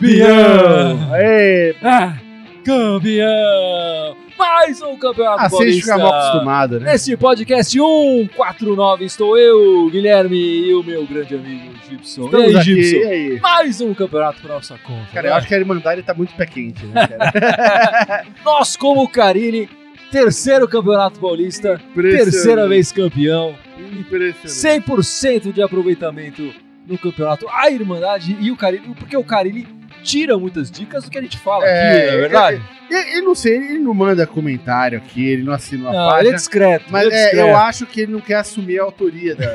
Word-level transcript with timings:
campeão! 0.00 1.12
Aê! 1.12 1.74
É 1.82 2.30
campeão! 2.64 4.16
Mais 4.38 4.80
um 4.80 4.96
campeonato 4.96 5.44
Assim 5.44 5.56
a 5.56 5.70
gente 5.70 5.82
paulista. 5.82 5.92
fica 5.92 5.98
mal 5.98 6.14
acostumado, 6.14 6.80
né? 6.80 6.92
Nesse 6.92 7.14
podcast 7.16 7.72
149 7.72 9.04
estou 9.04 9.38
eu, 9.38 9.90
Guilherme, 9.90 10.38
e 10.38 10.74
o 10.74 10.82
meu 10.82 11.06
grande 11.06 11.34
amigo 11.34 11.74
Gibson. 11.86 12.24
Estamos 12.24 12.46
e 12.46 12.48
aí, 12.48 12.56
aqui, 12.56 12.82
Gibson? 12.82 12.96
e 12.96 13.04
aí? 13.06 13.40
Mais 13.40 13.80
um 13.82 13.92
campeonato 13.92 14.40
para 14.40 14.54
nossa 14.54 14.78
conta. 14.78 15.06
Cara, 15.12 15.28
né? 15.28 15.34
eu 15.34 15.36
acho 15.36 15.46
que 15.46 15.54
a 15.54 15.58
Irmandade 15.58 16.02
tá 16.02 16.14
muito 16.14 16.34
pé 16.34 16.46
quente, 16.46 16.86
né, 16.86 17.06
cara? 17.06 18.24
Nós, 18.42 18.76
como 18.76 19.06
Carilli, 19.06 19.68
terceiro 20.10 20.66
campeonato 20.66 21.20
paulista, 21.20 21.78
terceira 21.94 22.66
vez 22.66 22.90
campeão, 22.90 23.54
Impressionante. 23.78 24.86
100% 24.86 25.52
de 25.52 25.62
aproveitamento 25.62 26.50
no 26.86 26.96
campeonato. 26.96 27.46
A 27.50 27.70
Irmandade 27.70 28.36
e 28.40 28.50
o 28.50 28.56
Carilli, 28.56 28.94
porque 28.94 29.16
o 29.16 29.24
Carilli 29.24 29.79
tira 30.00 30.38
muitas 30.38 30.70
dicas 30.70 31.04
do 31.04 31.10
que 31.10 31.18
a 31.18 31.22
gente 31.22 31.38
fala 31.38 31.64
É, 31.66 31.96
aqui, 31.98 32.06
não 32.06 32.14
é 32.14 32.20
verdade? 32.20 32.62
E, 32.90 33.18
e 33.18 33.20
não 33.20 33.34
sei, 33.34 33.56
ele 33.56 33.78
não 33.78 33.94
manda 33.94 34.26
comentário 34.26 34.98
aqui, 34.98 35.24
ele 35.24 35.42
não 35.44 35.52
assina 35.52 35.84
uma 35.84 35.92
Não, 35.92 35.98
ele 36.04 36.10
é 36.10 36.14
página. 36.16 36.34
discreto. 36.36 36.84
Mas 36.90 37.04
ele 37.06 37.14
é 37.14 37.18
é, 37.18 37.22
discreto. 37.24 37.48
eu 37.48 37.56
acho 37.56 37.86
que 37.86 38.00
ele 38.00 38.12
não 38.12 38.20
quer 38.20 38.34
assumir 38.36 38.80
a 38.80 38.82
autoria 38.82 39.36
da. 39.36 39.46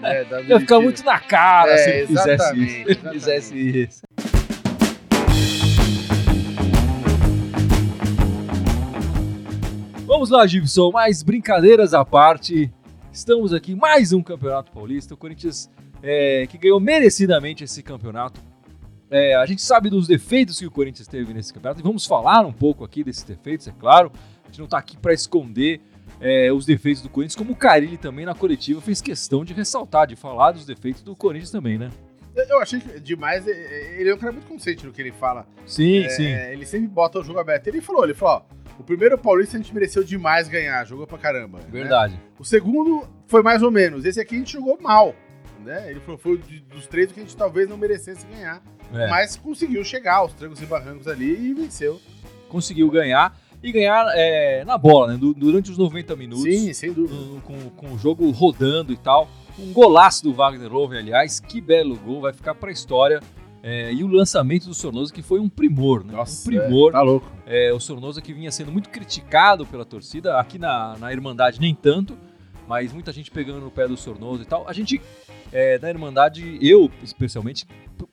né, 0.00 0.24
da 0.30 0.40
Ia 0.42 0.60
ficar 0.60 0.80
muito 0.80 1.04
na 1.04 1.18
cara 1.18 1.70
É, 1.72 1.76
se 1.78 1.90
ele 1.90 2.06
fizesse 2.06 2.56
isso. 2.64 2.84
Ele 2.88 3.10
fizesse 3.12 3.54
isso. 3.82 4.02
Vamos 10.06 10.30
lá, 10.30 10.46
Gibson. 10.46 10.90
Mais 10.92 11.22
brincadeiras 11.22 11.94
à 11.94 12.04
parte. 12.04 12.70
Estamos 13.12 13.52
aqui 13.52 13.72
em 13.72 13.76
mais 13.76 14.12
um 14.12 14.22
campeonato 14.22 14.70
paulista. 14.72 15.14
O 15.14 15.16
Corinthians 15.16 15.70
é, 16.02 16.46
que 16.48 16.58
ganhou 16.58 16.80
merecidamente 16.80 17.64
esse 17.64 17.82
campeonato. 17.82 18.40
É, 19.10 19.34
a 19.36 19.46
gente 19.46 19.62
sabe 19.62 19.90
dos 19.90 20.06
defeitos 20.08 20.58
que 20.58 20.66
o 20.66 20.70
Corinthians 20.70 21.06
teve 21.06 21.32
nesse 21.32 21.52
campeonato 21.52 21.80
e 21.80 21.82
vamos 21.82 22.06
falar 22.06 22.40
um 22.46 22.52
pouco 22.52 22.84
aqui 22.84 23.04
desses 23.04 23.22
defeitos, 23.22 23.68
é 23.68 23.72
claro. 23.72 24.10
A 24.42 24.46
gente 24.48 24.58
não 24.58 24.64
está 24.64 24.78
aqui 24.78 24.96
para 24.96 25.12
esconder 25.12 25.80
é, 26.20 26.52
os 26.52 26.64
defeitos 26.66 27.02
do 27.02 27.08
Corinthians, 27.08 27.36
como 27.36 27.52
o 27.52 27.56
Carilli 27.56 27.96
também 27.96 28.24
na 28.24 28.34
coletiva 28.34 28.80
fez 28.80 29.00
questão 29.00 29.44
de 29.44 29.52
ressaltar, 29.52 30.06
de 30.06 30.16
falar 30.16 30.52
dos 30.52 30.64
defeitos 30.66 31.02
do 31.02 31.14
Corinthians 31.14 31.50
também, 31.50 31.78
né? 31.78 31.90
Eu- 32.34 32.60
achei 32.60 32.80
que 32.80 32.98
demais. 32.98 33.46
Ele 33.46 34.10
é 34.10 34.14
um 34.14 34.18
cara 34.18 34.32
muito 34.32 34.48
consciente 34.48 34.84
no 34.84 34.90
que 34.92 35.00
ele 35.00 35.12
fala. 35.12 35.46
Sim, 35.66 35.98
É, 36.04 36.08
sim. 36.08 36.24
Ele 36.26 36.66
sempre 36.66 36.88
bota 36.88 37.20
o 37.20 37.22
jogo 37.22 37.38
aberto. 37.38 37.68
Ele 37.68 37.80
falou, 37.80 38.02
ele 38.04 38.14
falou, 38.14 38.44
ó, 38.50 38.54
o 38.80 38.82
primeiro 38.82 39.16
Paulista 39.16 39.56
a 39.56 39.60
gente 39.60 39.72
mereceu 39.72 40.02
demais 40.02 40.48
ganhar, 40.48 40.84
jogou 40.84 41.06
pra 41.06 41.16
caramba. 41.16 41.58
né? 41.60 41.66
Verdade. 41.70 42.20
O 42.36 42.44
segundo 42.44 43.08
foi 43.28 43.40
mais 43.42 43.62
ou 43.62 43.70
menos. 43.70 44.04
Esse 44.04 44.20
aqui 44.20 44.34
a 44.34 44.38
gente 44.38 44.52
jogou 44.54 44.76
mal. 44.80 45.14
Né? 45.64 45.90
Ele 45.90 46.00
falou, 46.00 46.18
foi 46.18 46.36
de- 46.38 46.60
dos 46.60 46.86
três 46.86 47.10
que 47.10 47.18
a 47.20 47.22
gente 47.22 47.36
talvez 47.36 47.68
não 47.68 47.76
merecesse 47.76 48.26
ganhar. 48.26 48.62
É, 48.92 49.08
Mas 49.08 49.34
conseguiu 49.36 49.82
chegar 49.84 50.16
aos 50.16 50.32
trancos 50.34 50.60
e 50.62 50.66
barrancos 50.66 51.08
ali 51.08 51.50
e 51.50 51.54
venceu. 51.54 52.00
Conseguiu 52.48 52.90
ganhar 52.90 53.36
e 53.62 53.72
ganhar 53.72 54.06
é, 54.14 54.64
na 54.64 54.76
bola, 54.76 55.12
né? 55.12 55.16
Du- 55.18 55.34
Durante 55.34 55.70
os 55.70 55.78
90 55.78 56.14
minutos. 56.14 56.44
Sim, 56.44 56.72
sem 56.72 56.92
dúvida. 56.92 57.14
no- 57.18 57.40
com, 57.40 57.70
com 57.70 57.92
o 57.94 57.98
jogo 57.98 58.30
rodando 58.30 58.92
e 58.92 58.96
tal. 58.96 59.28
Um 59.58 59.72
golaço 59.72 60.22
do 60.24 60.32
Wagner 60.34 60.70
Love, 60.72 60.96
aliás, 60.98 61.40
que 61.40 61.60
belo 61.60 61.96
gol, 61.96 62.20
vai 62.20 62.32
ficar 62.32 62.54
pra 62.54 62.70
história. 62.70 63.20
É, 63.62 63.90
e 63.92 64.04
o 64.04 64.06
lançamento 64.08 64.66
do 64.66 64.74
Sornosa, 64.74 65.10
que 65.12 65.22
foi 65.22 65.40
um 65.40 65.48
primor, 65.48 66.04
né? 66.04 66.12
Nossa, 66.12 66.42
um 66.42 66.44
primor. 66.52 66.90
é, 66.90 66.92
tá 66.92 67.00
louco. 67.00 67.32
É, 67.46 67.72
o 67.72 67.80
Sornosa 67.80 68.20
que 68.20 68.34
vinha 68.34 68.50
sendo 68.52 68.70
muito 68.70 68.90
criticado 68.90 69.64
pela 69.64 69.86
torcida, 69.86 70.38
aqui 70.38 70.58
na, 70.58 70.98
na 70.98 71.10
Irmandade 71.10 71.58
nem 71.58 71.74
tanto, 71.74 72.14
mas 72.66 72.92
muita 72.92 73.12
gente 73.12 73.30
pegando 73.30 73.60
no 73.60 73.70
pé 73.70 73.86
do 73.86 73.96
Sornosa 73.96 74.42
e 74.42 74.46
tal. 74.46 74.64
A 74.68 74.72
gente, 74.72 75.00
é, 75.52 75.78
na 75.78 75.88
Irmandade, 75.90 76.58
eu 76.60 76.90
especialmente, 77.02 77.66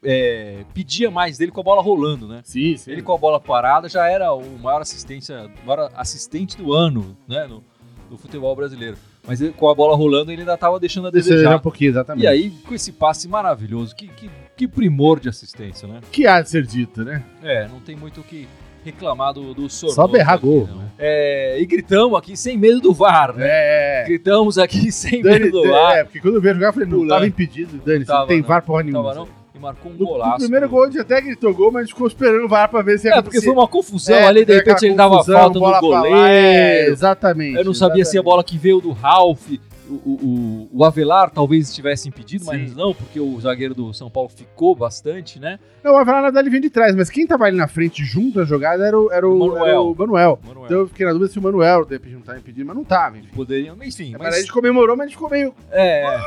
é, 0.04 0.64
pedia 0.74 1.10
mais 1.10 1.38
dele 1.38 1.52
com 1.52 1.62
a 1.62 1.64
bola 1.64 1.82
rolando, 1.82 2.28
né? 2.28 2.42
Sim, 2.44 2.76
sim. 2.78 2.92
Ele 2.92 3.02
com 3.02 3.14
a 3.14 3.18
bola 3.18 3.40
parada 3.40 3.88
já 3.90 4.08
era 4.08 4.34
o 4.34 4.60
maior 4.60 4.82
assistência, 4.82 5.50
maior 5.66 5.92
assistente 5.96 6.58
do 6.58 6.74
ano, 6.74 7.18
né, 7.28 7.48
no, 7.48 7.64
do 8.10 8.18
futebol 8.18 8.56
brasileiro. 8.56 8.98
Mas 9.26 9.40
ele, 9.40 9.54
com 9.54 9.70
a 9.70 9.76
bola 9.76 9.96
rolando 9.96 10.32
ele 10.32 10.42
ainda 10.42 10.56
estava 10.56 10.80
deixando 10.80 11.08
a 11.08 11.12
Desejar 11.12 11.36
desejar. 11.36 11.56
um 11.58 11.60
pouquinho, 11.60 11.92
exatamente. 11.92 12.24
E 12.24 12.28
aí, 12.28 12.50
com 12.50 12.74
esse 12.74 12.92
passe 12.92 13.28
maravilhoso, 13.28 13.96
que, 13.96 14.08
que, 14.08 14.30
que 14.58 14.68
primor 14.68 15.20
de 15.20 15.30
assistência, 15.30 15.88
né? 15.88 16.02
que 16.12 16.26
há 16.26 16.42
de 16.42 16.50
ser 16.50 16.66
dito, 16.66 17.06
né? 17.06 17.24
É, 17.44 17.68
não 17.68 17.80
tem 17.80 17.96
muito 17.96 18.22
o 18.22 18.24
que 18.24 18.48
reclamar 18.84 19.34
do, 19.34 19.54
do 19.54 19.70
Sornosa 19.70 19.96
Só 19.96 20.08
berrar 20.08 20.38
gol, 20.40 20.68
não. 20.68 20.78
né? 20.78 20.86
É, 20.98 21.58
e 21.60 21.66
gritamos 21.66 22.18
aqui 22.18 22.38
sem 22.38 22.58
medo 22.58 22.80
do 22.80 22.94
VAR, 22.94 23.34
né? 23.36 23.46
É. 23.48 24.04
Gritamos 24.08 24.58
aqui 24.58 24.92
sem 24.94 25.22
Dani, 25.22 25.46
medo 25.46 25.64
do 25.64 25.70
VAR. 25.70 25.98
é, 25.98 26.04
porque 26.04 26.20
quando 26.20 26.36
eu 26.36 26.42
veio 26.42 26.54
jogar, 26.56 26.68
eu 26.68 26.74
falei, 26.74 26.88
não, 26.88 26.96
Pulando. 26.98 27.10
tava 27.10 27.28
impedido, 27.28 27.82
Dani, 27.86 28.06
Tava, 28.06 28.20
não 28.22 28.28
tem 28.28 28.42
não. 28.42 28.48
VAR 28.48 28.62
porra 28.64 28.84
nenhuma. 28.84 29.04
Tava 29.04 29.16
não? 29.16 29.28
E 29.54 29.60
marcou 29.60 29.92
um 29.92 29.96
No, 29.96 30.06
golaço. 30.06 30.32
no 30.34 30.38
primeiro 30.40 30.70
gol 30.70 30.84
a 30.84 30.86
gente 30.88 31.00
até 31.00 31.20
gritou 31.22 31.54
gol, 31.54 31.72
mas 31.72 31.82
a 31.82 31.86
gente 31.86 31.94
ficou 31.94 32.08
esperando 32.08 32.46
o 32.46 32.48
VAR 32.48 32.70
pra 32.70 32.82
ver 32.82 32.98
se 33.00 33.08
ia 33.08 33.16
É, 33.16 33.22
porque 33.22 33.42
foi 33.42 33.52
uma 33.54 33.68
confusão 33.68 34.16
É, 34.16 34.26
ali, 34.26 34.40
de 34.42 34.46
teve 34.46 34.60
repente 34.60 34.86
ele 34.86 34.96
dava 34.96 35.24
falta 35.24 35.60
no 35.60 35.66
pra 35.66 35.72
lá, 35.72 35.80
goleiro. 35.82 36.18
é, 36.18 36.86
exatamente. 36.88 37.58
Eu 37.58 37.66
não 37.66 37.74
sabia 37.74 38.06
se 38.06 38.18
a 38.18 38.24
bola 38.24 38.44
que 38.44 38.58
veio 38.58 38.80
do 38.80 38.92
Ralph, 38.92 39.50
o, 39.94 40.10
o, 40.10 40.70
o- 40.74 40.86
Avelar 40.86 41.30
talvez 41.30 41.70
estivesse 41.70 42.08
impedido, 42.10 42.46
mas 42.46 42.70
Sim. 42.72 42.76
não, 42.76 42.94
porque 42.94 43.20
o 43.20 43.40
zagueiro 43.40 43.74
do 43.76 43.94
São 43.94 44.10
Paulo 44.10 44.30
ficou 44.30 44.76
bastante, 44.76 45.40
né? 45.40 45.60
Não, 45.84 45.94
o 45.94 45.98
Avelar 45.98 46.22
na 46.22 46.28
verdade 46.28 46.50
vem 46.50 46.62
de 46.62 46.70
trás, 46.70 46.96
mas 46.96 47.10
quem 47.10 47.26
tava 47.28 47.46
ali 47.46 47.56
na 47.58 47.68
frente 47.68 48.04
junto 48.04 48.40
na 48.40 48.46
jogada 48.46 48.86
era 48.86 49.00
o, 49.00 49.12
era 49.12 49.28
o, 49.28 49.38
Manuel. 49.40 49.66
era 49.66 49.82
o 49.82 49.96
Manuel. 49.96 50.40
Manuel. 50.46 50.66
Então 50.66 50.80
eu 50.80 50.88
fiquei 50.88 51.06
na 51.06 51.14
dúvida 51.14 51.32
se 51.32 51.40
o 51.40 51.42
Manuel 51.42 51.86
de 51.86 51.94
repente 51.94 52.14
não 52.16 52.22
tava 52.22 52.40
impedido, 52.40 52.66
mas 52.66 52.76
não 52.76 52.84
tava, 52.84 53.18
enfim. 53.18 53.30
Poderiam, 53.34 53.76
mas 53.76 54.00
enfim, 54.00 54.12
Mas... 54.14 54.22
mas 54.22 54.36
a 54.36 54.40
gente 54.40 54.52
comemorou, 54.52 54.96
mas 54.96 55.06
a 55.06 55.08
gente 55.08 55.16
ficou 55.18 55.30
meio. 55.30 55.54
é, 55.72 56.20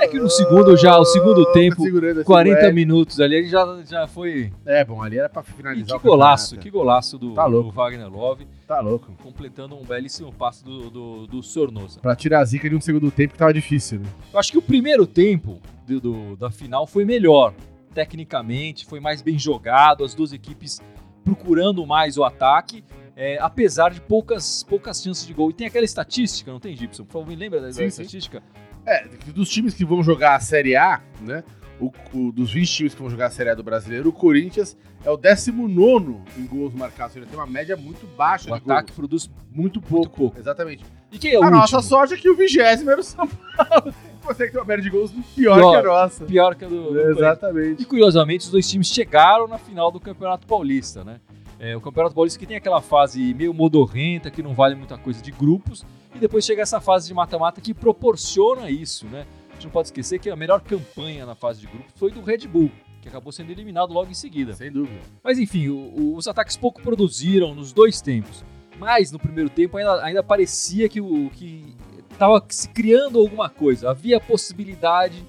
é 0.00 0.08
que 0.08 0.18
no 0.18 0.30
segundo 0.30 0.76
já, 0.76 0.98
o 0.98 1.04
segundo 1.04 1.44
tempo, 1.52 1.82
segurando 1.82 2.18
assim, 2.18 2.26
40 2.26 2.60
é. 2.60 2.72
minutos 2.72 3.20
ali, 3.20 3.36
ele 3.36 3.48
já, 3.48 3.80
já 3.86 4.06
foi. 4.06 4.52
É, 4.64 4.84
bom, 4.84 5.02
ali 5.02 5.18
era 5.18 5.28
pra 5.28 5.42
E 5.46 5.52
finalizar 5.52 5.98
que 5.98 6.06
o 6.06 6.10
golaço, 6.10 6.56
que 6.56 6.70
golaço 6.70 7.18
do, 7.18 7.34
Tá 7.34 7.48
do 7.48 7.70
Wagner 7.70 8.08
Love, 8.10 8.46
Tá 8.68 8.80
louco. 8.80 9.10
completando 9.22 9.74
um 9.74 9.82
belíssimo 9.82 10.30
passe 10.32 10.62
do, 10.62 10.90
do, 10.90 11.26
do 11.26 11.42
Sornosa. 11.42 12.00
Pra 12.00 12.14
tirar 12.14 12.40
a 12.40 12.44
zica 12.44 12.68
de 12.68 12.76
um 12.76 12.80
segundo 12.82 13.10
tempo 13.10 13.32
que 13.32 13.38
tava 13.38 13.52
difícil, 13.54 13.98
né? 14.00 14.06
Eu 14.32 14.38
acho 14.38 14.52
que 14.52 14.58
o 14.58 14.62
primeiro 14.62 15.06
tempo 15.06 15.58
do, 15.86 15.98
do- 16.00 16.36
da 16.36 16.50
final 16.50 16.86
foi 16.86 17.04
melhor. 17.06 17.54
Tecnicamente, 17.94 18.84
foi 18.84 19.00
mais 19.00 19.22
bem 19.22 19.38
jogado, 19.38 20.04
as 20.04 20.14
duas 20.14 20.32
equipes 20.34 20.80
procurando 21.24 21.84
mais 21.86 22.16
o 22.18 22.24
ataque, 22.24 22.84
é, 23.16 23.38
apesar 23.40 23.90
de 23.90 24.00
poucas, 24.00 24.62
poucas 24.62 25.02
chances 25.02 25.26
de 25.26 25.32
gol. 25.32 25.50
E 25.50 25.54
tem 25.54 25.66
aquela 25.66 25.84
estatística, 25.84 26.52
não 26.52 26.60
tem, 26.60 26.76
Gibson? 26.76 27.04
Por 27.04 27.12
favor, 27.14 27.28
me 27.28 27.34
lembra 27.36 27.60
da, 27.60 27.70
estatística? 27.70 28.42
É, 28.86 29.08
dos 29.34 29.48
times 29.48 29.74
que 29.74 29.84
vão 29.84 30.02
jogar 30.02 30.36
a 30.36 30.40
Série 30.40 30.76
A, 30.76 31.02
né? 31.20 31.42
O, 31.80 31.92
o- 32.12 32.32
dos 32.32 32.52
20 32.52 32.68
times 32.72 32.94
que 32.94 33.00
vão 33.00 33.08
jogar 33.10 33.26
a 33.26 33.30
Série 33.30 33.50
A 33.50 33.54
do 33.54 33.62
brasileiro, 33.62 34.08
o 34.08 34.12
Corinthians 34.12 34.76
é 35.04 35.10
o 35.10 35.16
19 35.16 36.16
em 36.36 36.44
gols 36.46 36.74
marcados. 36.74 37.14
Ele 37.16 37.26
tem 37.26 37.38
uma 37.38 37.46
média 37.46 37.76
muito 37.76 38.06
baixa 38.16 38.50
O 38.52 38.56
de 38.58 38.62
ataque 38.64 38.88
gols. 38.88 38.96
produz. 38.96 39.30
Muito 39.52 39.80
pouco. 39.80 40.16
pouco. 40.16 40.38
Exatamente. 40.38 40.84
E 41.12 41.18
quem 41.18 41.32
é 41.32 41.38
o 41.38 41.42
a 41.42 41.46
último? 41.46 41.60
nossa 41.60 41.80
sorte 41.80 42.14
é 42.14 42.16
que 42.16 42.28
o 42.28 42.36
vigésimo 42.36 42.90
era 42.90 43.00
o 43.00 43.04
São 43.04 43.26
Paulo. 43.28 43.94
Consegue 44.24 44.52
ter 44.52 44.58
uma 44.58 44.64
média 44.66 44.82
de 44.82 44.90
gols 44.90 45.10
pior, 45.34 45.56
Pior. 45.58 45.70
que 45.70 45.76
a 45.76 45.82
nossa. 45.90 46.24
Pior 46.26 46.54
que 46.54 46.64
a 46.64 46.68
do, 46.68 46.92
do. 46.92 47.00
Exatamente. 47.12 47.82
E 47.82 47.84
curiosamente, 47.86 48.44
os 48.44 48.50
dois 48.50 48.68
times 48.68 48.88
chegaram 48.88 49.46
na 49.48 49.56
final 49.56 49.90
do 49.90 49.98
Campeonato 50.00 50.46
Paulista, 50.46 51.02
né? 51.04 51.20
É, 51.60 51.76
o 51.76 51.80
Campeonato 51.80 52.14
Paulista 52.14 52.38
que 52.38 52.46
tem 52.46 52.56
aquela 52.56 52.80
fase 52.80 53.32
meio 53.34 53.54
modorrenta, 53.54 54.30
que 54.30 54.42
não 54.42 54.52
vale 54.54 54.74
muita 54.74 54.98
coisa 54.98 55.22
de 55.22 55.30
grupos, 55.32 55.84
e 56.14 56.18
depois 56.18 56.44
chega 56.44 56.60
essa 56.62 56.80
fase 56.80 57.08
de 57.08 57.14
mata-mata 57.14 57.60
que 57.60 57.72
proporciona 57.74 58.70
isso, 58.70 59.06
né? 59.06 59.26
A 59.58 59.60
gente 59.60 59.64
não 59.64 59.72
pode 59.72 59.88
esquecer 59.88 60.20
que 60.20 60.30
a 60.30 60.36
melhor 60.36 60.60
campanha 60.60 61.26
na 61.26 61.34
fase 61.34 61.60
de 61.60 61.66
grupos 61.66 61.92
foi 61.96 62.12
do 62.12 62.22
Red 62.22 62.46
Bull, 62.46 62.70
que 63.02 63.08
acabou 63.08 63.32
sendo 63.32 63.50
eliminado 63.50 63.92
logo 63.92 64.08
em 64.08 64.14
seguida. 64.14 64.52
Sem 64.54 64.70
dúvida. 64.70 65.00
Mas 65.22 65.36
enfim, 65.36 65.68
o- 65.68 65.74
o- 65.98 66.14
os 66.16 66.28
ataques 66.28 66.56
pouco 66.56 66.80
produziram 66.80 67.56
nos 67.56 67.72
dois 67.72 68.00
tempos. 68.00 68.44
Mas 68.78 69.10
no 69.10 69.18
primeiro 69.18 69.50
tempo 69.50 69.76
ainda, 69.76 70.04
ainda 70.04 70.22
parecia 70.22 70.88
que 70.88 71.00
o 71.00 71.28
que 71.30 71.74
estava 72.12 72.40
se 72.48 72.68
criando 72.68 73.18
alguma 73.18 73.48
coisa. 73.50 73.90
Havia 73.90 74.20
possibilidade 74.20 75.24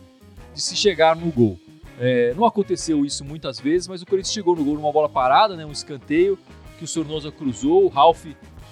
de 0.54 0.62
se 0.62 0.76
chegar 0.76 1.16
no 1.16 1.32
gol. 1.32 1.58
É, 2.00 2.32
não 2.36 2.46
aconteceu 2.46 3.04
isso 3.04 3.26
muitas 3.26 3.60
vezes, 3.60 3.88
mas 3.88 4.04
o 4.04 4.06
Corinthians 4.06 4.32
chegou 4.32 4.56
no 4.56 4.64
gol 4.64 4.76
numa 4.76 4.92
bola 4.92 5.10
parada, 5.10 5.56
né, 5.56 5.66
um 5.66 5.72
escanteio 5.72 6.38
que 6.78 6.84
o 6.84 6.88
Sornosa 6.88 7.32
cruzou, 7.32 7.84
o 7.84 7.88
Ralf 7.88 8.28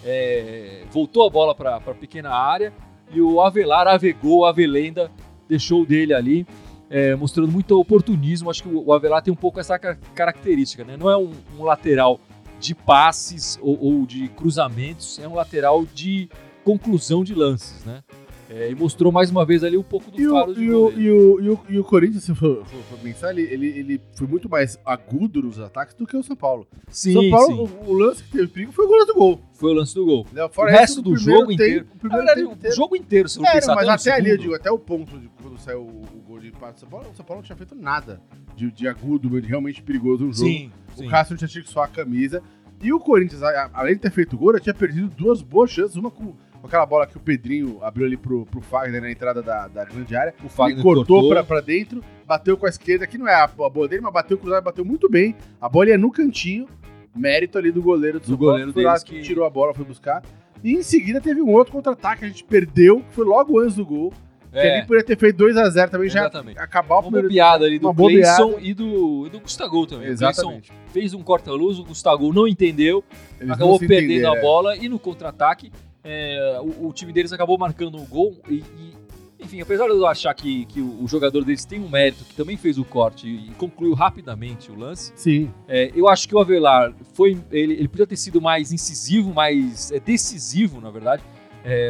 é, 0.06 0.84
voltou 0.92 1.26
a 1.26 1.30
bola 1.32 1.56
para 1.56 1.78
a 1.78 1.82
pequena 1.96 2.30
área 2.30 2.72
e 3.12 3.20
o 3.20 3.42
Avelar 3.42 3.88
avegou, 3.88 4.46
a 4.46 4.50
Avelenda 4.50 5.12
deixou 5.48 5.86
dele 5.86 6.14
ali, 6.14 6.46
é, 6.90 7.16
mostrando 7.16 7.52
muito 7.52 7.80
oportunismo. 7.80 8.50
Acho 8.50 8.64
que 8.64 8.70
o 8.70 8.94
Avelar 8.94 9.22
tem 9.22 9.32
um 9.34 9.38
pouco 9.38 9.60
essa 9.60 9.78
ca- 9.78 9.98
característica, 10.16 10.84
né? 10.84 10.96
Não 10.98 11.10
é 11.10 11.18
um, 11.18 11.32
um 11.60 11.64
lateral 11.64 12.20
de 12.60 12.74
passes 12.74 13.60
ou, 13.62 13.78
ou 13.80 14.06
de 14.06 14.28
cruzamentos, 14.30 15.20
é 15.20 15.28
um 15.28 15.36
lateral 15.36 15.86
de 15.94 16.28
conclusão 16.64 17.24
de 17.24 17.34
lances, 17.36 17.86
né? 17.86 18.04
É, 18.50 18.72
e 18.72 18.76
mostrou 18.76 19.12
mais 19.12 19.30
uma 19.30 19.46
vez 19.46 19.62
ali 19.62 19.78
um 19.78 19.84
pouco 19.84 20.10
do 20.10 20.22
E 20.22 20.26
o, 20.26 20.32
faro 20.32 20.56
de 20.56 20.64
e, 20.64 20.72
o, 20.72 20.90
e, 20.92 21.12
o, 21.12 21.42
e, 21.42 21.50
o, 21.50 21.60
e 21.72 21.80
o 21.80 21.84
Corinthians, 21.84 22.24
se 22.24 22.34
for, 22.34 22.66
for, 22.66 22.82
for 22.90 22.98
pensar, 23.00 23.32
ele, 23.32 23.42
ele, 23.42 23.68
ele 23.68 24.02
foi 24.14 24.26
muito 24.26 24.48
mais 24.48 24.80
agudo 24.86 25.42
nos 25.42 25.60
ataques 25.60 25.94
do 25.96 26.08
que 26.08 26.16
o 26.16 26.24
São 26.24 26.34
Paulo. 26.36 26.66
Sim, 26.88 27.12
São 27.12 27.30
Paulo. 27.30 27.70
O, 27.86 27.90
o 27.92 27.94
lance 27.94 28.24
que 28.24 28.32
teve 28.32 28.48
perigo 28.48 28.72
foi 28.72 28.86
o 28.86 28.88
gol 28.88 29.06
do 29.06 29.14
gol. 29.14 29.42
Foi 29.52 29.72
o 29.72 29.74
lance 29.74 29.94
do 29.94 30.06
gol. 30.06 30.26
Né? 30.32 30.42
O 30.46 30.66
resto 30.66 31.02
do 31.02 31.18
jogo 31.18 31.52
inteiro. 31.52 31.88
o 32.02 32.08
verdade, 32.08 32.42
jogo 32.74 32.96
inteiro, 32.96 33.28
se 33.28 33.38
eu 33.38 33.46
É, 33.46 33.52
pensar 33.56 33.68
não, 33.68 33.76
mas 33.76 33.90
até 33.90 34.12
até 34.12 34.22
ali, 34.22 34.30
eu 34.30 34.38
digo, 34.38 34.56
até 34.56 34.72
o 34.72 34.80
ponto 34.80 35.20
de 35.20 35.28
quando 35.58 35.60
saiu 35.60 35.82
o, 35.82 36.02
o 36.18 36.22
gol 36.26 36.40
de 36.40 36.48
empate 36.50 36.74
do 36.76 36.80
São 36.82 36.90
Paulo, 36.90 37.10
o 37.12 37.16
São 37.16 37.26
Paulo 37.26 37.42
não 37.42 37.46
tinha 37.46 37.56
feito 37.58 37.76
nada 37.76 38.22
de, 38.56 38.72
de 38.72 38.88
agudo, 38.88 39.42
de 39.42 39.48
realmente 39.48 39.82
perigoso 39.82 40.26
no 40.26 40.32
jogo. 40.34 40.50
Sim, 40.50 40.72
O 40.96 41.00
sim. 41.00 41.08
Cássio 41.10 41.36
tinha 41.36 41.48
tido 41.48 41.68
só 41.68 41.84
a 41.84 41.88
camisa. 41.88 42.42
E 42.82 42.94
o 42.94 43.00
Corinthians, 43.00 43.42
além 43.74 43.96
de 43.96 44.02
ter 44.02 44.12
feito 44.12 44.38
gol, 44.38 44.54
já 44.54 44.60
tinha 44.60 44.74
perdido 44.74 45.08
duas 45.10 45.42
boas 45.42 45.72
chances. 45.72 45.96
Uma 45.96 46.12
com, 46.12 46.34
com 46.62 46.68
aquela 46.68 46.86
bola 46.86 47.08
que 47.08 47.18
o 47.18 47.20
Pedrinho 47.20 47.80
abriu 47.84 48.06
ali 48.06 48.16
pro, 48.16 48.46
pro 48.46 48.62
Fagner 48.62 49.02
na 49.02 49.10
entrada 49.12 49.42
da, 49.42 49.68
da 49.68 49.84
grande 49.84 50.16
área. 50.16 50.34
O 50.44 50.48
Fagner 50.50 50.76
Ele 50.78 50.84
cortou, 50.84 51.06
cortou. 51.22 51.30
Pra, 51.30 51.44
pra 51.44 51.62
dentro, 51.62 52.04
bateu 52.26 52.56
com 52.56 52.68
a 52.68 52.70
esquerda, 52.70 53.08
que 53.08 53.18
não 53.18 53.28
é 53.28 53.34
a, 53.34 53.46
a 53.46 53.48
boa 53.70 53.88
dele, 53.88 54.02
mas 54.04 54.14
bateu 54.14 54.38
cruzado, 54.38 54.64
bateu 54.64 54.86
muito 54.86 55.10
bem. 55.10 55.36
A 55.60 55.68
bola 55.68 55.90
ia 55.90 55.98
no 55.98 56.12
cantinho, 56.12 56.68
mérito 57.16 57.58
ali 57.58 57.72
do 57.72 57.82
goleiro 57.82 58.20
do, 58.20 58.24
Do 58.24 58.28
São 58.28 58.38
Paulo, 58.38 58.52
goleiro 58.52 58.74
deles 58.74 59.04
que 59.04 59.16
que- 59.16 59.22
tirou 59.24 59.44
a 59.46 59.50
bola, 59.50 59.74
foi 59.74 59.86
buscar. 59.86 60.22
E 60.64 60.74
em 60.74 60.84
seguida 60.84 61.20
teve 61.20 61.42
um 61.42 61.50
outro 61.52 61.74
contra-ataque, 61.74 62.26
a 62.26 62.28
gente 62.28 62.44
perdeu, 62.44 63.02
que 63.02 63.14
foi 63.14 63.26
logo 63.26 63.60
antes 63.60 63.76
do 63.76 63.86
gol. 63.86 64.14
Que 64.62 64.68
É, 64.68 64.78
ali 64.78 64.88
poderia 64.88 65.06
ter 65.06 65.18
feito 65.18 65.44
2x0 65.44 65.90
também, 65.90 66.10
já 66.10 66.22
exatamente. 66.22 66.60
acabar 66.60 66.96
o 66.96 67.00
Uma 67.00 67.04
primeiro 67.04 67.28
bobeada 67.28 67.66
ali 67.66 67.78
do 67.78 67.90
uma. 67.90 67.96
Cleison 67.96 68.56
e 68.60 68.74
do, 68.74 69.28
e 69.28 69.30
do 69.30 69.40
Gustavo 69.40 69.86
também. 69.86 70.08
O 70.08 70.12
Exatamente. 70.12 70.72
fez 70.92 71.14
um 71.14 71.22
corta-luz, 71.22 71.78
o 71.80 71.84
Gustavo 71.84 72.34
não 72.34 72.48
entendeu, 72.48 73.04
Eles 73.40 73.52
acabou 73.52 73.74
não 73.74 73.80
perdendo 73.80 74.04
entenderam, 74.06 74.34
a 74.34 74.38
é. 74.38 74.42
bola 74.42 74.76
e 74.76 74.90
no 74.90 74.98
contra-ataque 74.98 75.72
é, 76.04 76.60
o, 76.62 76.88
o 76.88 76.94
time 76.94 77.12
deles 77.14 77.32
acabou 77.34 77.58
marcando 77.58 77.98
o 77.98 78.06
gol 78.06 78.36
e, 78.50 78.56
e, 78.56 78.94
enfim, 79.40 79.62
apesar 79.62 79.86
de 79.86 79.92
eu 79.92 80.08
achar 80.08 80.34
que, 80.34 80.66
que 80.66 80.82
o, 80.82 81.04
o 81.04 81.08
jogador 81.08 81.44
deles 81.44 81.64
tem 81.66 81.80
um 81.80 81.90
mérito, 81.90 82.24
que 82.24 82.34
também 82.34 82.58
fez 82.58 82.78
o 82.78 82.86
corte 82.86 83.28
e 83.28 83.52
concluiu 83.58 83.94
rapidamente 83.94 84.72
o 84.72 84.76
lance, 84.76 85.12
Sim, 85.16 85.52
é, 85.68 85.92
eu 85.96 86.08
acho 86.08 86.28
que 86.28 86.34
o 86.34 86.40
Avelar 86.40 86.94
foi, 87.14 87.38
ele, 87.52 87.74
ele 87.74 87.88
podia 87.88 88.08
ter 88.08 88.18
sido 88.18 88.42
mais 88.42 88.72
incisivo, 88.72 89.34
mais 89.34 89.92
é, 89.92 90.00
decisivo, 90.00 90.82
na 90.82 90.90
verdade, 90.90 91.24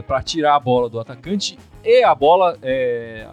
para 0.08 0.24
tirar 0.24 0.56
a 0.56 0.60
bola 0.60 0.90
do 0.90 1.00
atacante 1.00 1.56
e 1.88 2.04
a 2.04 2.14
bola 2.14 2.58
é, 2.62 3.28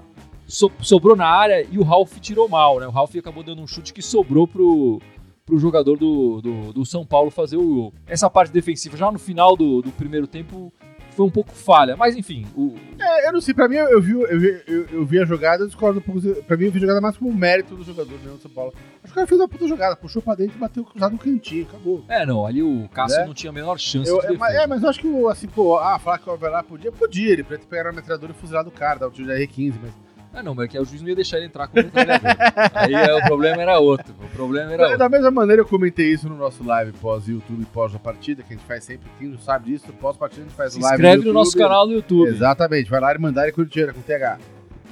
so- 0.46 0.70
sobrou 0.80 1.16
na 1.16 1.26
área 1.26 1.66
e 1.70 1.78
o 1.78 1.82
Ralf 1.82 2.18
tirou 2.20 2.48
mal, 2.48 2.78
né? 2.78 2.86
O 2.86 2.90
Ralf 2.90 3.14
acabou 3.16 3.42
dando 3.42 3.60
um 3.60 3.66
chute 3.66 3.92
que 3.92 4.00
sobrou 4.00 4.46
pro 4.46 5.00
pro 5.44 5.58
jogador 5.58 5.98
do, 5.98 6.40
do, 6.40 6.72
do 6.72 6.86
São 6.86 7.04
Paulo 7.04 7.30
fazer 7.30 7.58
o 7.58 7.74
gol. 7.74 7.92
Essa 8.06 8.30
parte 8.30 8.50
defensiva 8.50 8.96
já 8.96 9.12
no 9.12 9.18
final 9.18 9.54
do, 9.54 9.82
do 9.82 9.90
primeiro 9.90 10.26
tempo 10.26 10.72
foi 11.16 11.26
um 11.26 11.30
pouco 11.30 11.52
falha, 11.52 11.96
mas 11.96 12.16
enfim, 12.16 12.46
o, 12.56 12.74
É, 12.98 13.28
eu 13.28 13.32
não 13.32 13.40
sei, 13.40 13.54
pra 13.54 13.68
mim, 13.68 13.76
eu 13.76 14.00
vi, 14.00 14.12
eu 14.12 14.40
vi, 14.40 14.62
eu, 14.66 14.86
eu 14.92 15.06
vi 15.06 15.20
a 15.20 15.24
jogada, 15.24 15.62
eu 15.62 15.66
discordo 15.66 15.98
um 15.98 16.02
pouco. 16.02 16.20
Pra 16.44 16.56
mim, 16.56 16.64
eu 16.66 16.72
vi 16.72 16.78
a 16.78 16.80
jogada 16.80 17.00
mais 17.00 17.16
como 17.16 17.32
mérito 17.32 17.74
do 17.76 17.84
jogador 17.84 18.12
né, 18.18 18.32
do 18.32 18.38
São 18.38 18.50
Paulo. 18.50 18.72
Acho 19.02 19.04
que 19.04 19.10
o 19.10 19.14
cara 19.14 19.26
fez 19.26 19.40
uma 19.40 19.48
puta 19.48 19.66
jogada, 19.68 19.96
puxou 19.96 20.20
pra 20.22 20.34
dentro 20.34 20.56
e 20.56 20.58
bateu 20.60 20.84
cruzado 20.84 21.12
no 21.12 21.18
cantinho, 21.18 21.66
acabou. 21.68 22.04
é 22.08 22.24
não, 22.26 22.44
ali 22.46 22.62
o 22.62 22.88
Cássio 22.92 23.18
Né? 23.20 23.26
não 23.26 23.34
tinha 23.34 23.50
a 23.50 23.52
menor 23.52 23.78
chance 23.78 24.10
Eu- 24.10 24.20
de 24.20 24.26
é, 24.26 24.32
mas, 24.36 24.54
é, 24.54 24.66
mas 24.66 24.82
eu 24.82 24.88
acho 24.88 25.00
que, 25.00 25.06
o, 25.06 25.28
assim, 25.28 25.46
pô, 25.48 25.78
ah, 25.78 25.98
falar 25.98 26.18
que 26.18 26.28
o 26.28 26.32
Avelar 26.32 26.64
podia, 26.64 26.90
podia, 26.92 27.32
ele 27.32 27.42
podia 27.42 27.58
ter 27.58 27.66
pegado 27.66 27.88
a 27.90 27.92
metralhadora 27.92 28.32
e 28.32 28.40
fuzilado 28.40 28.68
o 28.68 28.72
cara, 28.72 28.98
dar 29.00 29.08
o 29.08 29.10
tiro 29.10 29.28
da 29.28 29.34
R15, 29.34 29.74
mas... 29.82 30.03
Ah, 30.34 30.42
não, 30.42 30.54
mas 30.54 30.64
é 30.64 30.68
que 30.68 30.78
o 30.78 30.84
juiz 30.84 31.00
não 31.00 31.08
ia 31.08 31.14
deixar 31.14 31.36
ele 31.36 31.46
entrar 31.46 31.68
como 31.68 31.82
metralhador. 31.84 32.30
Aí 32.74 32.92
é, 32.92 33.14
o 33.14 33.22
problema 33.22 33.62
era 33.62 33.78
outro. 33.78 34.14
O 34.20 34.28
problema 34.36 34.68
era 34.72 34.76
Da, 34.78 34.82
outro. 34.84 34.98
da 34.98 35.08
mesma 35.08 35.30
maneira, 35.30 35.62
eu 35.62 35.66
comentei 35.66 36.12
isso 36.12 36.28
no 36.28 36.36
nosso 36.36 36.64
live 36.64 36.92
pós-YouTube, 37.00 37.64
pós 37.72 37.94
a 37.94 37.98
partida, 37.98 38.42
que 38.42 38.52
a 38.52 38.56
gente 38.56 38.66
faz 38.66 38.82
sempre, 38.84 39.08
quem 39.18 39.28
não 39.28 39.38
sabe 39.38 39.66
disso, 39.70 39.86
pós-partida 40.00 40.42
a 40.42 40.44
gente 40.46 40.56
faz 40.56 40.72
Se 40.72 40.80
live 40.80 40.94
inscreve 40.96 41.24
no 41.24 41.32
nosso 41.32 41.50
YouTube. 41.52 41.62
canal 41.62 41.86
no 41.86 41.92
YouTube. 41.92 42.28
Exatamente, 42.28 42.90
vai 42.90 43.00
lá 43.00 43.14
e 43.14 43.18
mandar 43.18 43.52
com 43.52 43.64
dinheiro, 43.64 43.94
com 43.94 44.00
TH. 44.00 44.38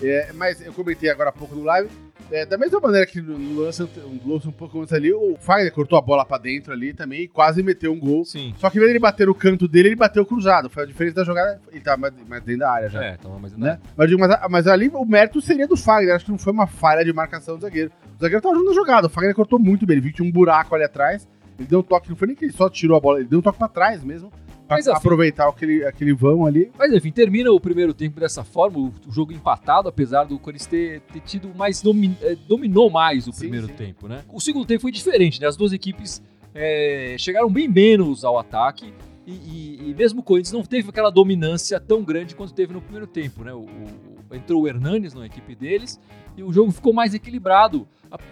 É, 0.02 0.32
mas 0.34 0.64
eu 0.64 0.72
comentei 0.72 1.10
agora 1.10 1.30
há 1.30 1.32
pouco 1.32 1.54
no 1.54 1.64
live, 1.64 1.88
é, 2.30 2.46
da 2.46 2.56
mesma 2.56 2.80
maneira 2.80 3.06
que 3.06 3.20
no 3.20 3.60
lance, 3.60 3.82
um 3.82 4.32
lance 4.32 4.48
um 4.48 4.52
pouco 4.52 4.80
antes 4.80 4.92
ali, 4.92 5.12
o 5.12 5.36
Fagner 5.38 5.72
cortou 5.72 5.98
a 5.98 6.02
bola 6.02 6.24
pra 6.24 6.38
dentro 6.38 6.72
ali 6.72 6.92
também 6.92 7.22
e 7.22 7.28
quase 7.28 7.62
meteu 7.62 7.92
um 7.92 7.98
gol. 7.98 8.24
Sim. 8.24 8.54
Só 8.58 8.70
que 8.70 8.78
em 8.78 8.80
vez 8.80 8.90
de 8.90 8.96
ele 8.96 9.02
bater 9.02 9.26
no 9.26 9.34
canto 9.34 9.66
dele, 9.68 9.88
ele 9.88 9.96
bateu 9.96 10.24
cruzado. 10.24 10.70
Foi 10.70 10.84
a 10.84 10.86
diferença 10.86 11.16
da 11.16 11.24
jogada. 11.24 11.60
Ele 11.70 11.80
tá 11.80 11.96
mais, 11.96 12.12
mais 12.28 12.42
dentro 12.42 12.60
da 12.60 12.70
área 12.70 12.88
já. 12.88 13.04
É, 13.04 13.16
então, 13.18 13.38
mas 13.40 13.52
Né? 13.56 13.78
Mas, 13.96 14.04
eu 14.04 14.16
digo, 14.16 14.20
mas, 14.20 14.40
mas 14.50 14.66
ali 14.66 14.88
o 14.88 15.04
mérito 15.04 15.40
seria 15.40 15.66
do 15.66 15.76
Fagner. 15.76 16.14
Acho 16.14 16.26
que 16.26 16.30
não 16.30 16.38
foi 16.38 16.52
uma 16.52 16.66
falha 16.66 17.04
de 17.04 17.12
marcação 17.12 17.56
do 17.56 17.62
zagueiro. 17.62 17.90
O 18.16 18.20
zagueiro 18.20 18.42
tava 18.42 18.54
ajudando 18.54 18.72
a 18.72 18.74
jogada. 18.74 19.06
O 19.06 19.10
Fagner 19.10 19.34
cortou 19.34 19.58
muito 19.58 19.86
bem. 19.86 19.94
Ele 19.94 20.02
viu 20.02 20.10
que 20.10 20.16
tinha 20.16 20.28
um 20.28 20.32
buraco 20.32 20.74
ali 20.74 20.84
atrás. 20.84 21.28
Ele 21.58 21.68
deu 21.68 21.80
um 21.80 21.82
toque. 21.82 22.08
Não 22.08 22.16
foi 22.16 22.28
nem 22.28 22.36
que 22.36 22.44
ele 22.44 22.52
só 22.52 22.68
tirou 22.68 22.96
a 22.96 23.00
bola. 23.00 23.18
Ele 23.20 23.28
deu 23.28 23.38
um 23.38 23.42
toque 23.42 23.58
pra 23.58 23.68
trás 23.68 24.02
mesmo. 24.02 24.32
Pra 24.72 24.76
Mas, 24.78 24.88
afim- 24.88 24.98
aproveitar 24.98 25.48
aquele, 25.48 25.84
aquele 25.84 26.12
vão 26.12 26.46
ali. 26.46 26.70
Mas 26.78 26.92
enfim, 26.92 27.10
termina 27.12 27.50
o 27.52 27.60
primeiro 27.60 27.92
tempo 27.92 28.18
dessa 28.20 28.42
forma, 28.44 28.78
o, 28.78 28.92
o 29.06 29.12
jogo 29.12 29.32
empatado, 29.32 29.88
apesar 29.88 30.24
do 30.24 30.38
Corinthians 30.38 30.66
ter, 30.66 31.00
ter 31.12 31.20
tido 31.20 31.54
mais. 31.54 31.80
domi- 31.82 32.16
eh, 32.22 32.36
dominou 32.48 32.88
mais 32.90 33.26
o 33.26 33.32
Sim, 33.32 33.40
primeiro 33.40 33.66
sim. 33.68 33.72
tempo, 33.74 34.08
né? 34.08 34.22
O 34.32 34.40
segundo 34.40 34.64
tempo 34.66 34.82
foi 34.82 34.92
diferente, 34.92 35.40
né? 35.40 35.46
As 35.46 35.56
duas 35.56 35.72
equipes 35.72 36.22
eh, 36.54 37.16
chegaram 37.18 37.50
bem 37.50 37.68
menos 37.68 38.24
ao 38.24 38.38
ataque. 38.38 38.92
E, 39.26 39.32
e- 39.32 39.90
e 39.90 39.94
mesmo 39.94 40.20
o 40.20 40.22
Corinthians 40.22 40.52
não 40.52 40.62
teve 40.64 40.88
aquela 40.90 41.08
dominância 41.10 41.78
tão 41.78 42.02
grande 42.02 42.34
quanto 42.34 42.52
teve 42.52 42.72
no 42.72 42.80
primeiro 42.82 43.06
tempo, 43.06 43.44
né? 43.44 43.52
O, 43.52 43.60
o- 43.60 44.34
entrou 44.34 44.62
o 44.62 44.68
Hernanes 44.68 45.14
na 45.14 45.26
equipe 45.26 45.54
deles 45.54 46.00
e 46.36 46.42
o 46.42 46.52
jogo 46.52 46.72
ficou 46.72 46.92
mais 46.92 47.14
equilibrado. 47.14 47.86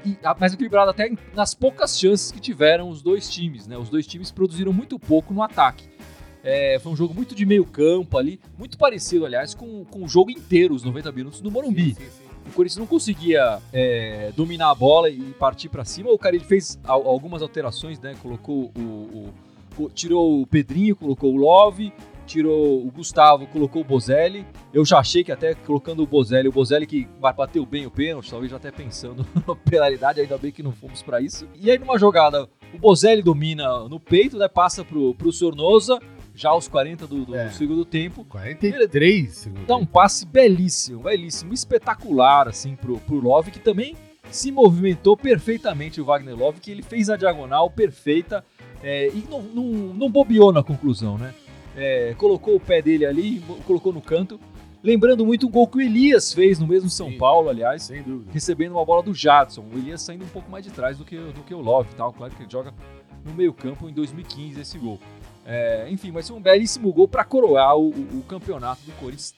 E- 0.04 0.16
mais 0.38 0.52
equilibrado 0.52 0.90
até 0.90 1.10
nas 1.34 1.54
poucas 1.54 1.98
chances 1.98 2.30
que 2.32 2.38
tiveram 2.40 2.88
os 2.90 3.00
dois 3.02 3.30
times, 3.30 3.66
né? 3.66 3.78
Os 3.78 3.88
dois 3.88 4.06
times 4.06 4.30
produziram 4.30 4.72
muito 4.74 4.98
pouco 4.98 5.32
no 5.32 5.42
ataque. 5.42 5.84
É, 6.42 6.78
foi 6.78 6.92
um 6.92 6.96
jogo 6.96 7.12
muito 7.14 7.34
de 7.34 7.44
meio 7.44 7.64
campo 7.64 8.16
ali, 8.16 8.40
muito 8.58 8.78
parecido, 8.78 9.26
aliás, 9.26 9.54
com, 9.54 9.84
com 9.84 10.02
o 10.04 10.08
jogo 10.08 10.30
inteiro, 10.30 10.74
os 10.74 10.82
90 10.82 11.12
minutos 11.12 11.40
do 11.40 11.50
Morumbi. 11.50 11.94
Sim, 11.94 12.00
sim. 12.04 12.24
O 12.48 12.52
Corinthians 12.52 12.78
não 12.78 12.86
conseguia 12.86 13.58
é, 13.72 14.32
dominar 14.34 14.70
a 14.70 14.74
bola 14.74 15.10
e 15.10 15.20
partir 15.38 15.68
pra 15.68 15.84
cima. 15.84 16.10
O 16.10 16.18
cara 16.18 16.34
ele 16.34 16.44
fez 16.44 16.78
al- 16.84 17.06
algumas 17.06 17.42
alterações, 17.42 18.00
né? 18.00 18.16
Colocou 18.22 18.72
o, 18.76 18.80
o- 18.80 19.34
o- 19.84 19.90
tirou 19.90 20.40
o 20.40 20.46
Pedrinho, 20.46 20.96
colocou 20.96 21.32
o 21.32 21.36
Love, 21.36 21.92
tirou 22.26 22.84
o 22.84 22.90
Gustavo, 22.90 23.46
colocou 23.46 23.82
o 23.82 23.84
Bozelli. 23.84 24.46
Eu 24.72 24.84
já 24.86 24.98
achei 24.98 25.22
que 25.22 25.30
até 25.30 25.54
colocando 25.54 26.02
o 26.02 26.06
Bozelli, 26.06 26.48
o 26.48 26.52
Bozelli 26.52 26.86
que 26.86 27.06
ba- 27.20 27.32
bateu 27.32 27.64
bem 27.66 27.86
o 27.86 27.90
pênalti, 27.90 28.30
talvez 28.30 28.50
já 28.50 28.56
até 28.56 28.70
pensando 28.72 29.24
na 29.46 29.54
penalidade, 29.54 30.20
ainda 30.20 30.38
bem 30.38 30.50
que 30.50 30.62
não 30.62 30.72
fomos 30.72 31.02
pra 31.02 31.20
isso. 31.20 31.46
E 31.60 31.70
aí 31.70 31.78
numa 31.78 31.98
jogada, 31.98 32.48
o 32.72 32.78
Bozelli 32.78 33.22
domina 33.22 33.86
no 33.88 34.00
peito, 34.00 34.38
né? 34.38 34.48
Passa 34.48 34.82
pro, 34.84 35.14
pro 35.14 35.30
Sornosa, 35.30 36.00
já 36.40 36.48
aos 36.50 36.66
40 36.68 37.06
do, 37.06 37.26
do 37.26 37.34
É. 37.34 37.50
segundo 37.50 37.84
tempo. 37.84 38.24
43 38.24 39.30
segundos. 39.34 39.66
Dá 39.66 39.76
um 39.76 39.84
passe 39.84 40.24
belíssimo, 40.24 41.02
belíssimo, 41.02 41.52
espetacular, 41.52 42.48
assim, 42.48 42.74
pro, 42.74 42.96
pro 42.98 43.16
Love, 43.20 43.50
que 43.50 43.58
também 43.58 43.94
se 44.30 44.50
movimentou 44.50 45.16
perfeitamente 45.16 46.00
o 46.00 46.04
Wagner 46.04 46.34
Love, 46.36 46.60
que 46.60 46.70
ele 46.70 46.82
fez 46.82 47.10
a 47.10 47.16
diagonal 47.16 47.68
perfeita 47.70 48.44
é, 48.82 49.08
e 49.08 49.24
não, 49.28 49.42
não, 49.42 49.64
não 49.94 50.10
bobeou 50.10 50.50
na 50.52 50.62
conclusão, 50.62 51.18
né? 51.18 51.34
É, 51.76 52.14
colocou 52.16 52.56
o 52.56 52.60
pé 52.60 52.80
dele 52.80 53.04
ali, 53.04 53.42
colocou 53.66 53.92
no 53.92 54.00
canto. 54.00 54.40
Lembrando 54.82 55.26
muito 55.26 55.46
o 55.46 55.50
gol 55.50 55.68
que 55.68 55.76
o 55.76 55.80
Elias 55.82 56.32
fez 56.32 56.58
no 56.58 56.66
mesmo 56.66 56.88
São 56.88 57.10
Sim. 57.10 57.18
Paulo, 57.18 57.50
aliás, 57.50 57.82
Sem 57.82 58.02
dúvida. 58.02 58.30
recebendo 58.32 58.72
uma 58.72 58.84
bola 58.84 59.02
do 59.02 59.12
Jadson. 59.12 59.62
O 59.72 59.76
Elias 59.78 60.00
saindo 60.00 60.24
um 60.24 60.28
pouco 60.28 60.50
mais 60.50 60.64
de 60.64 60.70
trás 60.70 60.96
do 60.96 61.04
que, 61.04 61.16
do 61.16 61.42
que 61.46 61.52
o 61.54 61.60
Love 61.60 61.90
e 61.92 61.96
tal. 61.96 62.14
Claro 62.14 62.34
que 62.34 62.42
ele 62.42 62.50
joga 62.50 62.72
no 63.24 63.34
meio-campo 63.34 63.88
em 63.90 63.92
2015 63.92 64.58
esse 64.58 64.78
gol. 64.78 64.98
É, 65.52 65.88
enfim, 65.90 66.12
mas 66.12 66.28
foi 66.28 66.36
um 66.36 66.40
belíssimo 66.40 66.92
gol 66.92 67.08
para 67.08 67.24
coroar 67.24 67.76
o, 67.76 67.88
o- 67.90 68.18
o 68.18 68.22
campeonato 68.28 68.82
do 68.86 68.92
Corinthians. 68.92 69.34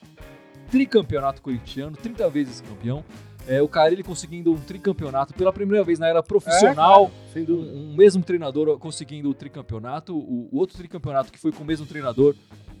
Tricampeonato 0.69 1.41
corintiano, 1.41 1.95
30 1.97 2.29
vezes 2.29 2.61
campeão. 2.61 3.03
É, 3.47 3.61
o 3.61 3.67
cara 3.67 3.91
ele 3.91 4.03
conseguindo 4.03 4.51
um 4.53 4.57
tricampeonato 4.59 5.33
pela 5.33 5.51
primeira 5.51 5.83
vez 5.83 5.99
na 5.99 6.07
era 6.07 6.23
profissional. 6.23 7.11
É, 7.51 7.51
um, 7.53 7.91
um 7.91 7.95
mesmo 7.95 8.23
treinador 8.23 8.77
conseguindo 8.79 9.29
o 9.29 9.33
tricampeonato. 9.33 10.15
O, 10.15 10.49
o 10.51 10.57
outro 10.57 10.77
tricampeonato 10.77 11.31
que 11.31 11.37
foi 11.39 11.51
com 11.51 11.63
o 11.63 11.65
mesmo 11.65 11.85
treinador 11.85 12.35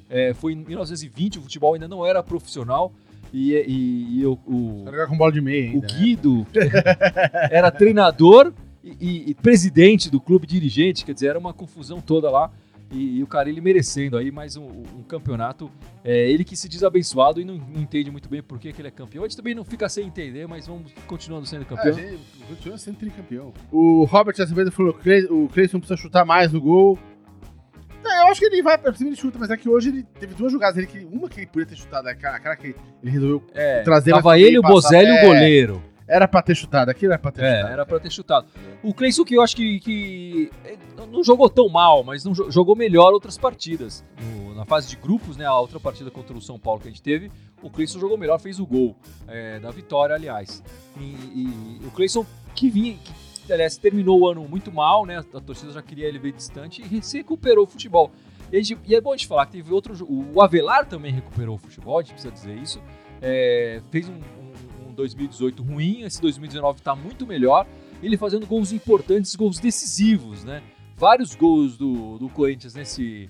é, 0.09 0.33
foi 0.33 0.53
em 0.53 0.57
1920. 0.63 1.39
O 1.39 1.41
futebol 1.41 1.73
ainda 1.73 1.87
não 1.87 2.05
era 2.05 2.23
profissional. 2.23 2.93
E, 3.33 3.53
e, 3.53 4.19
e 4.19 4.25
o, 4.25 4.33
o- 4.45 4.83
com 5.07 5.17
bola 5.17 5.31
de 5.31 5.41
meia 5.41 5.71
o 5.71 5.73
ainda. 5.73 5.87
né? 5.87 5.93
Guido 5.99 6.47
era 7.51 7.69
treinador 7.71 8.53
e- 8.83 9.31
e 9.31 9.33
presidente 9.33 10.09
do 10.09 10.21
clube 10.21 10.45
dirigente, 10.47 11.03
quer 11.03 11.13
dizer, 11.13 11.27
era 11.27 11.39
uma 11.39 11.53
confusão 11.53 11.99
toda 11.99 12.29
lá. 12.29 12.51
E, 12.93 13.17
e 13.17 13.23
o 13.23 13.27
cara 13.27 13.49
ele 13.49 13.59
merecendo 13.59 14.17
aí 14.17 14.31
mais 14.31 14.55
um, 14.55 14.67
um 14.95 15.03
campeonato. 15.03 15.71
É, 16.03 16.29
ele 16.29 16.43
que 16.43 16.55
se 16.55 16.69
diz 16.69 16.83
abençoado 16.83 17.41
e 17.41 17.45
não, 17.45 17.57
não 17.57 17.81
entende 17.81 18.11
muito 18.11 18.29
bem 18.29 18.43
por 18.43 18.59
que, 18.59 18.71
que 18.71 18.79
ele 18.79 18.87
é 18.87 18.91
campeão. 18.91 19.23
A 19.23 19.27
gente 19.27 19.35
também 19.35 19.55
não 19.55 19.65
fica 19.65 19.89
sem 19.89 20.05
entender, 20.05 20.47
mas 20.47 20.67
vamos 20.67 20.93
continuando 21.07 21.45
sendo 21.47 21.63
É, 21.63 21.65
campeão. 21.65 21.93
gente, 21.93 22.19
continua 22.47 22.77
sendo 22.77 22.97
tricampeão. 22.97 23.51
O 23.71 24.03
Robert 24.03 24.35
Acevedo 24.39 24.71
falou 24.71 24.93
que 24.93 25.25
o 25.25 25.49
Cleison 25.49 25.79
precisa 25.79 25.97
chutar 25.97 26.23
mais 26.23 26.53
no 26.53 26.61
gol. 26.61 26.99
É, 28.05 28.21
eu 28.21 28.27
acho 28.27 28.39
que 28.39 28.45
ele 28.45 28.61
vai 28.61 28.77
pra 28.77 28.93
cima 28.93 29.09
ele 29.09 29.15
chuta, 29.15 29.39
mas 29.39 29.49
é 29.49 29.57
que 29.57 29.67
hoje 29.67 29.89
ele 29.89 30.03
teve 30.19 30.35
duas 30.35 30.51
jogadas. 30.51 30.77
Ele 30.77 30.87
que, 30.87 30.99
uma 30.99 31.27
que 31.27 31.39
ele 31.39 31.47
podia 31.47 31.65
ter 31.65 31.75
chutado, 31.75 32.07
aquela, 32.07 32.35
aquela 32.35 32.55
que 32.55 32.75
ele 33.01 33.11
resolveu. 33.11 33.43
É, 33.53 33.81
trazer 33.81 34.11
tava 34.11 34.37
ele, 34.37 34.59
o 34.59 34.61
Bozelli 34.61 35.09
e 35.09 35.13
o 35.13 35.15
é. 35.15 35.25
goleiro. 35.25 35.92
Era 36.13 36.27
pra 36.27 36.41
ter 36.41 36.55
chutado, 36.55 36.89
aquilo 36.89 37.11
era 37.13 37.19
pra 37.19 37.31
ter 37.31 37.43
É, 37.43 37.55
chutado. 37.55 37.73
era 37.73 37.85
pra 37.85 37.99
ter 37.99 38.11
chutado. 38.11 38.47
O 38.83 38.93
Cleison 38.93 39.23
que 39.25 39.35
eu 39.35 39.41
acho 39.41 39.55
que, 39.55 39.79
que 39.79 40.51
eh, 40.63 40.77
não 41.11 41.23
jogou 41.23 41.49
tão 41.49 41.67
mal, 41.69 42.03
mas 42.03 42.23
não 42.23 42.33
jo- 42.33 42.51
jogou 42.51 42.75
melhor 42.75 43.13
outras 43.13 43.37
partidas. 43.37 44.05
No- 44.21 44.53
na 44.53 44.63
fase 44.65 44.87
de 44.87 44.95
grupos, 44.95 45.35
né, 45.37 45.45
a 45.45 45.57
outra 45.59 45.79
partida 45.79 46.11
contra 46.11 46.37
o 46.37 46.41
São 46.41 46.59
Paulo 46.59 46.79
que 46.79 46.87
a 46.87 46.91
gente 46.91 47.01
teve, 47.01 47.31
o 47.63 47.69
Cleison 47.69 47.99
jogou 47.99 48.17
melhor, 48.17 48.39
fez 48.39 48.59
o 48.59 48.65
gol 48.65 48.95
é, 49.27 49.59
da 49.59 49.71
vitória, 49.71 50.13
aliás. 50.15 50.63
E, 50.99 51.03
e 51.03 51.81
o 51.87 51.89
Cleison 51.91 52.23
que 52.53 52.69
vinha, 52.69 52.95
que, 53.45 53.51
aliás, 53.51 53.75
terminou 53.77 54.19
o 54.21 54.27
ano 54.29 54.47
muito 54.47 54.71
mal, 54.71 55.05
né, 55.07 55.17
a 55.17 55.39
torcida 55.41 55.71
já 55.71 55.81
queria 55.81 56.07
ele 56.07 56.19
ver 56.19 56.33
distante 56.33 56.83
e 56.91 57.01
se 57.01 57.17
recuperou 57.17 57.63
o 57.65 57.67
futebol. 57.67 58.11
E, 58.51 58.61
gente- 58.63 58.79
e 58.85 58.93
é 58.93 59.01
bom 59.01 59.11
a 59.13 59.17
gente 59.17 59.27
falar 59.27 59.47
que 59.47 59.53
teve 59.53 59.73
outro, 59.73 59.95
o 60.07 60.39
Avelar 60.43 60.85
também 60.85 61.11
recuperou 61.11 61.55
o 61.55 61.57
futebol, 61.57 61.97
a 61.97 62.01
gente 62.03 62.11
precisa 62.13 62.31
dizer 62.31 62.55
isso. 62.55 62.79
É, 63.19 63.81
fez 63.89 64.07
um, 64.09 64.19
um- 64.93 64.95
um 64.95 64.95
um 64.95 64.95
2018 64.95 65.63
ruim, 65.63 66.01
esse 66.03 66.21
2019 66.21 66.79
está 66.79 66.95
muito 66.95 67.25
melhor. 67.27 67.65
Ele 68.01 68.17
fazendo 68.17 68.45
gols 68.45 68.71
importantes, 68.71 69.35
gols 69.35 69.59
decisivos, 69.59 70.43
né? 70.43 70.61
Vários 70.95 71.35
gols 71.35 71.77
do, 71.77 72.17
do 72.19 72.29
Corinthians 72.29 72.73
nesse, 72.75 73.29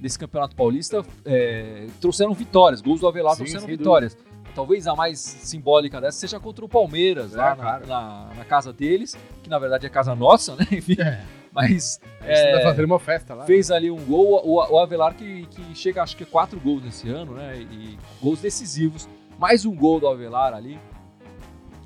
nesse 0.00 0.18
Campeonato 0.18 0.56
Paulista 0.56 1.02
é, 1.24 1.86
trouxeram 2.00 2.32
vitórias. 2.34 2.80
Gols 2.80 3.00
do 3.00 3.06
Avelar 3.08 3.32
Sim, 3.32 3.38
trouxeram 3.44 3.66
sem 3.66 3.76
vitórias. 3.76 4.16
Talvez 4.54 4.86
a 4.86 4.94
mais 4.94 5.18
simbólica 5.20 6.00
dessa 6.00 6.18
seja 6.18 6.38
contra 6.40 6.64
o 6.64 6.68
Palmeiras, 6.68 7.34
É, 7.34 7.36
lá 7.36 7.50
na, 7.50 7.56
claro. 7.56 7.86
na- 7.86 8.30
na 8.36 8.44
casa 8.44 8.72
deles, 8.72 9.16
que 9.42 9.50
na 9.50 9.58
verdade 9.58 9.84
é 9.86 9.88
casa 9.88 10.14
nossa, 10.14 10.54
né? 10.56 10.66
Enfim, 10.72 10.96
É. 11.00 11.20
mas 11.52 12.00
gente 12.22 12.30
é, 12.30 12.56
tá 12.58 12.62
fazendo 12.62 12.84
uma 12.86 12.98
festa 13.00 13.34
lá. 13.34 13.44
fez 13.44 13.70
ali 13.70 13.90
um 13.90 14.02
gol. 14.04 14.40
O, 14.44 14.54
o 14.74 14.78
Avelar 14.78 15.14
que, 15.14 15.46
que 15.46 15.74
chega, 15.74 16.02
acho 16.02 16.16
que 16.16 16.24
quatro 16.24 16.58
gols 16.60 16.82
nesse 16.84 17.08
ano, 17.08 17.34
né? 17.34 17.58
E 17.58 17.98
gols 18.22 18.40
decisivos. 18.40 19.08
Mais 19.38 19.64
um 19.66 19.74
gol 19.74 19.98
do 19.98 20.06
Avelar 20.08 20.54
ali. 20.54 20.78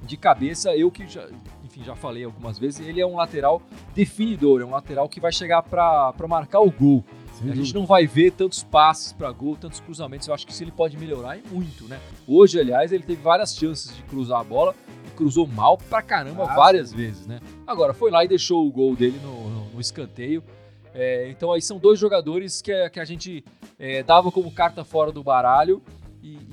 De 0.09 0.17
cabeça, 0.17 0.75
eu 0.75 0.91
que 0.91 1.07
já, 1.07 1.29
enfim, 1.63 1.85
já 1.85 1.95
falei 1.95 2.25
algumas 2.25 2.59
vezes, 2.59 2.81
ele 2.87 2.99
é 3.01 3.07
um 3.07 3.15
lateral 3.17 3.61
definidor, 3.95 4.63
é 4.63 4.65
um 4.65 4.71
lateral 4.71 5.09
que 5.09 5.21
vai 5.21 5.31
chegar 5.31 5.63
para 5.63 6.15
marcar 6.27 6.61
o 6.61 6.71
gol. 6.71 7.05
Sem 7.35 7.51
a 7.51 7.55
gente 7.55 7.75
não 7.75 7.85
vai 7.87 8.07
ver 8.07 8.33
tantos 8.33 8.65
passes 8.65 9.13
para 9.13 9.31
gol, 9.31 9.55
tantos 9.55 9.79
cruzamentos. 9.81 10.27
Eu 10.27 10.35
acho 10.35 10.47
que 10.47 10.53
isso 10.53 10.65
ele 10.65 10.73
pode 10.73 10.97
melhorar 10.97 11.37
e 11.37 11.43
muito, 11.53 11.85
né? 11.85 12.01
Hoje, 12.27 12.59
aliás, 12.59 12.91
ele 12.91 13.03
teve 13.05 13.23
várias 13.23 13.55
chances 13.55 13.95
de 13.95 14.03
cruzar 14.05 14.41
a 14.41 14.45
bola 14.45 14.75
e 15.07 15.11
cruzou 15.11 15.47
mal 15.47 15.77
pra 15.77 16.01
caramba 16.03 16.45
Ah, 16.51 16.55
várias 16.55 16.93
vezes, 16.93 17.27
né? 17.27 17.39
Agora, 17.67 17.93
foi 17.95 18.11
lá 18.11 18.25
e 18.25 18.29
deixou 18.29 18.67
o 18.67 18.73
gol 18.73 18.97
dele 18.97 19.21
no, 19.23 19.51
no- 19.51 19.65
no 19.75 19.81
escanteio. 19.81 20.43
É, 20.95 21.29
então, 21.31 21.53
aí 21.53 21.61
são 21.63 21.79
dois 21.79 21.99
jogadores 22.01 22.61
que, 22.63 22.73
a- 22.73 22.89
que 22.91 22.99
a 22.99 23.05
gente 23.05 23.45
é, 23.79 24.03
dava 24.03 24.33
como 24.33 24.51
carta 24.51 24.83
fora 24.85 25.13
do 25.13 25.23
baralho 25.23 25.81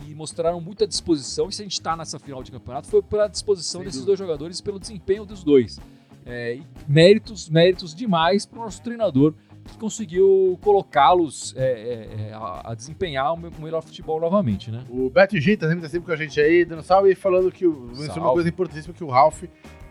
e, 0.05 0.11
e 0.11 0.15
mostraram 0.15 0.61
muita 0.61 0.85
disposição. 0.87 1.49
E 1.49 1.53
se 1.53 1.61
a 1.61 1.65
gente 1.65 1.81
tá 1.81 1.95
nessa 1.95 2.17
final 2.19 2.41
de 2.43 2.51
campeonato, 2.51 2.87
foi 2.87 3.01
pela 3.01 3.27
disposição 3.27 3.81
Sem 3.81 3.85
desses 3.85 4.01
dúvida. 4.01 4.07
dois 4.17 4.19
jogadores 4.19 4.59
e 4.59 4.63
pelo 4.63 4.79
desempenho 4.79 5.25
dos 5.25 5.43
dois. 5.43 5.79
É, 6.25 6.59
méritos, 6.87 7.49
méritos 7.49 7.93
demais 7.93 8.45
para 8.45 8.59
o 8.59 8.63
nosso 8.63 8.81
treinador 8.81 9.33
que 9.65 9.77
conseguiu 9.77 10.59
colocá-los 10.61 11.53
é, 11.57 11.63
é, 11.63 12.27
é, 12.29 12.33
a, 12.33 12.71
a 12.71 12.75
desempenhar 12.75 13.33
o 13.33 13.37
me- 13.37 13.47
o 13.57 13.61
melhor 13.61 13.81
futebol 13.81 14.19
novamente, 14.19 14.69
né? 14.71 14.83
O 14.89 15.09
Beto 15.09 15.39
G 15.39 15.57
tá 15.57 15.67
sempre, 15.67 15.89
sempre 15.89 16.05
com 16.05 16.11
a 16.11 16.15
gente 16.15 16.39
aí, 16.39 16.63
dando 16.65 16.83
salve 16.83 17.11
e 17.11 17.15
falando 17.15 17.51
que 17.51 17.65
o, 17.65 17.87
mencionou 17.95 18.25
uma 18.25 18.33
coisa 18.33 18.49
importantíssima, 18.49 18.93
que 18.93 19.03
o 19.03 19.07
Ralph 19.09 19.43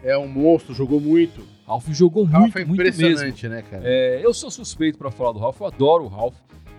é 0.02 0.16
um 0.16 0.28
monstro, 0.28 0.74
jogou 0.74 1.00
muito. 1.00 1.42
Ralf 1.66 1.88
jogou 1.90 2.22
O 2.22 2.26
Ralph 2.26 2.42
muito, 2.54 2.58
é 2.58 2.64
muito 2.64 2.82
mesmo. 2.84 3.00
impressionante, 3.04 3.48
né, 3.48 3.62
cara? 3.62 3.82
É, 3.84 4.20
eu 4.24 4.32
sou 4.34 4.50
suspeito 4.50 4.96
para 4.98 5.10
falar 5.10 5.32
do 5.32 5.38
Ralf, 5.40 5.60
eu 5.60 5.66
adoro 5.66 6.04
o 6.04 6.08
Ralf. 6.08 6.34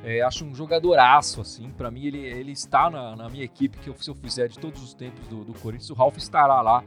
É, 0.06 0.22
acho 0.22 0.46
um 0.46 0.54
jogadoraço, 0.54 1.42
assim. 1.42 1.72
Para 1.76 1.90
mim, 1.90 2.06
ele, 2.06 2.20
ele 2.20 2.52
está 2.52 2.92
na, 2.92 3.16
na 3.16 3.28
minha 3.28 3.44
equipe, 3.44 3.80
que 3.80 3.90
eu, 3.90 3.96
se 4.00 4.08
eu 4.08 4.14
fizer 4.14 4.48
de 4.48 4.60
todos 4.60 4.84
os 4.84 4.94
tempos 4.94 5.28
do, 5.28 5.44
do 5.44 5.54
Corinthians, 5.54 5.90
o 5.90 5.96
Ralf 5.96 6.16
estará 6.18 6.62
lá. 6.62 6.84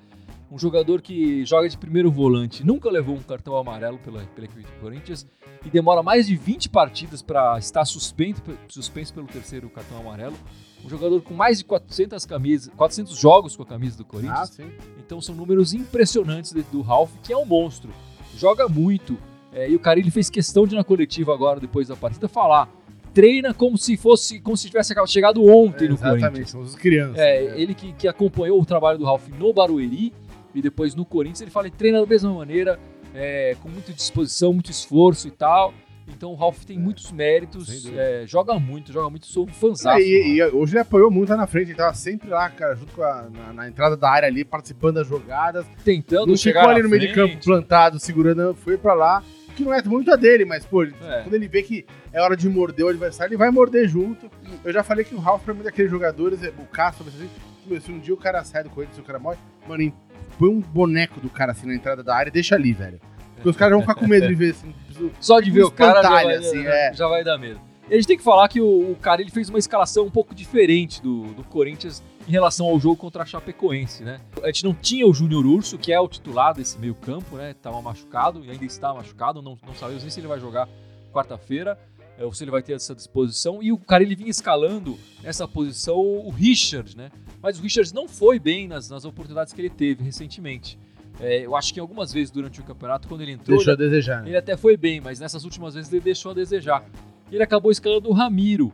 Um 0.51 0.57
jogador 0.57 1.03
que 1.03 1.45
joga 1.45 1.69
de 1.69 1.77
primeiro 1.77 2.11
volante, 2.11 2.65
nunca 2.65 2.89
levou 2.89 3.17
um 3.17 3.23
cartão 3.23 3.57
amarelo 3.57 3.99
pela, 3.99 4.25
pela 4.25 4.47
equipe 4.47 4.63
do 4.63 4.81
Corinthians 4.81 5.27
e 5.67 5.69
demora 5.69 6.03
mais 6.03 6.27
de 6.29 6.37
20 6.37 6.71
partidas 6.71 7.21
para 7.21 7.59
estar 7.59 7.85
suspenso, 7.85 8.41
suspenso 8.69 9.13
pelo 9.13 9.27
terceiro 9.27 9.69
cartão 9.69 9.99
amarelo. 9.99 10.37
Um 10.83 10.89
jogador 10.89 11.21
com 11.21 11.35
mais 11.35 11.59
de 11.59 11.65
400 11.65 12.25
camisas, 12.25 12.73
400 12.77 13.19
jogos 13.19 13.57
com 13.57 13.65
a 13.65 13.67
camisa 13.67 13.99
do 13.99 14.05
Corinthians. 14.05 14.59
Ah. 14.61 14.65
Então 14.99 15.21
são 15.21 15.35
números 15.35 15.75
impressionantes 15.75 16.53
do 16.53 16.81
Ralph, 16.81 17.11
que 17.23 17.33
é 17.33 17.37
um 17.37 17.45
monstro. 17.45 17.91
Joga 18.37 18.69
muito. 18.69 19.19
É, 19.53 19.69
e 19.69 19.75
o 19.75 19.81
Carilli 19.81 20.11
fez 20.11 20.31
questão 20.31 20.67
de 20.67 20.77
na 20.77 20.85
coletiva 20.85 21.35
agora, 21.35 21.59
depois 21.59 21.89
da 21.89 21.97
partida, 21.97 22.29
falar. 22.29 22.71
Treina 23.19 23.53
como 23.53 23.77
se 23.77 23.97
fosse, 23.97 24.39
como 24.39 24.57
se 24.57 24.69
tivesse 24.69 24.95
chegado 25.09 25.45
ontem 25.45 25.87
É, 25.87 25.89
no 25.89 25.97
Corinthians. 25.99 26.17
exatamente, 26.23 26.51
somos 26.51 26.69
as 26.69 26.77
crianças. 26.81 27.19
É, 27.19 27.43
né? 27.49 27.61
ele 27.61 27.75
que, 27.75 27.93
que 27.95 28.07
acompanhou 28.07 28.61
o 28.61 28.65
trabalho 28.65 28.97
do 28.97 29.05
Ralph 29.05 29.27
no 29.37 29.53
Barueri 29.53 30.13
e 30.55 30.63
depois 30.63 30.95
no 30.95 31.05
Corinthians, 31.05 31.41
ele 31.41 31.51
fala 31.51 31.69
que 31.69 31.77
treina 31.77 32.01
da 32.01 32.07
mesma 32.07 32.33
maneira, 32.33 32.79
é, 33.13 33.57
com 33.61 33.69
muita 33.69 33.93
disposição, 33.93 34.53
muito 34.53 34.71
esforço 34.71 35.27
e 35.27 35.33
tal. 35.33 35.75
Então 36.07 36.31
o 36.31 36.35
Ralph 36.37 36.65
tem 36.65 36.77
É, 36.77 36.81
muitos 36.81 37.11
méritos, 37.11 37.87
é, 37.93 38.23
joga 38.25 38.57
muito, 38.59 38.93
joga 38.93 39.11
muito, 39.11 39.27
sou 39.27 39.45
um 39.45 39.49
É, 39.49 39.53
fãzão. 39.53 39.99
e, 39.99 40.37
e 40.37 40.43
hoje 40.45 40.73
ele 40.75 40.81
apoiou 40.81 41.11
muito 41.11 41.29
lá 41.31 41.37
na 41.37 41.47
frente, 41.49 41.71
ele 41.71 41.77
tava 41.77 41.95
sempre 41.95 42.31
lá, 42.31 42.49
cara, 42.49 42.77
junto 42.77 42.93
com 42.95 43.03
a, 43.03 43.29
na, 43.29 43.53
na 43.53 43.69
entrada 43.69 43.97
da 43.97 44.09
área 44.09 44.29
ali, 44.29 44.45
participando 44.45 44.95
das 44.95 45.09
jogadas. 45.09 45.67
tentando 45.85 46.29
Não 46.29 46.37
chegar 46.37 46.61
ficou 46.61 46.73
ali 46.73 46.83
no 46.85 46.89
meio 46.89 47.01
de 47.03 47.13
frente. 47.13 47.33
campo 47.33 47.45
plantado, 47.45 47.99
segurando, 47.99 48.55
foi 48.55 48.79
pra 48.79 48.95
lá. 48.95 49.23
Que 49.59 49.65
não 49.65 49.75
é 49.75 49.83
muito 49.83 50.13
a 50.13 50.15
dele, 50.17 50.45
mas, 50.45 50.65
pô, 50.65 50.85
É. 50.85 51.23
quando 51.25 51.35
ele 51.35 51.49
vê 51.49 51.65
que 51.65 51.85
é 52.13 52.23
hora 52.23 52.37
de 52.37 52.49
morder 52.49 52.87
o 52.87 52.89
adversário, 52.89 53.31
ele 53.31 53.37
vai 53.37 53.51
morder 53.51 53.89
junto. 53.89 54.31
Eu 54.65 54.73
já 54.73 54.85
falei 54.85 55.05
que 55.05 55.17
o 55.17 55.19
Ralph, 55.19 55.43
pra 55.43 55.53
mim, 55.53 55.61
é 55.61 55.65
daqueles 55.65 55.91
jogadores, 55.91 56.45
é, 56.45 56.53
o 56.59 56.65
Castro, 56.67 57.05
assim, 57.09 57.29
meu, 57.67 57.81
se 57.81 57.91
um 57.91 57.99
dia 57.99 58.15
o 58.15 58.17
cara 58.17 58.45
sai 58.45 58.63
do 58.63 58.71
Corinthians, 58.71 58.95
se 58.95 59.01
o 59.01 59.05
cara 59.05 59.19
morre, 59.19 59.37
mano, 59.67 59.93
põe 60.39 60.49
um 60.49 60.61
boneco 60.61 61.21
do 61.21 61.29
cara 61.29 61.51
assim 61.51 61.67
na 61.67 61.75
entrada 61.75 62.05
da 62.05 62.15
área 62.15 62.31
e 62.31 62.33
deixa 62.33 62.55
ali, 62.55 62.73
velho. 62.73 63.01
Porque 63.35 63.49
os 63.49 63.57
caras 63.57 63.73
vão 63.73 63.81
ficar 63.81 63.97
com 63.97 64.07
medo 64.07 64.29
de 64.29 64.35
ver 64.37 64.53
assim. 64.53 64.73
Só 65.21 65.41
de 65.41 65.51
ver 65.51 65.65
o 65.65 65.71
cara 65.73 66.03
já 66.03 66.09
vai, 66.09 66.35
assim, 66.35 66.65
é. 66.65 66.93
já 66.95 67.09
vai 67.09 67.25
dar 67.25 67.37
medo. 67.37 67.61
E 67.91 67.95
a 67.95 67.97
gente 67.97 68.07
tem 68.07 68.17
que 68.17 68.23
falar 68.23 68.49
que 68.49 68.61
o, 68.61 68.93
o 68.93 68.97
cara 69.01 69.21
ele 69.21 69.31
fez 69.31 69.49
uma 69.49 69.59
escalação 69.59 70.05
um 70.05 70.11
pouco 70.11 70.37
diferente 70.37 71.03
do, 71.03 71.23
do 71.35 71.43
Corinthians 71.43 72.01
em 72.29 72.31
relação 72.31 72.67
ao 72.67 72.79
jogo 72.79 72.97
contra 72.97 73.23
a 73.23 73.27
Chapecoense, 73.27 74.05
né? 74.05 74.21
A 74.43 74.49
gente 74.49 74.63
não 74.63 74.75
tinha 74.75 75.07
o 75.07 75.15
Júnior 75.15 75.47
Urso, 75.47 75.79
que 75.79 75.91
é 75.91 75.99
o 75.99 76.07
titular 76.07 76.55
desse 76.55 76.79
meio 76.79 76.95
campo, 76.95 77.37
né? 77.37 77.55
Tava 77.55 77.81
machucado 77.81 78.45
e 78.45 78.51
ainda 78.51 78.65
está 78.67 78.93
machucado, 78.93 79.41
não, 79.41 79.57
não 79.67 79.75
sabemos 79.75 80.03
nem 80.03 80.11
se 80.11 80.21
ele 80.21 80.27
vai 80.27 80.39
jogar 80.39 80.69
quarta-feira 81.11 81.79
é, 82.19 82.27
ou 82.27 82.33
se 82.35 82.45
ele 82.45 82.51
vai 82.51 82.63
ter 82.63 82.75
essa 82.75 82.95
disposição. 82.95 83.63
E 83.63 83.73
o 83.73 83.79
cara 83.79 84.03
ele 84.03 84.15
vinha 84.15 84.31
escalando 84.31 84.99
nessa 85.23 85.49
posição 85.49 85.97
o 85.97 86.29
Richard, 86.29 86.95
né? 86.95 87.11
Mas 87.41 87.59
o 87.59 87.63
Richard 87.63 87.95
não 87.95 88.07
foi 88.07 88.39
bem 88.39 88.69
nas, 88.69 88.91
nas 88.91 89.07
oportunidades 89.07 89.55
que 89.55 89.61
ele 89.63 89.71
teve 89.71 90.05
recentemente. 90.05 90.79
É, 91.21 91.47
eu 91.47 91.57
acho 91.57 91.73
que 91.73 91.81
algumas 91.81 92.13
vezes 92.13 92.31
durante 92.31 92.61
o 92.61 92.65
campeonato, 92.65 93.09
quando 93.09 93.23
ele 93.23 93.33
entrou, 93.33 93.57
Deixou 93.57 93.73
a 93.73 93.77
desejar, 93.77 94.23
né? 94.23 94.29
ele 94.29 94.37
até 94.37 94.55
foi 94.55 94.77
bem, 94.77 95.01
mas 95.01 95.19
nessas 95.19 95.45
últimas 95.45 95.75
vezes 95.75 95.91
ele 95.91 96.03
deixou 96.03 96.33
a 96.33 96.35
desejar. 96.35 96.85
Ele 97.33 97.43
acabou 97.43 97.71
escalando 97.73 98.11
o 98.11 98.13
Ramiro. 98.13 98.71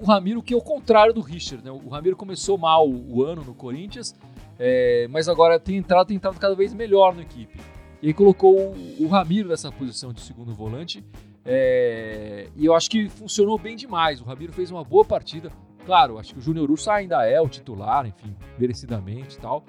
O 0.00 0.04
Ramiro 0.04 0.42
que 0.42 0.52
é 0.52 0.56
o 0.56 0.60
contrário 0.60 1.12
do 1.14 1.20
Richard, 1.20 1.64
né? 1.64 1.70
O 1.70 1.88
Ramiro 1.88 2.16
começou 2.16 2.58
mal 2.58 2.88
o 2.88 3.22
ano 3.22 3.44
no 3.44 3.54
Corinthians, 3.54 4.14
é, 4.58 5.06
mas 5.10 5.28
agora 5.28 5.58
tem 5.58 5.76
entrado, 5.76 6.08
tem 6.08 6.16
entrado 6.16 6.38
cada 6.38 6.54
vez 6.54 6.74
melhor 6.74 7.14
na 7.14 7.22
equipe. 7.22 7.58
E 8.02 8.08
aí 8.08 8.14
colocou 8.14 8.54
o, 8.56 8.96
o 9.04 9.06
Ramiro 9.08 9.48
nessa 9.48 9.70
posição 9.72 10.12
de 10.12 10.20
segundo 10.20 10.52
volante. 10.52 11.04
é, 11.44 12.48
e 12.56 12.66
eu 12.66 12.74
acho 12.74 12.90
que 12.90 13.08
funcionou 13.08 13.58
bem 13.58 13.76
demais. 13.76 14.20
O 14.20 14.24
Ramiro 14.24 14.52
fez 14.52 14.70
uma 14.70 14.84
boa 14.84 15.04
partida. 15.04 15.50
Claro, 15.86 16.18
acho 16.18 16.32
que 16.32 16.38
o 16.38 16.42
Júnior 16.42 16.70
Urso 16.70 16.90
ainda 16.90 17.26
é 17.26 17.40
o 17.40 17.48
titular, 17.48 18.06
enfim, 18.06 18.34
merecidamente 18.58 19.36
e 19.36 19.40
tal. 19.40 19.64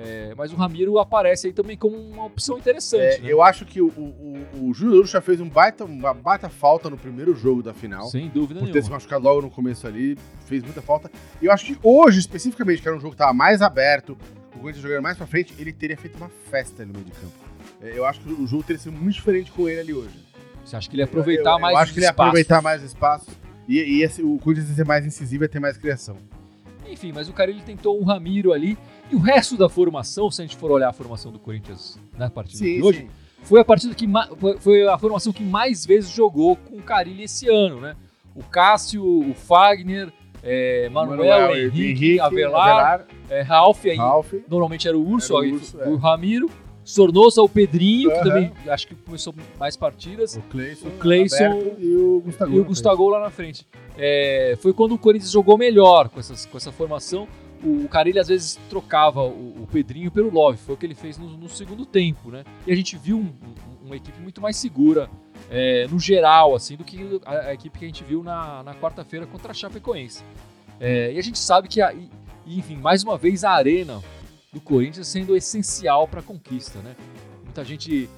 É, 0.00 0.32
mas 0.36 0.52
o 0.52 0.56
Ramiro 0.56 0.96
aparece 0.98 1.48
aí 1.48 1.52
também 1.52 1.76
como 1.76 1.96
uma 1.96 2.26
opção 2.26 2.56
interessante. 2.56 3.16
É, 3.16 3.18
né? 3.18 3.32
Eu 3.32 3.42
acho 3.42 3.64
que 3.64 3.80
o, 3.80 3.88
o, 3.88 4.46
o, 4.54 4.68
o 4.68 4.74
Júnior 4.74 5.04
já 5.06 5.20
fez 5.20 5.40
um 5.40 5.48
baita, 5.48 5.84
uma 5.84 6.14
baita 6.14 6.48
falta 6.48 6.88
no 6.88 6.96
primeiro 6.96 7.34
jogo 7.34 7.64
da 7.64 7.74
final. 7.74 8.06
Sem 8.06 8.28
dúvida 8.28 8.60
por 8.60 8.66
ter 8.66 8.74
se 8.74 8.78
nenhuma. 8.82 8.96
machucado 8.96 9.24
logo 9.24 9.42
no 9.42 9.50
começo 9.50 9.88
ali, 9.88 10.16
fez 10.46 10.62
muita 10.62 10.80
falta. 10.80 11.10
E 11.42 11.46
eu 11.46 11.52
acho 11.52 11.64
que 11.66 11.78
hoje, 11.82 12.20
especificamente, 12.20 12.80
que 12.80 12.86
era 12.86 12.96
um 12.96 13.00
jogo 13.00 13.12
que 13.12 13.18
tava 13.18 13.32
mais 13.32 13.60
aberto, 13.60 14.16
o 14.54 14.60
Corinthians 14.60 14.82
jogando 14.82 15.02
mais 15.02 15.16
pra 15.16 15.26
frente, 15.26 15.52
ele 15.58 15.72
teria 15.72 15.96
feito 15.96 16.16
uma 16.16 16.28
festa 16.28 16.82
ali 16.82 16.92
no 16.92 16.98
meio 16.98 17.06
de 17.06 17.12
campo. 17.12 17.32
É, 17.82 17.98
Eu 17.98 18.04
acho 18.06 18.20
que 18.20 18.32
o 18.32 18.46
jogo 18.46 18.62
teria 18.62 18.80
sido 18.80 18.92
muito 18.92 19.14
diferente 19.14 19.50
com 19.50 19.68
ele 19.68 19.80
ali 19.80 19.92
hoje. 19.94 20.16
Você 20.64 20.76
acha 20.76 20.88
que 20.88 20.94
ele 20.94 21.02
ia 21.02 21.06
aproveitar 21.06 21.54
eu, 21.54 21.58
mais 21.58 21.74
Eu 21.74 21.78
acho 21.80 21.92
que 21.92 21.98
ele 21.98 22.06
ia 22.06 22.10
aproveitar 22.10 22.62
mais 22.62 22.82
o 22.82 22.86
espaço. 22.86 23.30
E, 23.66 23.78
e 23.80 24.02
esse, 24.02 24.22
o 24.22 24.38
Corinthians 24.38 24.68
ia 24.70 24.76
ser 24.76 24.86
mais 24.86 25.04
incisivo, 25.04 25.42
ia 25.44 25.48
ter 25.48 25.60
mais 25.60 25.76
criação. 25.76 26.16
Enfim, 26.90 27.12
mas 27.12 27.28
o 27.28 27.32
cara 27.32 27.50
ele 27.50 27.60
tentou 27.62 28.00
um 28.00 28.04
Ramiro 28.04 28.52
ali. 28.52 28.76
E 29.10 29.14
o 29.16 29.18
resto 29.18 29.56
da 29.56 29.68
formação, 29.68 30.30
se 30.30 30.42
a 30.42 30.44
gente 30.44 30.56
for 30.56 30.70
olhar 30.70 30.88
a 30.88 30.92
formação 30.92 31.30
do 31.32 31.38
Corinthians 31.38 31.98
na 32.16 32.28
partida 32.30 32.64
de 32.64 32.82
hoje, 32.82 33.08
foi 33.42 33.60
a 33.60 33.64
partida 33.64 33.94
que 33.94 34.06
foi- 34.60 34.86
a 34.86 34.98
formação 34.98 35.32
que 35.32 35.42
mais 35.42 35.84
vezes 35.86 36.10
jogou 36.10 36.56
com 36.56 36.76
o 36.76 36.82
Carilli 36.82 37.24
esse 37.24 37.48
ano, 37.48 37.80
né? 37.80 37.96
O 38.34 38.42
Cássio, 38.42 39.02
o 39.04 39.34
Fagner, 39.34 40.12
é, 40.42 40.88
Manuel, 40.90 41.56
Henrique, 41.56 42.20
Avelar, 42.20 43.06
é, 43.28 43.40
Ralf 43.42 43.84
aí. 43.86 43.96
Ralf. 43.96 44.32
Normalmente 44.48 44.86
era 44.86 44.96
o 44.96 45.04
Urso, 45.06 45.32
Era 45.32 45.40
o 45.40 45.44
aí 45.44 45.52
Urso, 45.52 45.76
o 45.78 45.94
é. 45.94 45.96
Ramiro. 45.98 46.48
Sornosa, 46.90 47.42
o 47.42 47.48
Pedrinho, 47.48 48.10
que 48.10 48.22
também 48.22 48.52
acho 48.68 48.86
que 48.88 48.94
começou 48.94 49.34
mais 49.58 49.76
partidas. 49.76 50.36
O 50.36 50.40
Cleison, 50.42 50.88
O 50.88 50.90
Cleison 50.92 51.62
e 51.78 51.94
o 51.96 52.20
Gustavo. 52.24 52.52
e 52.54 52.60
o 52.60 52.64
Gustavo 52.64 53.08
lá 53.10 53.20
na 53.20 53.30
frente. 53.30 53.66
É, 53.96 54.56
foi 54.60 54.72
quando 54.72 54.92
o 54.94 54.98
Corinthians 54.98 55.30
jogou 55.30 55.58
melhor 55.58 56.08
com, 56.08 56.18
essas, 56.18 56.46
com 56.46 56.56
essa 56.56 56.72
formação. 56.72 57.28
O, 57.62 57.84
o 57.84 57.88
Carilli 57.88 58.18
às 58.18 58.28
vezes 58.28 58.58
trocava 58.70 59.22
o, 59.22 59.62
o 59.62 59.68
Pedrinho 59.70 60.10
pelo 60.10 60.30
Love, 60.30 60.56
foi 60.58 60.74
o 60.76 60.78
que 60.78 60.86
ele 60.86 60.94
fez 60.94 61.18
no, 61.18 61.28
no 61.36 61.48
segundo 61.48 61.84
tempo, 61.84 62.30
né? 62.30 62.44
E 62.66 62.72
a 62.72 62.76
gente 62.76 62.96
viu 62.96 63.18
um- 63.18 63.22
um- 63.22 63.86
uma 63.88 63.96
equipe 63.96 64.20
muito 64.20 64.40
mais 64.40 64.56
segura 64.56 65.10
é, 65.50 65.86
no 65.90 65.98
geral, 65.98 66.54
assim, 66.54 66.76
do 66.76 66.84
que 66.84 67.20
a, 67.24 67.48
a 67.48 67.54
equipe 67.54 67.78
que 67.78 67.84
a 67.84 67.88
gente 67.88 68.04
viu 68.04 68.22
na, 68.22 68.62
na 68.62 68.74
quarta-feira 68.74 69.26
contra 69.26 69.50
a 69.50 69.54
Chapecoense. 69.54 70.22
É, 70.78 71.12
e 71.12 71.18
a 71.18 71.22
gente 71.22 71.38
sabe 71.38 71.68
que, 71.68 71.80
a, 71.82 71.92
e, 71.92 72.08
enfim, 72.46 72.76
mais 72.76 73.02
uma 73.02 73.16
vez 73.18 73.44
a 73.44 73.50
arena 73.50 74.00
do 74.58 74.64
Corinthians 74.64 75.06
sendo 75.06 75.36
essencial 75.36 76.08
para 76.08 76.20
a 76.20 76.22
conquista, 76.22 76.80
né? 76.80 76.96
Muita 77.44 77.64
gente 77.64 78.08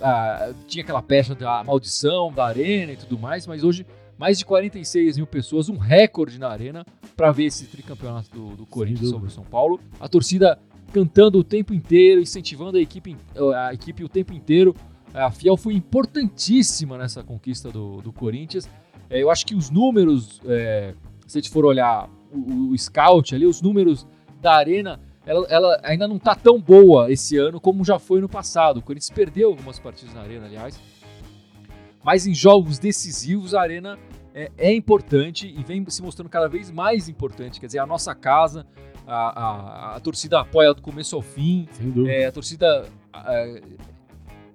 ah, 0.00 0.52
tinha 0.66 0.82
aquela 0.82 1.02
pecha 1.02 1.34
da 1.34 1.64
maldição 1.64 2.32
da 2.32 2.46
arena 2.46 2.92
e 2.92 2.96
tudo 2.96 3.18
mais, 3.18 3.46
mas 3.46 3.64
hoje 3.64 3.86
mais 4.18 4.36
de 4.36 4.44
46 4.44 5.16
mil 5.16 5.26
pessoas, 5.26 5.68
um 5.68 5.76
recorde 5.76 6.40
na 6.40 6.48
arena 6.48 6.84
para 7.16 7.30
ver 7.30 7.44
esse 7.44 7.66
tricampeonato 7.66 8.28
do, 8.30 8.56
do 8.56 8.66
Corinthians 8.66 9.10
sobre 9.10 9.28
o 9.28 9.30
São 9.30 9.44
Paulo. 9.44 9.80
A 10.00 10.08
torcida 10.08 10.58
cantando 10.92 11.38
o 11.38 11.44
tempo 11.44 11.72
inteiro, 11.72 12.20
incentivando 12.20 12.78
a 12.78 12.80
equipe, 12.80 13.16
a 13.54 13.72
equipe 13.72 14.02
o 14.02 14.08
tempo 14.08 14.32
inteiro. 14.32 14.74
A 15.14 15.30
Fiel 15.30 15.56
foi 15.56 15.74
importantíssima 15.74 16.98
nessa 16.98 17.22
conquista 17.22 17.70
do, 17.70 18.02
do 18.02 18.12
Corinthians. 18.12 18.68
É, 19.08 19.22
eu 19.22 19.30
acho 19.30 19.46
que 19.46 19.54
os 19.54 19.70
números, 19.70 20.40
é, 20.44 20.94
se 21.26 21.38
a 21.38 21.40
gente 21.40 21.50
for 21.50 21.64
olhar 21.64 22.10
o, 22.32 22.72
o, 22.72 22.78
scout 22.78 23.34
ali, 23.34 23.46
os 23.46 23.62
números 23.62 24.06
da 24.40 24.54
Arena, 24.54 25.00
ela, 25.28 25.46
ela 25.50 25.80
ainda 25.82 26.08
não 26.08 26.16
está 26.16 26.34
tão 26.34 26.58
boa 26.58 27.12
esse 27.12 27.36
ano 27.36 27.60
como 27.60 27.84
já 27.84 27.98
foi 27.98 28.18
no 28.18 28.28
passado. 28.28 28.78
O 28.78 28.82
Corinthians 28.82 29.10
perdeu 29.10 29.50
algumas 29.50 29.78
partidas 29.78 30.14
na 30.14 30.22
Arena, 30.22 30.46
aliás. 30.46 30.80
Mas 32.02 32.26
em 32.26 32.34
jogos 32.34 32.78
decisivos, 32.78 33.54
a 33.54 33.60
Arena 33.60 33.98
é, 34.34 34.50
é, 34.56 34.72
importante 34.72 35.46
e 35.46 35.62
vem 35.62 35.84
se 35.90 36.00
mostrando 36.00 36.30
cada 36.30 36.48
vez 36.48 36.70
mais 36.70 37.10
importante. 37.10 37.60
Quer 37.60 37.66
dizer, 37.66 37.78
a 37.78 37.86
nossa 37.86 38.14
casa, 38.14 38.66
a, 39.06 39.16
a, 39.16 39.96
a 39.96 40.00
torcida 40.00 40.40
apoia 40.40 40.72
do 40.72 40.80
começo 40.80 41.14
ao 41.14 41.20
fim. 41.20 41.68
É, 42.08 42.24
a 42.24 42.32
torcida 42.32 42.86
a, 43.12 43.60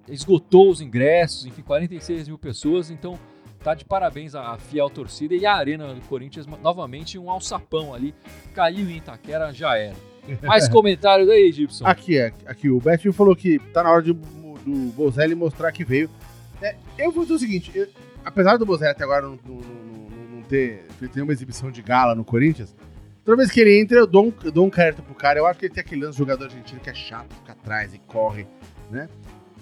esgotou 0.08 0.70
os 0.70 0.80
ingressos, 0.80 1.46
enfim, 1.46 1.62
46 1.62 2.26
mil 2.26 2.38
pessoas. 2.38 2.90
Então, 2.90 3.16
tá 3.62 3.74
de 3.74 3.84
parabéns 3.84 4.34
à 4.34 4.58
fiel 4.58 4.90
torcida 4.90 5.36
e 5.36 5.46
a 5.46 5.54
Arena 5.54 5.94
do 5.94 6.00
Corinthians, 6.08 6.48
novamente 6.60 7.16
um 7.16 7.30
alçapão 7.30 7.94
ali. 7.94 8.12
Caiu 8.52 8.90
em 8.90 8.96
Itaquera, 8.96 9.52
já 9.52 9.78
era. 9.78 10.13
Mais 10.42 10.68
comentários 10.68 11.28
aí, 11.28 11.50
Gibson. 11.52 11.86
Aqui, 11.86 12.18
é, 12.18 12.32
aqui 12.46 12.68
o 12.68 12.80
Betinho 12.80 13.12
falou 13.12 13.34
que 13.34 13.58
tá 13.72 13.82
na 13.82 13.90
hora 13.90 14.02
de, 14.02 14.12
do 14.12 14.92
Bozelli 14.96 15.34
mostrar 15.34 15.72
que 15.72 15.84
veio. 15.84 16.10
É, 16.62 16.76
eu 16.98 17.12
vou 17.12 17.24
dizer 17.24 17.34
o 17.34 17.38
seguinte, 17.38 17.70
eu, 17.74 17.86
apesar 18.24 18.56
do 18.56 18.66
Bozelli 18.66 18.90
até 18.90 19.04
agora 19.04 19.22
não, 19.22 19.38
não, 19.44 19.54
não, 19.56 20.36
não 20.36 20.42
ter 20.42 20.84
feito 20.98 21.14
nenhuma 21.14 21.32
exibição 21.32 21.70
de 21.70 21.82
gala 21.82 22.14
no 22.14 22.24
Corinthians, 22.24 22.74
toda 23.24 23.36
vez 23.36 23.50
que 23.50 23.60
ele 23.60 23.80
entra, 23.80 23.98
eu 23.98 24.06
dou 24.06 24.26
um, 24.26 24.50
dou 24.50 24.66
um 24.66 24.70
crédito 24.70 25.02
pro 25.02 25.14
cara. 25.14 25.38
Eu 25.38 25.46
acho 25.46 25.58
que 25.58 25.66
ele 25.66 25.74
tem 25.74 25.82
aquele 25.82 26.04
lance 26.04 26.18
jogador 26.18 26.44
argentino 26.44 26.80
que 26.80 26.90
é 26.90 26.94
chato, 26.94 27.34
fica 27.34 27.52
atrás 27.52 27.94
e 27.94 27.98
corre, 27.98 28.46
né? 28.90 29.08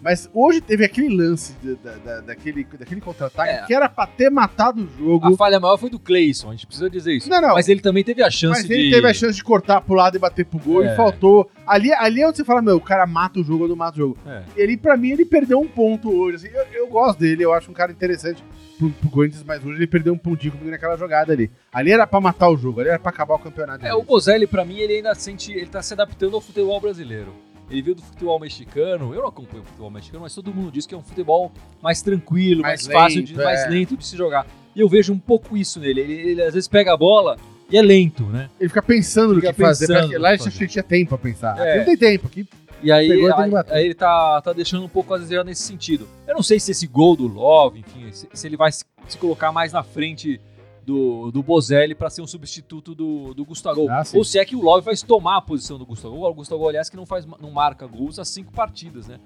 Mas 0.03 0.29
hoje 0.35 0.61
teve 0.61 0.85
aquele 0.85 1.17
lance 1.17 1.55
da, 1.63 1.93
da, 1.93 2.21
daquele, 2.21 2.65
daquele 2.65 3.01
contra-ataque 3.01 3.53
é. 3.53 3.67
que 3.67 3.73
era 3.73 3.89
pra 3.89 4.05
ter 4.05 4.31
matado 4.31 4.83
o 4.83 4.99
jogo. 4.99 5.33
A 5.33 5.37
falha 5.37 5.61
maior 5.61 5.77
foi 5.79 5.89
do 5.89 5.99
Cleison, 5.99 6.49
a 6.49 6.51
gente 6.51 6.67
precisa 6.67 6.91
dizer 6.91 7.13
isso. 7.13 7.31
Não, 7.31 7.41
não. 7.41 7.55
Mas 7.55 7.69
ele 7.69 7.81
também 7.81 8.03
teve 8.03 8.21
a 8.21 8.31
chance 8.31 8.63
Mas 8.63 8.71
ele 8.71 8.91
teve 8.91 9.07
a 9.07 9.15
chance 9.15 9.37
de 9.37 9.45
cortar 9.45 9.81
pro 9.81 9.95
lado 9.95 10.17
e 10.17 10.19
bater 10.19 10.45
pro 10.45 10.59
gol 10.59 10.83
é. 10.83 10.93
e 10.93 10.97
faltou. 10.97 11.49
Ali, 11.65 11.93
ali 11.93 12.21
é 12.21 12.27
onde 12.27 12.37
você 12.37 12.45
fala, 12.45 12.61
meu, 12.61 12.77
o 12.77 12.81
cara 12.81 13.07
mata 13.07 13.39
o 13.39 13.45
jogo 13.45 13.63
ou 13.63 13.69
não 13.69 13.77
mata 13.77 13.95
o 13.95 13.99
jogo. 13.99 14.19
É. 14.27 14.43
Ele, 14.57 14.77
pra 14.77 14.97
mim, 14.97 15.11
ele 15.11 15.25
perdeu 15.25 15.61
um 15.61 15.69
ponto 15.69 16.11
hoje. 16.11 16.37
Assim, 16.37 16.49
eu, 16.49 16.65
eu, 16.73 16.89
gosto 16.89 17.21
dele, 17.21 17.45
eu 17.45 17.53
acho 17.53 17.71
um 17.71 17.75
cara 17.75 17.93
interessante 17.93 18.43
pro, 18.77 18.91
pro 18.91 19.09
Corinthians, 19.09 19.45
mas 19.45 19.65
hoje 19.65 19.77
ele 19.77 19.87
perdeu 19.87 20.13
um 20.13 20.19
pontinho 20.19 20.53
comigo 20.53 20.71
naquela 20.73 20.97
jogada 20.97 21.33
ali. 21.33 21.49
Ali 21.73 21.93
era 21.93 22.09
pra 22.09 22.21
matar 22.21 22.49
o 22.49 22.57
jogo, 22.57 22.81
ali 22.81 22.89
era 22.89 22.99
pra 22.99 23.11
acabar 23.11 23.35
o 23.35 23.39
campeonato. 23.39 23.87
É, 23.87 23.95
o 23.95 24.03
Bozelli, 24.03 24.49
pra 24.49 24.65
mim, 24.65 24.79
ele 24.79 24.95
ainda 24.95 25.15
sente. 25.15 25.53
Ele 25.53 25.67
tá 25.67 25.81
se 25.81 25.95
adaptando 25.95 26.35
ao 26.35 26.41
futebol 26.41 26.81
brasileiro. 26.81 27.33
Ele 27.73 27.83
veio 27.83 27.97
do 27.97 28.03
futebol 28.03 28.39
mexicano. 28.39 29.15
Eu 29.15 29.23
não 29.23 29.29
acompanho 29.29 29.63
o 29.63 29.67
futebol 29.67 29.91
mexicano, 29.91 30.23
mas 30.23 30.35
todo 30.35 30.53
mundo 30.53 30.71
diz 30.71 30.87
que 30.87 30.95
é 30.95 30.99
um 30.99 31.03
futebol 31.03 31.51
mais 31.83 32.03
tranquilo, 32.03 32.63
mais, 32.63 32.87
mais 32.87 33.03
fácil, 33.03 33.23
de, 33.23 33.41
é. 33.41 33.45
mais 33.45 33.69
lento 33.69 33.97
de 33.97 34.07
se 34.07 34.17
jogar. 34.17 34.47
E 34.77 34.81
eu 34.81 34.89
vejo 34.89 35.13
um 35.13 35.19
pouco 35.19 35.57
isso 35.57 35.81
nele. 35.81 36.01
Ele, 36.03 36.13
ele, 36.13 36.43
às 36.43 36.53
vezes 36.53 36.69
pega 36.69 36.93
a 36.93 36.97
bola 36.97 37.37
e 37.71 37.77
é 37.79 37.83
lento, 37.83 38.25
né? 38.25 38.51
Ele 38.61 38.69
fica 38.69 38.83
pensando 38.83 39.35
fica 39.35 39.49
no 39.49 39.55
que 39.55 39.61
fazer. 39.63 39.87
Porque 39.87 40.19
lá 40.19 40.35
ele 40.35 40.69
tinha 40.69 40.83
tempo 40.83 41.09
pra 41.09 41.19
pensar. 41.19 41.59
É. 41.59 41.71
Aqui 41.71 41.79
não 41.79 41.85
tem 41.87 41.97
tempo. 41.97 42.27
Aqui 42.27 42.47
e 42.83 42.91
aí, 42.91 43.09
Pegou, 43.09 43.33
aí, 43.35 43.53
aí, 43.71 43.85
ele 43.85 43.95
tá, 43.95 44.41
tá 44.43 44.53
deixando 44.53 44.85
um 44.85 44.89
pouco 44.89 45.15
a 45.15 45.19
desejar 45.19 45.45
nesse 45.45 45.63
sentido. 45.63 46.09
Eu 46.27 46.35
não 46.35 46.43
sei 46.43 46.59
se 46.59 46.73
esse 46.73 46.87
gol 46.87 47.15
do 47.15 47.29
Love, 47.29 47.79
enfim, 47.79 48.11
se, 48.11 48.29
se 48.33 48.47
ele 48.47 48.57
vai 48.57 48.73
se, 48.73 48.85
se 49.07 49.17
colocar 49.17 49.53
mais 49.53 49.73
na 49.73 49.85
frente 49.85 50.41
do, 50.85 51.31
do 51.31 51.43
Bozelli 51.43 51.95
para 51.95 52.11
ser 52.11 52.23
um 52.23 52.27
substituto 52.27 52.95
do, 52.95 53.35
do 53.35 53.45
Gustavo. 53.45 53.89
Ah, 53.89 54.03
Ou 54.15 54.25
se 54.25 54.39
é 54.39 54.45
que 54.45 54.57
o 54.57 54.61
Love 54.61 54.85
vai 54.85 54.97
tomar 54.97 55.37
a 55.37 55.43
posição 55.43 55.79
do 55.79 55.87
Gustavo. 55.87 56.17
O 56.17 56.35
Gustavo, 56.35 56.69
aliás, 56.69 56.91
que 56.91 56.97
não, 56.97 57.07
faz, 57.07 57.27
não 57.27 57.51
marca 57.51 57.87
gols 57.87 58.19
há 58.19 58.25
cinco 58.25 58.53
partidas, 58.53 59.09
né? 59.09 59.19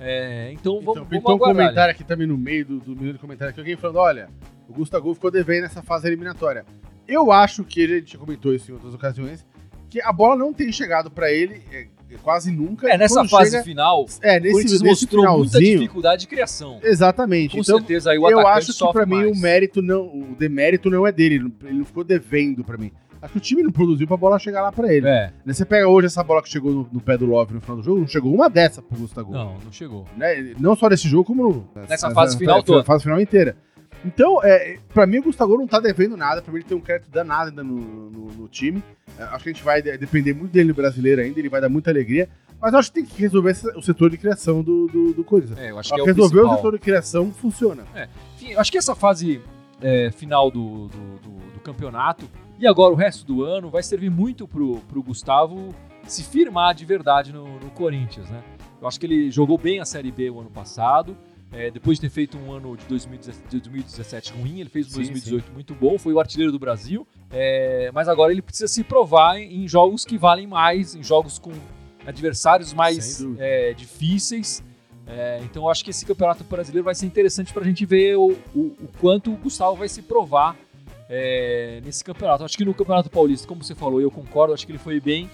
É, 0.00 0.52
então, 0.52 0.74
vamos, 0.74 0.88
então, 0.88 1.04
vamos 1.04 1.18
então 1.18 1.34
um 1.34 1.38
comentário 1.38 1.90
aqui 1.90 2.04
também 2.04 2.26
no 2.26 2.38
meio 2.38 2.64
do, 2.64 2.78
do 2.78 2.96
minuto 2.96 3.14
de 3.14 3.18
comentário 3.18 3.50
aqui, 3.50 3.60
alguém 3.60 3.76
falando, 3.76 3.96
olha, 3.96 4.28
o 4.68 4.72
Gustavo 4.72 5.12
ficou 5.12 5.30
devendo 5.30 5.62
nessa 5.62 5.82
fase 5.82 6.06
eliminatória. 6.06 6.64
Eu 7.06 7.32
acho 7.32 7.64
que, 7.64 7.84
a 7.84 7.88
gente 7.98 8.16
comentou 8.16 8.54
isso 8.54 8.70
em 8.70 8.74
outras 8.74 8.94
ocasiões, 8.94 9.44
que 9.90 10.00
a 10.00 10.12
bola 10.12 10.36
não 10.36 10.52
tem 10.52 10.70
chegado 10.70 11.10
para 11.10 11.32
ele 11.32 11.62
é, 11.72 11.88
quase 12.22 12.50
nunca. 12.50 12.88
É, 12.88 12.96
nessa 12.96 13.24
fase 13.26 13.50
chega, 13.50 13.62
final, 13.62 14.06
é, 14.22 14.40
nesse, 14.40 14.64
nesse 14.64 14.84
mostrou 14.84 15.38
muita 15.38 15.58
dificuldade 15.58 16.22
de 16.22 16.28
criação. 16.28 16.78
Exatamente. 16.82 17.52
Com 17.52 17.62
então, 17.62 17.78
certeza, 17.78 18.10
aí 18.10 18.18
o 18.18 18.28
Eu 18.28 18.46
acho 18.46 18.72
que 18.72 18.92
para 18.92 19.06
mim 19.06 19.26
o 19.26 19.36
mérito 19.36 19.82
não, 19.82 20.02
o 20.02 20.36
demérito 20.38 20.90
não 20.90 21.06
é 21.06 21.12
dele, 21.12 21.52
ele 21.64 21.78
não 21.78 21.84
ficou 21.84 22.04
devendo 22.04 22.64
para 22.64 22.76
mim. 22.76 22.90
Acho 23.20 23.32
que 23.32 23.38
o 23.38 23.42
time 23.42 23.62
não 23.62 23.72
produziu 23.72 24.06
pra 24.06 24.16
bola 24.16 24.38
chegar 24.38 24.62
lá 24.62 24.70
pra 24.70 24.92
ele. 24.92 25.06
É. 25.08 25.32
Né, 25.44 25.52
você 25.52 25.64
pega 25.64 25.88
hoje 25.88 26.06
essa 26.06 26.22
bola 26.22 26.40
que 26.40 26.48
chegou 26.48 26.72
no, 26.72 26.88
no, 26.92 27.00
pé 27.00 27.18
do 27.18 27.26
Love 27.26 27.54
no 27.54 27.60
final 27.60 27.76
do 27.76 27.82
jogo, 27.82 28.00
não 28.00 28.06
chegou 28.06 28.32
uma 28.32 28.48
dessa 28.48 28.80
pro 28.80 28.96
Gustavo. 28.96 29.32
Não, 29.32 29.54
não 29.64 29.72
chegou. 29.72 30.06
Né? 30.16 30.54
Não 30.58 30.76
só 30.76 30.88
nesse 30.88 31.08
jogo, 31.08 31.24
como 31.24 31.42
no, 31.42 31.68
nessa, 31.74 31.88
nessa 31.88 32.10
fase 32.12 32.38
final 32.38 32.62
toda. 32.62 32.84
fase 32.84 33.02
final 33.02 33.20
inteira. 33.20 33.56
Então, 34.04 34.42
é, 34.42 34.78
pra 34.92 35.06
mim, 35.06 35.18
o 35.18 35.24
Gustavo 35.24 35.56
não 35.56 35.66
tá 35.66 35.80
devendo 35.80 36.16
nada. 36.16 36.40
Pra 36.40 36.52
mim, 36.52 36.58
ele 36.58 36.68
tem 36.68 36.76
um 36.76 36.80
crédito 36.80 37.10
danado 37.10 37.50
ainda 37.50 37.64
no, 37.64 38.10
no, 38.10 38.32
no 38.32 38.48
time. 38.48 38.82
É, 39.18 39.24
acho 39.24 39.44
que 39.44 39.50
a 39.50 39.52
gente 39.52 39.64
vai 39.64 39.82
depender 39.82 40.32
muito 40.32 40.52
dele 40.52 40.68
no 40.68 40.74
brasileiro 40.74 41.20
ainda. 41.20 41.38
Ele 41.38 41.48
vai 41.48 41.60
dar 41.60 41.68
muita 41.68 41.90
alegria. 41.90 42.28
Mas 42.60 42.74
acho 42.74 42.90
que 42.90 42.94
tem 42.94 43.04
que 43.04 43.20
resolver 43.20 43.56
o 43.76 43.82
setor 43.82 44.10
de 44.10 44.18
criação 44.18 44.62
do, 44.62 44.88
do, 44.88 45.12
do 45.12 45.24
Corinthians. 45.24 45.58
É, 45.58 45.70
eu 45.70 45.78
acho 45.78 45.94
que 45.94 46.00
é 46.00 46.04
resolver 46.04 46.40
o, 46.40 46.50
o, 46.50 46.56
setor 46.56 46.72
de 46.72 46.78
criação 46.78 47.32
funciona. 47.32 47.84
É. 47.94 48.08
Enfim, 48.34 48.54
acho 48.54 48.72
que 48.72 48.78
essa 48.78 48.96
fase 48.96 49.40
é, 49.80 50.10
final 50.10 50.50
do, 50.50 50.88
do, 50.88 51.18
do, 51.54 51.60
campeonato 51.60 52.28
e 52.58 52.66
agora 52.66 52.92
o 52.92 52.96
resto 52.96 53.26
do 53.26 53.44
ano 53.44 53.68
vai 53.68 53.82
servir 53.82 54.10
muito 54.10 54.48
pro, 54.48 54.78
pro 54.88 55.02
Gustavo 55.02 55.74
se 56.04 56.24
firmar 56.24 56.74
de 56.74 56.84
verdade 56.84 57.32
no, 57.32 57.60
no 57.60 57.70
Corinthians, 57.70 58.28
né? 58.30 58.42
Eu 58.80 58.88
acho 58.88 58.98
que 58.98 59.06
ele 59.06 59.30
jogou 59.30 59.58
bem 59.58 59.80
a 59.80 59.84
Série 59.84 60.10
B 60.10 60.30
o 60.30 60.40
ano 60.40 60.50
passado. 60.50 61.16
É, 61.50 61.70
depois 61.70 61.96
de 61.96 62.02
ter 62.02 62.10
feito 62.10 62.36
um 62.36 62.52
ano 62.52 62.76
de 62.76 62.84
2017, 62.86 64.32
ruim, 64.32 64.60
ele 64.60 64.68
fez 64.68 64.86
um 64.86 64.90
sim, 64.90 64.96
2018 64.96 65.46
sim. 65.46 65.52
muito 65.52 65.74
bom, 65.74 65.98
foi 65.98 66.12
o 66.12 66.20
artilheiro 66.20 66.52
do 66.52 66.58
Brasil. 66.58 67.06
É, 67.30 67.90
mas 67.94 68.06
agora 68.06 68.32
ele 68.32 68.42
precisa 68.42 68.68
se 68.68 68.84
provar 68.84 69.38
em, 69.38 69.64
em 69.64 69.68
jogos 69.68 70.04
que 70.04 70.18
valem 70.18 70.46
mais, 70.46 70.94
em 70.94 71.02
jogos 71.02 71.38
com 71.38 71.52
adversários 72.06 72.74
mais 72.74 73.24
é, 73.38 73.72
difíceis. 73.72 74.62
É, 75.06 75.40
então 75.42 75.64
eu 75.64 75.70
acho 75.70 75.82
que 75.82 75.90
esse 75.90 76.04
campeonato 76.04 76.44
brasileiro 76.44 76.84
vai 76.84 76.94
ser 76.94 77.06
interessante 77.06 77.50
para 77.50 77.62
a 77.62 77.66
gente 77.66 77.86
ver 77.86 78.16
o, 78.16 78.36
o, 78.54 78.60
o, 78.60 78.88
quanto 79.00 79.32
o 79.32 79.36
Gustavo 79.36 79.76
vai 79.76 79.88
se 79.88 80.02
provar 80.02 80.54
é, 81.08 81.80
nesse 81.82 82.04
campeonato. 82.04 82.44
Acho 82.44 82.58
que 82.58 82.64
no 82.64 82.74
Campeonato 82.74 83.08
Paulista, 83.08 83.48
como 83.48 83.64
você 83.64 83.74
falou, 83.74 84.02
eu 84.02 84.10
concordo, 84.10 84.52
acho 84.52 84.66
que 84.66 84.72
ele 84.72 84.78
foi 84.78 85.00
bem. 85.00 85.30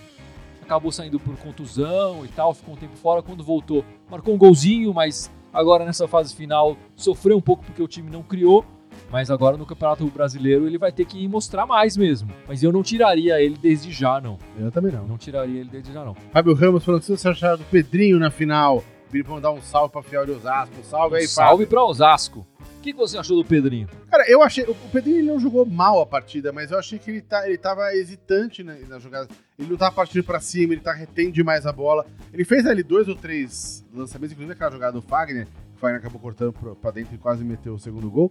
Acabou 0.62 0.92
saindo 0.92 1.18
por 1.18 1.36
contusão 1.36 2.24
e 2.24 2.28
tal, 2.28 2.54
ficou 2.54 2.74
um 2.74 2.76
tempo 2.78 2.96
fora. 2.96 3.20
Quando 3.20 3.42
voltou, 3.42 3.84
marcou 4.08 4.32
um 4.32 4.38
golzinho, 4.38 4.94
mas 4.94 5.30
agora 5.54 5.84
nessa 5.84 6.06
fase 6.08 6.34
final 6.34 6.76
sofreu 6.96 7.36
um 7.36 7.40
pouco 7.40 7.64
porque 7.64 7.82
o 7.82 7.88
time 7.88 8.10
não 8.10 8.22
criou. 8.22 8.64
Mas 9.10 9.30
agora 9.30 9.56
no 9.56 9.64
Campeonato 9.66 10.04
Brasileiro 10.06 10.66
ele 10.66 10.78
vai 10.78 10.90
ter 10.90 11.04
que 11.04 11.26
mostrar 11.28 11.66
mais 11.66 11.96
mesmo. 11.96 12.30
Mas 12.48 12.62
eu 12.62 12.72
não 12.72 12.82
tiraria 12.82 13.40
ele 13.40 13.56
desde 13.60 13.92
já, 13.92 14.20
não. 14.20 14.38
Eu 14.58 14.70
também 14.70 14.90
não. 14.92 15.06
Não 15.06 15.16
tiraria 15.18 15.60
ele 15.60 15.68
desde 15.70 15.92
já, 15.92 16.04
não. 16.04 16.14
Fábio 16.32 16.54
Ramos 16.54 16.84
falando 16.84 17.00
que 17.00 17.06
você 17.16 17.28
acharam 17.28 17.58
do 17.58 17.64
Pedrinho 17.64 18.18
na 18.18 18.30
final. 18.30 18.82
Vim 19.10 19.22
mandar 19.22 19.52
um 19.52 19.60
salve 19.60 19.92
pra 19.92 20.02
Fiel 20.02 20.26
de 20.26 20.32
Osasco. 20.32 20.74
Salve 20.82 21.16
aí, 21.18 21.28
Salve 21.28 21.50
Fábio. 21.52 21.66
pra 21.68 21.84
Osasco. 21.84 22.44
O 22.84 22.86
que 22.86 22.92
você 22.92 23.16
achou 23.16 23.42
do 23.42 23.48
Pedrinho? 23.48 23.88
Cara, 24.10 24.30
eu 24.30 24.42
achei. 24.42 24.62
O 24.64 24.74
Pedrinho 24.92 25.16
ele 25.16 25.26
não 25.26 25.40
jogou 25.40 25.64
mal 25.64 26.02
a 26.02 26.06
partida, 26.06 26.52
mas 26.52 26.70
eu 26.70 26.78
achei 26.78 26.98
que 26.98 27.10
ele, 27.10 27.22
tá, 27.22 27.48
ele 27.48 27.56
tava 27.56 27.94
hesitante 27.94 28.62
na, 28.62 28.74
na 28.74 28.98
jogada. 28.98 29.26
Ele 29.58 29.70
não 29.70 29.78
tava 29.78 29.94
partindo 29.94 30.22
pra 30.22 30.38
cima, 30.38 30.74
ele 30.74 30.82
tá 30.82 30.92
retendo 30.92 31.32
demais 31.32 31.64
a 31.64 31.72
bola. 31.72 32.04
Ele 32.30 32.44
fez 32.44 32.66
ali 32.66 32.82
dois 32.82 33.08
ou 33.08 33.16
três 33.16 33.82
lançamentos, 33.90 34.32
inclusive 34.32 34.52
aquela 34.52 34.70
jogada 34.70 34.92
do 34.92 35.00
Fagner, 35.00 35.46
que 35.46 35.76
o 35.76 35.78
Fagner 35.78 35.98
acabou 35.98 36.20
cortando 36.20 36.52
pra, 36.52 36.90
dentro 36.90 37.14
e 37.14 37.18
quase 37.18 37.42
meteu 37.42 37.72
o 37.72 37.78
segundo 37.78 38.10
gol. 38.10 38.30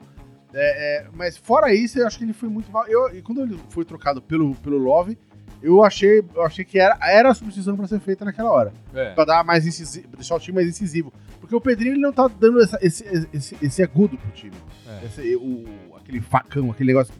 É, 0.53 0.97
é, 0.97 1.07
mas 1.15 1.35
fora 1.35 1.73
isso, 1.73 1.97
eu 1.97 2.05
acho 2.05 2.19
que 2.19 2.23
ele 2.23 2.31
foi 2.31 2.47
muito 2.47 2.71
mal. 2.71 2.85
Eu, 2.85 3.09
e 3.09 3.23
quando 3.23 3.41
ele 3.41 3.59
foi 3.69 3.83
trocado 3.83 4.21
pelo, 4.21 4.53
pelo 4.57 4.77
Love, 4.77 5.17
eu 5.63 5.81
achei, 5.81 6.21
eu 6.35 6.43
achei 6.43 6.65
que 6.65 6.77
era, 6.77 6.97
era 7.01 7.31
a 7.31 7.33
substituição 7.33 7.77
para 7.77 7.87
ser 7.87 7.99
feita 8.01 8.25
naquela 8.25 8.51
hora. 8.51 8.73
É. 8.93 9.13
Pra 9.13 9.23
dar 9.23 9.43
mais 9.45 9.65
incisivo, 9.65 10.09
deixar 10.15 10.35
o 10.35 10.39
time 10.39 10.55
mais 10.55 10.67
incisivo. 10.67 11.11
Porque 11.39 11.55
o 11.55 11.61
Pedrinho 11.61 11.93
ele 11.93 12.01
não 12.01 12.11
tá 12.11 12.27
dando 12.27 12.61
essa, 12.61 12.77
esse, 12.81 13.29
esse, 13.33 13.57
esse 13.61 13.81
agudo 13.81 14.17
pro 14.17 14.31
time. 14.31 14.55
É. 14.85 15.05
Esse, 15.05 15.35
o, 15.37 15.95
aquele 15.95 16.19
facão, 16.19 16.69
aquele 16.69 16.87
negócio 16.87 17.13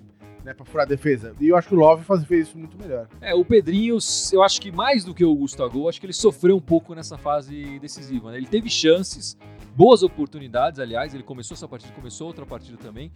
né, 0.44 0.54
pra 0.54 0.66
furar 0.66 0.86
a 0.86 0.90
defesa. 0.90 1.34
E 1.40 1.48
eu 1.48 1.56
acho 1.56 1.70
que 1.70 1.74
o 1.74 1.78
Love 1.78 2.04
faz, 2.04 2.24
fez 2.26 2.50
isso 2.50 2.58
muito 2.58 2.78
melhor. 2.78 3.08
É, 3.22 3.34
o 3.34 3.46
Pedrinho, 3.46 3.98
eu 4.34 4.44
acho 4.44 4.60
que 4.60 4.72
mais 4.72 5.06
do 5.06 5.14
que 5.14 5.24
o 5.24 5.34
Gustavo, 5.34 5.88
acho 5.88 6.00
que 6.00 6.06
ele 6.06 6.14
sofreu 6.14 6.58
um 6.58 6.62
pouco 6.62 6.94
nessa 6.94 7.18
fase 7.18 7.80
decisiva. 7.80 8.32
Né? 8.32 8.38
Ele 8.38 8.48
teve 8.48 8.70
chances, 8.70 9.38
boas 9.76 10.04
oportunidades, 10.04 10.80
aliás, 10.80 11.14
ele 11.14 11.24
começou 11.24 11.56
essa 11.56 11.68
partida, 11.68 11.94
começou 11.94 12.28
outra 12.28 12.46
partida 12.46 12.78
também, 12.78 13.12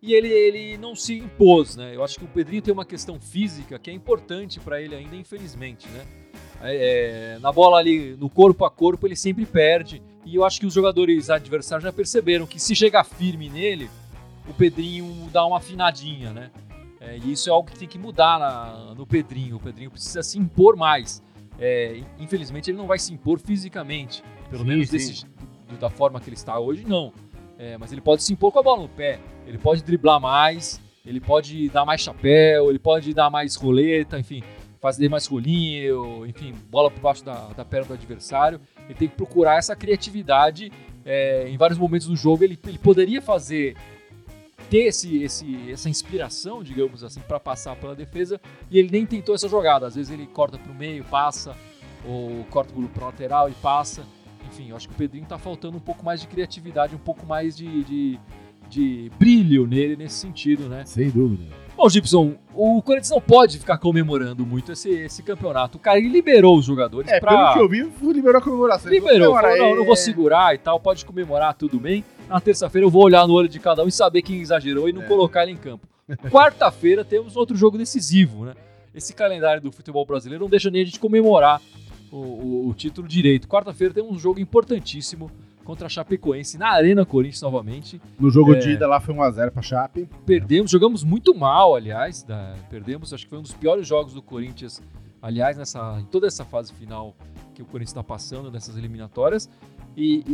e 0.00 0.14
ele, 0.14 0.28
ele 0.28 0.76
não 0.76 0.96
se 0.96 1.14
impôs, 1.14 1.76
né? 1.76 1.94
Eu 1.94 2.02
acho 2.02 2.18
que 2.18 2.24
o 2.24 2.28
Pedrinho 2.28 2.60
tem 2.60 2.72
uma 2.72 2.84
questão 2.84 3.20
física 3.20 3.78
que 3.78 3.90
é 3.90 3.92
importante 3.92 4.58
para 4.58 4.80
ele 4.80 4.94
ainda, 4.94 5.14
infelizmente, 5.14 5.88
né? 5.88 6.04
É, 6.60 7.34
é, 7.34 7.38
na 7.38 7.52
bola 7.52 7.78
ali, 7.78 8.16
no 8.16 8.28
corpo 8.28 8.64
a 8.64 8.70
corpo, 8.70 9.06
ele 9.06 9.16
sempre 9.16 9.46
perde, 9.46 10.02
e 10.24 10.34
eu 10.34 10.44
acho 10.44 10.60
que 10.60 10.66
os 10.66 10.74
jogadores 10.74 11.30
adversários 11.30 11.84
já 11.84 11.92
perceberam 11.92 12.46
que 12.46 12.58
se 12.58 12.74
chegar 12.74 13.04
firme 13.04 13.48
nele, 13.48 13.90
o 14.48 14.54
Pedrinho 14.54 15.28
dá 15.32 15.44
uma 15.46 15.58
afinadinha, 15.58 16.32
né? 16.32 16.50
É, 17.00 17.18
e 17.18 17.32
isso 17.32 17.48
é 17.48 17.52
algo 17.52 17.68
que 17.68 17.78
tem 17.78 17.88
que 17.88 17.98
mudar 17.98 18.38
na, 18.38 18.94
no 18.94 19.04
Pedrinho. 19.04 19.56
O 19.56 19.60
Pedrinho 19.60 19.90
precisa 19.90 20.22
se 20.22 20.38
impor 20.38 20.76
mais. 20.76 21.20
É, 21.58 22.00
infelizmente 22.18 22.70
ele 22.70 22.78
não 22.78 22.86
vai 22.86 22.98
se 22.98 23.12
impor 23.12 23.38
fisicamente, 23.40 24.22
pelo 24.48 24.62
Sim, 24.62 24.68
menos 24.68 24.88
sim. 24.88 24.96
desse, 24.96 25.26
da 25.76 25.90
forma 25.90 26.20
que 26.20 26.28
ele 26.28 26.36
está 26.36 26.58
hoje, 26.58 26.84
não. 26.86 27.12
É, 27.58 27.76
mas 27.78 27.92
ele 27.92 28.00
pode 28.00 28.22
se 28.22 28.32
impor 28.32 28.50
com 28.50 28.58
a 28.58 28.62
bola 28.62 28.82
no 28.82 28.88
pé, 28.88 29.20
ele 29.46 29.58
pode 29.58 29.82
driblar 29.82 30.20
mais, 30.20 30.80
ele 31.04 31.20
pode 31.20 31.68
dar 31.68 31.84
mais 31.84 32.00
chapéu, 32.00 32.70
ele 32.70 32.78
pode 32.78 33.12
dar 33.12 33.30
mais 33.30 33.54
roleta, 33.56 34.18
enfim, 34.18 34.42
fazer 34.80 35.08
mais 35.08 35.26
rolinho, 35.26 36.26
enfim, 36.26 36.54
bola 36.70 36.90
por 36.90 37.00
baixo 37.00 37.24
da, 37.24 37.48
da 37.48 37.64
perna 37.64 37.88
do 37.88 37.94
adversário. 37.94 38.60
Ele 38.86 38.94
tem 38.94 39.08
que 39.08 39.14
procurar 39.14 39.58
essa 39.58 39.76
criatividade 39.76 40.72
é, 41.04 41.48
em 41.48 41.56
vários 41.56 41.78
momentos 41.78 42.06
do 42.06 42.16
jogo. 42.16 42.42
Ele, 42.42 42.58
ele 42.66 42.78
poderia 42.78 43.22
fazer 43.22 43.76
ter 44.68 44.84
esse, 44.84 45.22
esse, 45.22 45.70
essa 45.70 45.88
inspiração, 45.88 46.62
digamos 46.62 47.04
assim, 47.04 47.20
para 47.20 47.38
passar 47.38 47.76
pela 47.76 47.94
defesa 47.94 48.40
e 48.70 48.78
ele 48.78 48.90
nem 48.90 49.04
tentou 49.04 49.34
essa 49.34 49.48
jogada. 49.48 49.86
Às 49.86 49.94
vezes 49.94 50.10
ele 50.10 50.26
corta 50.26 50.58
para 50.58 50.72
o 50.72 50.74
meio, 50.74 51.04
passa, 51.04 51.54
ou 52.06 52.44
corta 52.50 52.72
para 52.94 53.06
lateral 53.06 53.48
e 53.48 53.52
passa. 53.52 54.04
Enfim, 54.52 54.68
eu 54.70 54.76
acho 54.76 54.86
que 54.88 54.94
o 54.94 54.96
Pedrinho 54.98 55.24
tá 55.26 55.38
faltando 55.38 55.78
um 55.78 55.80
pouco 55.80 56.04
mais 56.04 56.20
de 56.20 56.26
criatividade, 56.26 56.94
um 56.94 56.98
pouco 56.98 57.24
mais 57.26 57.56
de, 57.56 57.82
de, 57.84 58.20
de 58.68 59.10
brilho 59.18 59.66
nele 59.66 59.96
nesse 59.96 60.16
sentido, 60.16 60.68
né? 60.68 60.84
Sem 60.84 61.08
dúvida. 61.08 61.44
Bom, 61.74 61.88
Gibson, 61.88 62.34
o 62.54 62.82
Corinthians 62.82 63.10
não 63.10 63.20
pode 63.20 63.58
ficar 63.58 63.78
comemorando 63.78 64.44
muito 64.44 64.72
esse, 64.72 64.90
esse 64.90 65.22
campeonato. 65.22 65.78
O 65.78 65.80
cara 65.80 65.98
ele 65.98 66.08
liberou 66.08 66.58
os 66.58 66.66
jogadores 66.66 67.10
É, 67.10 67.18
pra... 67.18 67.54
pelo 67.54 67.68
que 67.68 67.74
eu 67.76 67.86
vi, 67.86 68.12
liberou 68.12 68.38
a 68.38 68.42
comemoração. 68.42 68.92
Liberou, 68.92 69.30
"Comemorar 69.30 69.52
falou, 69.52 69.58
não, 69.58 69.72
aí". 69.72 69.78
não 69.78 69.84
vou 69.86 69.96
segurar 69.96 70.54
e 70.54 70.58
tal, 70.58 70.78
pode 70.78 71.04
comemorar, 71.06 71.54
tudo 71.54 71.80
bem. 71.80 72.04
Na 72.28 72.38
terça-feira 72.38 72.86
eu 72.86 72.90
vou 72.90 73.02
olhar 73.04 73.26
no 73.26 73.32
olho 73.32 73.48
de 73.48 73.58
cada 73.58 73.82
um 73.82 73.88
e 73.88 73.92
saber 73.92 74.20
quem 74.20 74.40
exagerou 74.42 74.86
e 74.86 74.92
não 74.92 75.02
É. 75.02 75.06
colocar 75.06 75.44
ele 75.44 75.52
em 75.52 75.56
campo. 75.56 75.86
Quarta-feira 76.30 77.04
temos 77.04 77.36
outro 77.36 77.56
jogo 77.56 77.78
decisivo, 77.78 78.44
né? 78.44 78.52
Esse 78.94 79.14
calendário 79.14 79.62
do 79.62 79.72
futebol 79.72 80.04
brasileiro 80.04 80.44
não 80.44 80.50
deixa 80.50 80.70
nem 80.70 80.82
a 80.82 80.84
gente 80.84 81.00
comemorar 81.00 81.60
o, 82.12 82.16
o- 82.16 82.68
o 82.68 82.74
título 82.74 83.08
direito. 83.08 83.48
Quarta-feira 83.48 83.92
temos 83.94 84.12
um 84.12 84.18
jogo 84.18 84.38
importantíssimo 84.38 85.30
contra 85.64 85.86
a 85.86 85.88
Chapecoense 85.88 86.58
na 86.58 86.68
Arena 86.70 87.04
Corinthians 87.06 87.40
novamente. 87.42 88.00
No 88.18 88.30
jogo 88.30 88.54
É. 88.54 88.58
de 88.58 88.70
ida 88.70 88.86
lá 88.86 89.00
foi 89.00 89.14
1x0 89.14 89.50
pra 89.52 89.62
Chape. 89.62 90.08
Perdemos, 90.26 90.70
jogamos 90.70 91.02
muito 91.04 91.34
mal, 91.34 91.74
aliás. 91.74 92.22
da- 92.22 92.54
perdemos, 92.68 93.12
acho 93.14 93.24
que 93.24 93.30
foi 93.30 93.38
um 93.38 93.42
dos 93.42 93.54
piores 93.54 93.86
jogos 93.86 94.12
do 94.12 94.20
Corinthians, 94.22 94.82
aliás, 95.20 95.56
nessa, 95.56 95.98
em 96.00 96.04
toda 96.04 96.26
essa 96.26 96.44
fase 96.44 96.72
final 96.72 97.14
que 97.54 97.62
o 97.62 97.64
Corinthians 97.64 97.90
está 97.90 98.02
passando, 98.02 98.50
nessas 98.50 98.76
eliminatórias. 98.76 99.48
E, 99.96 100.24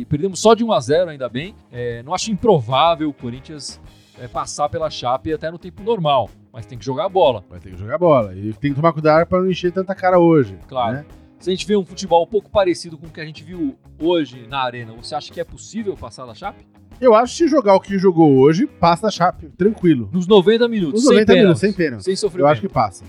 e 0.00 0.04
perdemos 0.06 0.40
só 0.40 0.54
de 0.54 0.64
1 0.64 0.72
a 0.72 0.80
0 0.80 1.10
ainda 1.10 1.28
bem. 1.28 1.54
É, 1.72 2.02
não 2.02 2.12
acho 2.12 2.30
improvável 2.32 3.08
o 3.08 3.12
Corinthians 3.14 3.80
é, 4.20 4.26
passar 4.28 4.68
pela 4.68 4.90
Chape 4.90 5.32
até 5.32 5.50
no 5.50 5.58
tempo 5.58 5.82
normal, 5.82 6.28
mas 6.52 6.66
tem 6.66 6.76
que 6.76 6.84
jogar 6.84 7.06
a 7.06 7.08
bola. 7.08 7.42
Vai 7.48 7.58
ter 7.60 7.70
que 7.70 7.76
jogar 7.78 7.96
bola. 7.96 8.34
E 8.34 8.52
tem 8.52 8.70
que 8.70 8.76
tomar 8.76 8.92
cuidado 8.92 9.26
pra 9.26 9.40
não 9.40 9.48
encher 9.50 9.72
tanta 9.72 9.94
cara 9.94 10.18
hoje. 10.18 10.58
Claro. 10.68 10.96
né? 10.96 11.04
Se 11.38 11.50
a 11.50 11.52
gente 11.52 11.66
vê 11.66 11.76
um 11.76 11.84
futebol 11.84 12.24
um 12.24 12.26
pouco 12.26 12.50
parecido 12.50 12.96
com 12.96 13.06
o 13.06 13.10
que 13.10 13.20
a 13.20 13.24
gente 13.24 13.44
viu 13.44 13.76
hoje 14.00 14.46
na 14.48 14.62
Arena, 14.62 14.92
você 14.94 15.14
acha 15.14 15.32
que 15.32 15.40
é 15.40 15.44
possível 15.44 15.94
passar 15.96 16.24
da 16.26 16.34
Chape? 16.34 16.64
Eu 17.00 17.14
acho 17.14 17.32
que 17.36 17.44
se 17.44 17.48
jogar 17.48 17.74
o 17.74 17.80
que 17.80 17.98
jogou 17.98 18.38
hoje, 18.38 18.66
passa 18.66 19.08
a 19.08 19.10
Chape, 19.10 19.48
tranquilo. 19.56 20.08
Nos 20.12 20.26
90 20.26 20.68
minutos, 20.68 21.02
Nos 21.04 21.10
90 21.12 21.32
sem 21.32 21.40
minutos, 21.42 21.60
sem 21.60 21.72
pênalti. 21.72 22.04
sem 22.04 22.12
Eu 22.12 22.16
sofrimento. 22.16 22.50
acho 22.50 22.60
que 22.60 22.68
passa. 22.68 23.04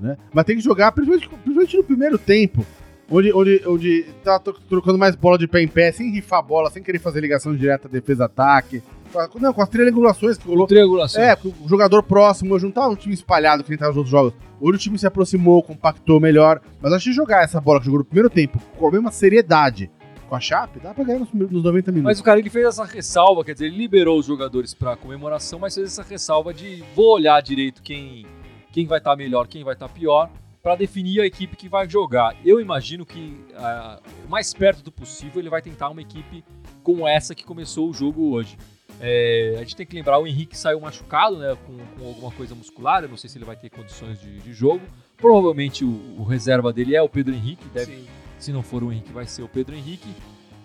Né? 0.00 0.16
Mas 0.32 0.44
tem 0.44 0.56
que 0.56 0.62
jogar, 0.62 0.90
principalmente, 0.92 1.28
principalmente 1.28 1.76
no 1.76 1.84
primeiro 1.84 2.18
tempo, 2.18 2.66
onde, 3.08 3.32
onde, 3.32 3.62
onde 3.66 4.06
tá 4.24 4.40
trocando 4.40 4.98
mais 4.98 5.14
bola 5.14 5.38
de 5.38 5.46
pé 5.46 5.62
em 5.62 5.68
pé, 5.68 5.92
sem 5.92 6.10
rifar 6.10 6.40
a 6.40 6.42
bola, 6.42 6.70
sem 6.70 6.82
querer 6.82 6.98
fazer 6.98 7.20
ligação 7.20 7.54
direta 7.54 7.88
defesa-ataque. 7.88 8.82
Com 9.30 9.38
Não, 9.38 9.52
com 9.52 9.62
as 9.62 9.68
triangulações 9.68 10.38
que 10.38 10.46
rolou. 10.46 10.66
Triangulação. 10.66 11.22
É, 11.22 11.36
porque 11.36 11.54
o 11.62 11.68
jogador 11.68 12.02
próximo, 12.02 12.54
hoje 12.54 12.64
não 12.64 12.72
tá 12.72 12.88
um 12.88 12.96
time 12.96 13.14
espalhado 13.14 13.62
que 13.62 13.70
nem 13.70 13.78
tá 13.78 13.88
nos 13.88 13.96
outros 13.96 14.10
jogos. 14.10 14.32
Hoje 14.60 14.76
o 14.76 14.80
time 14.80 14.98
se 14.98 15.06
aproximou, 15.06 15.62
compactou 15.62 16.18
melhor. 16.18 16.60
Mas 16.80 16.92
acho 16.92 17.04
que 17.06 17.12
jogar 17.12 17.44
essa 17.44 17.60
bola 17.60 17.78
que 17.78 17.86
jogou 17.86 17.98
no 17.98 18.04
primeiro 18.04 18.30
tempo 18.30 18.58
com 18.78 18.88
a 18.88 18.90
mesma 18.90 19.10
seriedade 19.10 19.90
com 20.32 20.36
a 20.36 20.40
Chape, 20.40 20.80
dá 20.80 20.94
pra 20.94 21.04
ganhar 21.04 21.18
nos, 21.18 21.30
nos 21.30 21.62
90 21.62 21.92
minutos. 21.92 22.10
Mas 22.10 22.18
o 22.18 22.24
cara 22.24 22.38
ele 22.38 22.48
fez 22.48 22.64
essa 22.64 22.86
ressalva, 22.86 23.44
quer 23.44 23.52
dizer, 23.52 23.66
ele 23.66 23.76
liberou 23.76 24.18
os 24.18 24.24
jogadores 24.24 24.72
para 24.72 24.96
comemoração, 24.96 25.58
mas 25.58 25.74
fez 25.74 25.88
essa 25.88 26.02
ressalva 26.02 26.54
de 26.54 26.82
vou 26.96 27.12
olhar 27.12 27.42
direito 27.42 27.82
quem, 27.82 28.24
quem 28.72 28.86
vai 28.86 28.96
estar 28.96 29.14
melhor, 29.14 29.46
quem 29.46 29.62
vai 29.62 29.74
estar 29.74 29.90
pior, 29.90 30.30
para 30.62 30.74
definir 30.74 31.20
a 31.20 31.26
equipe 31.26 31.54
que 31.54 31.68
vai 31.68 31.86
jogar. 31.86 32.34
Eu 32.46 32.58
imagino 32.58 33.04
que 33.04 33.36
ah, 33.56 34.00
o 34.24 34.30
mais 34.30 34.54
perto 34.54 34.82
do 34.82 34.90
possível 34.90 35.38
ele 35.38 35.50
vai 35.50 35.60
tentar 35.60 35.90
uma 35.90 36.00
equipe 36.00 36.42
como 36.82 37.06
essa 37.06 37.34
que 37.34 37.44
começou 37.44 37.90
o 37.90 37.92
jogo 37.92 38.30
hoje. 38.30 38.56
É, 39.00 39.54
a 39.56 39.60
gente 39.60 39.76
tem 39.76 39.86
que 39.86 39.96
lembrar, 39.96 40.18
o 40.18 40.26
Henrique 40.26 40.56
saiu 40.56 40.80
machucado, 40.80 41.38
né, 41.38 41.56
com, 41.66 41.76
com 41.98 42.08
alguma 42.08 42.30
coisa 42.30 42.54
muscular, 42.54 43.02
eu 43.02 43.08
não 43.08 43.16
sei 43.16 43.28
se 43.28 43.38
ele 43.38 43.44
vai 43.44 43.56
ter 43.56 43.70
condições 43.70 44.20
de, 44.20 44.38
de 44.38 44.52
jogo. 44.52 44.82
Provavelmente 45.16 45.84
o, 45.84 46.16
o 46.18 46.24
reserva 46.24 46.72
dele 46.72 46.94
é 46.96 47.02
o 47.02 47.08
Pedro 47.08 47.34
Henrique, 47.34 47.64
deve 47.72 48.06
se 48.38 48.52
não 48.52 48.62
for 48.62 48.82
o 48.82 48.92
Henrique, 48.92 49.12
vai 49.12 49.26
ser 49.26 49.42
o 49.42 49.48
Pedro 49.48 49.74
Henrique. 49.74 50.08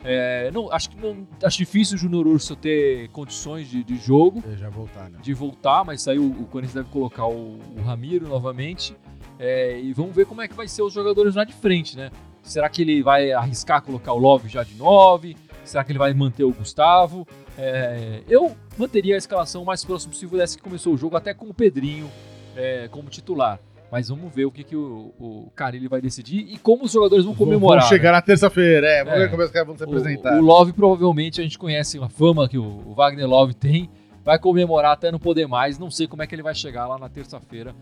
É, 0.03 0.49
não, 0.51 0.71
acho 0.71 0.89
que 0.89 0.97
não, 0.97 1.27
acho 1.43 1.57
difícil 1.57 1.95
o 1.95 1.99
Júnior 1.99 2.27
Urso 2.27 2.55
ter 2.55 3.07
condições 3.09 3.69
de, 3.69 3.83
de 3.83 3.97
jogo, 3.97 4.43
Já 4.57 4.69
voltar, 4.69 5.09
né? 5.09 5.19
de 5.21 5.33
voltar, 5.33 5.83
mas 5.83 6.07
aí 6.07 6.17
o, 6.17 6.25
o 6.25 6.45
Corinthians 6.45 6.75
deve 6.75 6.89
colocar 6.89 7.27
o, 7.27 7.59
o 7.75 7.81
Ramiro 7.83 8.27
novamente. 8.27 8.95
É, 9.39 9.79
e 9.79 9.93
vamos 9.93 10.15
ver 10.15 10.25
como 10.25 10.41
é 10.41 10.47
que 10.47 10.55
vai 10.55 10.67
ser 10.67 10.81
os 10.81 10.93
jogadores 10.93 11.35
lá 11.35 11.43
de 11.43 11.53
frente, 11.53 11.95
né? 11.95 12.09
Será 12.41 12.69
que 12.69 12.81
ele 12.81 13.03
vai 13.03 13.31
arriscar 13.31 13.81
colocar 13.81 14.13
o 14.13 14.17
Love 14.17 14.49
já 14.49 14.63
de 14.63 14.73
9? 14.75 15.35
Será 15.63 15.83
que 15.83 15.91
ele 15.91 15.99
vai 15.99 16.13
manter 16.13 16.43
o 16.43 16.53
Gustavo? 16.53 17.27
É, 17.57 18.21
eu 18.29 18.55
manteria 18.77 19.15
a 19.15 19.17
escalação 19.17 19.65
mais 19.65 19.83
próximo 19.83 20.11
possível 20.13 20.37
dessa 20.37 20.55
que 20.57 20.63
começou 20.63 20.93
o 20.93 20.97
jogo, 20.97 21.15
até 21.17 21.33
com 21.33 21.45
o 21.47 21.53
Pedrinho 21.53 22.09
é, 22.55 22.87
como 22.89 23.09
titular. 23.09 23.59
Mas 23.91 24.09
vamos 24.09 24.33
ver 24.35 24.43
o 24.45 24.51
que, 24.51 24.65
que 24.65 24.75
o, 24.75 25.13
o 25.17 25.51
Carilli 25.55 25.87
vai 25.87 26.01
decidir 26.01 26.45
e 26.51 26.57
como 26.57 26.83
os 26.83 26.91
jogadores 26.91 27.23
vão 27.23 27.33
comemorar. 27.33 27.79
Vamos 27.83 27.89
chegar 27.89 28.11
na 28.11 28.21
terça-feira, 28.21 28.85
é. 28.85 29.03
Vamos 29.03 29.17
É. 29.19 29.23
ver 29.23 29.31
como 29.31 29.43
os 29.43 29.49
caras 29.51 29.67
vão 29.67 29.77
se 29.77 29.83
apresentar. 29.85 30.33
O, 30.35 30.39
o 30.39 30.41
Love 30.41 30.73
provavelmente 30.73 31.39
a 31.39 31.43
gente 31.43 31.57
conhece 31.57 31.97
a 31.97 32.09
fama 32.09 32.49
que 32.49 32.57
o, 32.57 32.63
o 32.63 32.93
Wagner 32.93 33.25
Love 33.27 33.53
tem. 33.53 33.89
Vai 34.25 34.37
comemorar 34.37 34.91
até 34.91 35.09
não 35.09 35.19
poder 35.19 35.47
mais. 35.47 35.79
Não 35.79 35.89
sei 35.89 36.05
como 36.05 36.21
é 36.21 36.27
que 36.27 36.35
ele 36.35 36.43
vai 36.43 36.53
chegar 36.53 36.85
lá 36.85 36.97
na 36.99 37.07
terça-feira 37.07 37.73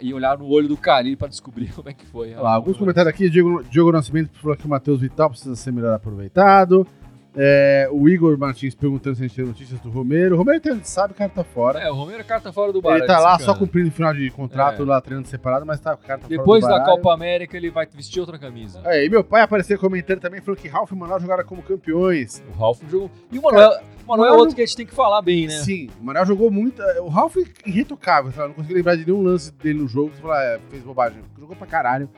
e 0.00 0.14
olhar 0.14 0.38
no 0.38 0.46
olho 0.48 0.68
do 0.68 0.76
Carilli 0.76 1.16
para 1.16 1.26
descobrir 1.26 1.70
como 1.74 1.88
é 1.88 1.92
que 1.92 2.06
foi. 2.06 2.32
Lá, 2.32 2.54
alguns 2.54 2.76
comentários 2.76 3.12
aqui, 3.12 3.28
Diego, 3.28 3.64
Diogo 3.64 3.90
Nascimento 3.90 4.30
falou 4.40 4.56
que 4.56 4.66
o 4.66 4.68
Matheus 4.70 5.00
Vital 5.00 5.30
precisa 5.30 5.56
ser 5.56 5.72
melhor 5.72 5.92
aproveitado. 5.94 6.86
É, 7.36 7.88
o 7.92 8.08
Igor 8.08 8.36
Martins 8.36 8.74
perguntando 8.74 9.14
se 9.16 9.22
a 9.24 9.26
gente 9.26 9.36
tem 9.36 9.44
notícias 9.44 9.78
do 9.80 9.88
Romero. 9.90 10.34
O 10.34 10.38
Romero 10.38 10.60
tem- 10.60 10.82
sabe 10.82 11.12
o 11.12 11.16
cara 11.16 11.30
tá 11.30 11.44
fora. 11.44 11.78
É, 11.78 11.90
o 11.90 11.94
Romero 11.94 12.20
é 12.20 12.24
carta 12.24 12.52
fora 12.52 12.72
do 12.72 12.82
baralho. 12.82 13.02
Ele 13.02 13.06
tá 13.06 13.20
lá 13.20 13.34
esse 13.36 13.44
só 13.44 13.52
cara. 13.52 13.58
cumprindo 13.64 13.88
o 13.88 13.92
final 13.92 14.12
de 14.12 14.28
contrato, 14.30 14.82
É. 14.82 14.84
lá 14.84 15.00
treinando 15.00 15.28
separado, 15.28 15.64
mas 15.64 15.78
tá, 15.80 15.94
o 15.94 15.98
cara 15.98 16.18
tá 16.20 16.26
Depois 16.28 16.60
fora 16.62 16.72
da 16.74 16.78
do 16.80 16.84
baralho. 16.86 17.02
Copa 17.02 17.14
América 17.14 17.56
ele 17.56 17.70
vai 17.70 17.86
vestir 17.86 18.18
outra 18.20 18.38
camisa. 18.38 18.80
É, 18.84 19.04
e 19.04 19.08
meu 19.08 19.22
pai 19.22 19.42
apareceu 19.42 19.78
comentando 19.78 20.20
também, 20.20 20.40
falou 20.40 20.56
que 20.60 20.66
Ralf 20.66 20.90
e 20.90 20.94
Manuel 20.96 21.20
jogaram 21.20 21.44
como 21.44 21.62
campeões. 21.62 22.42
O 22.54 22.58
Ralf 22.58 22.80
jogou. 22.90 23.10
E 23.30 23.38
o 23.38 23.42
Manuel, 23.42 23.70
o 24.04 24.08
Manuel 24.08 24.34
é 24.34 24.36
outro 24.36 24.56
que 24.56 24.62
a 24.62 24.66
gente 24.66 24.76
tem 24.76 24.86
que 24.86 24.94
falar 24.94 25.22
bem, 25.22 25.46
né? 25.46 25.58
Sim, 25.58 25.88
o 26.00 26.04
Manuel 26.04 26.26
jogou 26.26 26.50
muito. 26.50 26.82
O 27.00 27.08
Ralf 27.08 27.36
é 27.36 27.68
irretocável, 27.68 28.32
sabe? 28.32 28.48
não 28.48 28.54
consigo 28.54 28.74
lembrar 28.74 28.96
de 28.96 29.06
nenhum 29.06 29.22
lance 29.22 29.52
dele 29.52 29.78
no 29.80 29.86
jogo. 29.88 30.10
Você 30.14 30.20
fala, 30.22 30.42
é, 30.42 30.58
fez 30.68 30.82
bobagem. 30.82 31.20
Jogou 31.38 31.54
pra 31.54 31.66
caralho, 31.66 32.08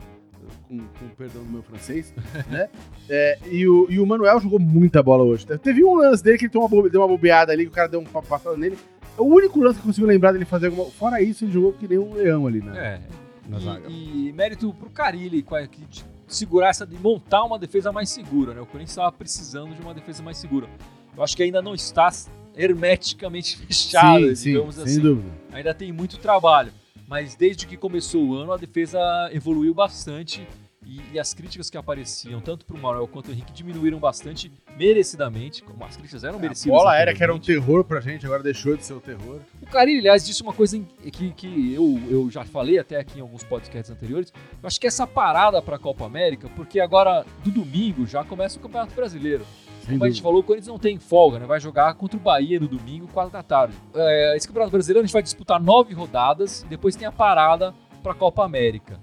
com, 0.68 0.78
com 0.78 1.08
perdão 1.16 1.42
do 1.42 1.50
meu 1.50 1.62
francês, 1.62 2.12
né? 2.50 2.68
É, 3.08 3.38
e, 3.50 3.66
o, 3.68 3.86
e 3.90 3.98
o 4.00 4.06
Manuel 4.06 4.40
jogou 4.40 4.58
muita 4.58 5.02
bola 5.02 5.22
hoje. 5.24 5.46
Teve 5.58 5.84
um 5.84 5.94
lance 5.96 6.22
dele 6.22 6.38
que 6.38 6.44
ele 6.44 6.52
deu 6.52 6.60
uma, 6.62 6.68
bobe- 6.68 6.90
deu 6.90 7.00
uma 7.00 7.08
bobeada 7.08 7.52
ali, 7.52 7.64
que 7.64 7.70
o 7.70 7.74
cara 7.74 7.88
deu 7.88 8.00
um 8.00 8.04
pa- 8.04 8.22
passada 8.22 8.56
nele. 8.56 8.78
É 9.18 9.20
o 9.20 9.24
único 9.26 9.60
lance 9.60 9.74
que 9.74 9.82
eu 9.82 9.86
consigo 9.86 10.06
lembrar 10.06 10.32
dele 10.32 10.44
fazer 10.44 10.66
alguma. 10.66 10.90
Fora 10.90 11.20
isso, 11.20 11.44
ele 11.44 11.52
jogou 11.52 11.72
que 11.74 11.86
nem 11.86 11.98
um 11.98 12.14
leão 12.14 12.46
ali, 12.46 12.60
né? 12.62 13.00
É. 13.08 13.48
Na 13.48 13.58
zaga. 13.58 13.88
E, 13.88 14.28
e 14.28 14.32
mérito 14.32 14.72
pro 14.72 14.88
Carilli, 14.88 15.42
que 15.42 15.84
de 15.88 16.04
segurar 16.28 16.68
essa, 16.70 16.86
de 16.86 16.96
montar 16.96 17.42
uma 17.44 17.58
defesa 17.58 17.92
mais 17.92 18.08
segura, 18.08 18.54
né? 18.54 18.60
O 18.60 18.66
Corinthians 18.66 18.90
estava 18.92 19.12
precisando 19.12 19.74
de 19.74 19.82
uma 19.82 19.92
defesa 19.92 20.22
mais 20.22 20.38
segura. 20.38 20.66
Eu 21.14 21.22
acho 21.22 21.36
que 21.36 21.42
ainda 21.42 21.60
não 21.60 21.74
está 21.74 22.08
hermeticamente 22.56 23.58
fechada, 23.66 24.28
sim, 24.28 24.34
sim, 24.34 24.50
digamos 24.52 24.74
sem 24.76 24.84
assim. 24.84 25.00
dúvida. 25.00 25.28
Ainda 25.52 25.74
tem 25.74 25.92
muito 25.92 26.16
trabalho. 26.18 26.72
Mas 27.08 27.34
desde 27.34 27.66
que 27.66 27.76
começou 27.76 28.24
o 28.24 28.34
ano, 28.34 28.52
a 28.52 28.56
defesa 28.56 28.98
evoluiu 29.32 29.74
bastante 29.74 30.46
e, 30.84 31.00
e 31.12 31.18
as 31.20 31.32
críticas 31.32 31.70
que 31.70 31.76
apareciam, 31.76 32.40
tanto 32.40 32.64
pro 32.66 32.76
Manuel 32.76 33.06
quanto 33.06 33.28
o 33.28 33.32
Henrique, 33.32 33.52
diminuíram 33.52 33.98
bastante, 33.98 34.50
merecidamente, 34.76 35.62
como 35.62 35.84
as 35.84 35.96
críticas 35.96 36.24
eram 36.24 36.38
A 36.38 36.40
merecidas. 36.40 36.76
bola 36.76 36.92
aérea 36.92 37.14
que 37.14 37.22
era 37.22 37.34
um 37.34 37.38
terror 37.38 37.84
pra 37.84 38.00
gente, 38.00 38.26
agora 38.26 38.42
deixou 38.42 38.76
de 38.76 38.84
ser 38.84 38.94
um 38.94 39.00
terror. 39.00 39.40
O 39.60 39.66
Carilli, 39.66 40.00
aliás, 40.00 40.24
disse 40.24 40.42
uma 40.42 40.52
coisa 40.52 40.78
que, 41.12 41.30
que 41.32 41.74
eu, 41.74 42.00
eu 42.10 42.30
já 42.30 42.44
falei 42.44 42.78
até 42.78 42.98
aqui 42.98 43.18
em 43.18 43.22
alguns 43.22 43.44
podcasts 43.44 43.90
anteriores. 43.90 44.32
Eu 44.62 44.66
acho 44.66 44.80
que 44.80 44.86
essa 44.86 45.06
parada 45.06 45.62
para 45.62 45.76
a 45.76 45.78
Copa 45.78 46.04
América, 46.04 46.48
porque 46.56 46.80
agora, 46.80 47.24
do 47.44 47.50
domingo, 47.50 48.06
já 48.06 48.24
começa 48.24 48.58
o 48.58 48.60
Campeonato 48.60 48.94
Brasileiro. 48.94 49.46
Como 49.86 50.04
a 50.04 50.08
gente 50.08 50.22
falou, 50.22 50.40
o 50.40 50.42
Corinthians 50.42 50.68
não 50.68 50.78
tem 50.78 50.98
folga, 50.98 51.38
né? 51.38 51.46
Vai 51.46 51.58
jogar 51.60 51.94
contra 51.94 52.16
o 52.16 52.20
Bahia 52.20 52.58
no 52.60 52.68
domingo, 52.68 53.08
4 53.12 53.32
da 53.32 53.42
tarde. 53.42 53.74
É, 53.94 54.36
esse 54.36 54.46
Campeonato 54.46 54.72
Brasileiro 54.72 55.00
a 55.00 55.06
gente 55.06 55.12
vai 55.12 55.22
disputar 55.22 55.60
nove 55.60 55.92
rodadas 55.94 56.62
e 56.62 56.66
depois 56.66 56.94
tem 56.96 57.06
a 57.06 57.12
parada 57.12 57.74
para 58.02 58.12
a 58.12 58.14
Copa 58.14 58.44
América. 58.44 58.98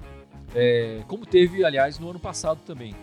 É, 0.56 1.02
como 1.08 1.26
teve, 1.26 1.64
aliás, 1.64 2.00
no 2.00 2.10
ano 2.10 2.20
passado 2.20 2.60
também. 2.66 2.96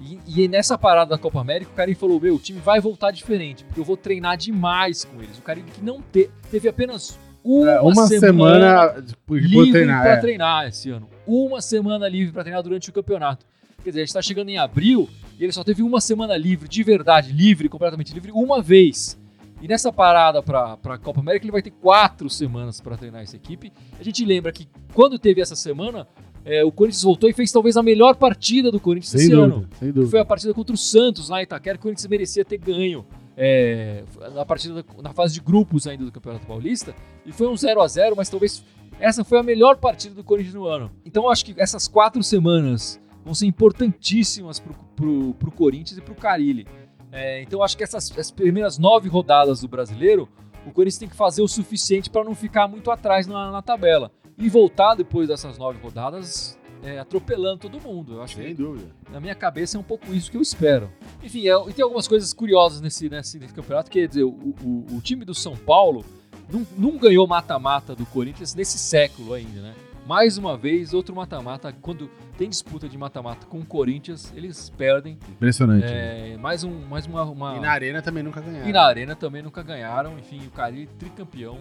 E, 0.00 0.18
e 0.44 0.48
nessa 0.48 0.76
parada 0.76 1.10
da 1.10 1.18
Copa 1.18 1.40
América, 1.40 1.70
o 1.72 1.74
Carilli 1.74 1.94
falou: 1.96 2.20
Meu, 2.20 2.34
o 2.34 2.38
time 2.38 2.60
vai 2.60 2.80
voltar 2.80 3.10
diferente, 3.10 3.64
porque 3.64 3.80
eu 3.80 3.84
vou 3.84 3.96
treinar 3.96 4.36
demais 4.36 5.04
com 5.04 5.22
eles. 5.22 5.38
O 5.38 5.42
Carilli 5.42 5.70
que 5.70 5.82
não 5.82 6.00
te- 6.02 6.30
teve 6.50 6.68
apenas 6.68 7.18
uma, 7.42 7.70
É, 7.70 7.80
uma 7.80 8.06
semana, 8.06 9.02
por 9.26 9.40
livre 9.40 9.70
treinar. 9.72 10.02
para 10.02 10.12
é. 10.12 10.16
treinar 10.16 10.68
esse 10.68 10.90
ano. 10.90 11.08
Uma 11.26 11.60
semana 11.62 12.06
livre 12.08 12.32
para 12.32 12.42
treinar 12.42 12.62
durante 12.62 12.90
o 12.90 12.92
campeonato. 12.92 13.46
Quer 13.82 13.90
dizer, 13.90 14.00
a 14.00 14.04
gente 14.04 14.08
está 14.08 14.22
chegando 14.22 14.48
em 14.48 14.58
abril 14.58 15.08
e 15.38 15.44
ele 15.44 15.52
só 15.52 15.62
teve 15.64 15.82
uma 15.82 16.00
semana 16.00 16.36
livre, 16.36 16.68
de 16.68 16.82
verdade, 16.82 17.32
livre, 17.32 17.68
completamente 17.68 18.12
livre, 18.14 18.30
uma 18.32 18.62
vez. 18.62 19.18
E 19.60 19.68
nessa 19.68 19.92
parada 19.92 20.42
para 20.42 20.78
a 20.84 20.98
Copa 20.98 21.20
América 21.20 21.44
ele 21.44 21.52
vai 21.52 21.62
ter 21.62 21.70
quatro 21.70 22.28
semanas 22.28 22.80
para 22.80 22.96
treinar 22.96 23.22
essa 23.22 23.36
equipe. 23.36 23.72
A 23.98 24.02
gente 24.02 24.24
lembra 24.24 24.52
que 24.52 24.68
quando 24.92 25.18
teve 25.18 25.40
essa 25.40 25.56
semana, 25.56 26.06
é, 26.44 26.62
o 26.64 26.70
Corinthians 26.70 27.02
voltou 27.02 27.30
e 27.30 27.32
fez 27.32 27.50
talvez 27.50 27.76
a 27.76 27.82
melhor 27.82 28.14
partida 28.16 28.70
do 28.70 28.78
Corinthians 28.78 29.10
Sem 29.10 29.20
esse 29.20 29.30
dúvida, 29.30 29.54
ano. 29.56 29.68
sem 29.78 29.88
dúvida. 29.90 30.10
foi 30.10 30.20
a 30.20 30.24
partida 30.24 30.52
contra 30.52 30.74
o 30.74 30.78
Santos 30.78 31.28
lá 31.30 31.40
em 31.40 31.44
Itaquera, 31.44 31.76
que 31.78 31.80
o 31.80 31.84
Corinthians 31.84 32.06
merecia 32.06 32.44
ter 32.44 32.58
ganho. 32.58 33.06
É, 33.36 34.04
na 34.32 34.44
partida 34.44 34.74
da- 34.82 35.02
na 35.02 35.12
fase 35.12 35.34
de 35.34 35.40
grupos 35.40 35.86
ainda 35.88 36.04
do 36.04 36.12
Campeonato 36.12 36.46
Paulista 36.46 36.94
e 37.26 37.32
foi 37.32 37.48
um 37.48 37.56
0 37.56 37.80
a 37.82 37.88
0 37.88 38.14
mas 38.16 38.28
talvez 38.28 38.62
essa 39.00 39.24
foi 39.24 39.38
a 39.38 39.42
melhor 39.42 39.76
partida 39.78 40.14
do 40.14 40.22
Corinthians 40.22 40.54
no 40.54 40.66
ano. 40.66 40.88
Então 41.04 41.24
eu 41.24 41.30
acho 41.30 41.44
que 41.44 41.52
essas 41.56 41.88
quatro 41.88 42.22
semanas 42.22 43.00
vão 43.24 43.34
ser 43.34 43.46
importantíssimas 43.46 44.60
pro, 44.94 45.34
pro 45.34 45.50
Corinthians 45.50 45.98
e 45.98 46.00
pro 46.00 46.14
Carilli. 46.14 46.66
É, 47.10 47.42
então 47.42 47.62
acho 47.62 47.76
que 47.76 47.84
essas 47.84 48.16
as 48.18 48.30
primeiras 48.30 48.76
nove 48.78 49.08
rodadas 49.08 49.60
do 49.60 49.68
brasileiro, 49.68 50.28
o 50.66 50.72
Corinthians 50.72 50.98
tem 50.98 51.08
que 51.08 51.16
fazer 51.16 51.42
o 51.42 51.48
suficiente 51.48 52.10
para 52.10 52.24
não 52.24 52.34
ficar 52.34 52.66
muito 52.68 52.90
atrás 52.90 53.26
na, 53.26 53.50
na 53.50 53.62
tabela. 53.62 54.10
E 54.36 54.48
voltar 54.48 54.94
depois 54.96 55.28
dessas 55.28 55.56
nove 55.56 55.78
rodadas 55.80 56.58
é, 56.82 56.98
atropelando 56.98 57.58
todo 57.58 57.80
mundo. 57.80 58.14
Eu 58.14 58.22
acho 58.22 58.34
que 58.36 58.42
Sem 58.42 58.54
dúvida. 58.54 58.90
na 59.10 59.20
minha 59.20 59.34
cabeça 59.34 59.76
é 59.76 59.80
um 59.80 59.84
pouco 59.84 60.12
isso 60.12 60.28
que 60.30 60.36
eu 60.36 60.42
espero. 60.42 60.90
Enfim, 61.22 61.48
é- 61.48 61.68
e 61.68 61.72
tem 61.72 61.82
algumas 61.84 62.08
coisas 62.08 62.32
curiosas 62.32 62.80
nesse, 62.80 63.08
nesse, 63.08 63.38
nesse 63.38 63.54
campeonato, 63.54 63.90
quer 63.90 64.08
dizer, 64.08 64.24
o, 64.24 64.30
o- 64.30 64.86
o 64.96 65.00
time 65.00 65.24
do 65.24 65.34
São 65.34 65.54
Paulo 65.56 66.04
não, 66.52 66.66
não 66.76 66.98
ganhou 66.98 67.26
mata-mata 67.28 67.94
do 67.94 68.04
Corinthians 68.06 68.54
nesse 68.56 68.76
século 68.76 69.32
ainda, 69.34 69.60
né? 69.62 69.74
Mais 70.06 70.36
uma 70.36 70.54
vez, 70.56 70.92
outro 70.92 71.16
mata-mata, 71.16 71.72
quando 71.80 72.10
tem 72.36 72.48
disputa 72.48 72.86
de 72.88 72.98
mata-mata 72.98 73.46
com 73.46 73.60
o 73.60 73.64
Corinthians, 73.64 74.30
eles 74.36 74.68
perdem. 74.68 75.18
Impressionante. 75.30 75.86
É, 75.88 76.36
mais 76.36 76.62
um, 76.62 76.80
mais 76.86 77.06
uma, 77.06 77.22
uma- 77.24 77.56
E 77.56 77.60
na 77.60 77.70
arena 77.70 78.02
também 78.02 78.22
nunca 78.22 78.40
ganharam. 78.42 78.68
e 78.68 78.72
na 78.72 78.82
arena 78.82 79.16
também 79.16 79.42
nunca 79.42 79.62
ganharam. 79.62 80.18
Enfim, 80.18 80.46
o 80.46 80.50
Cari 80.50 80.86
tricampeão 80.98 81.58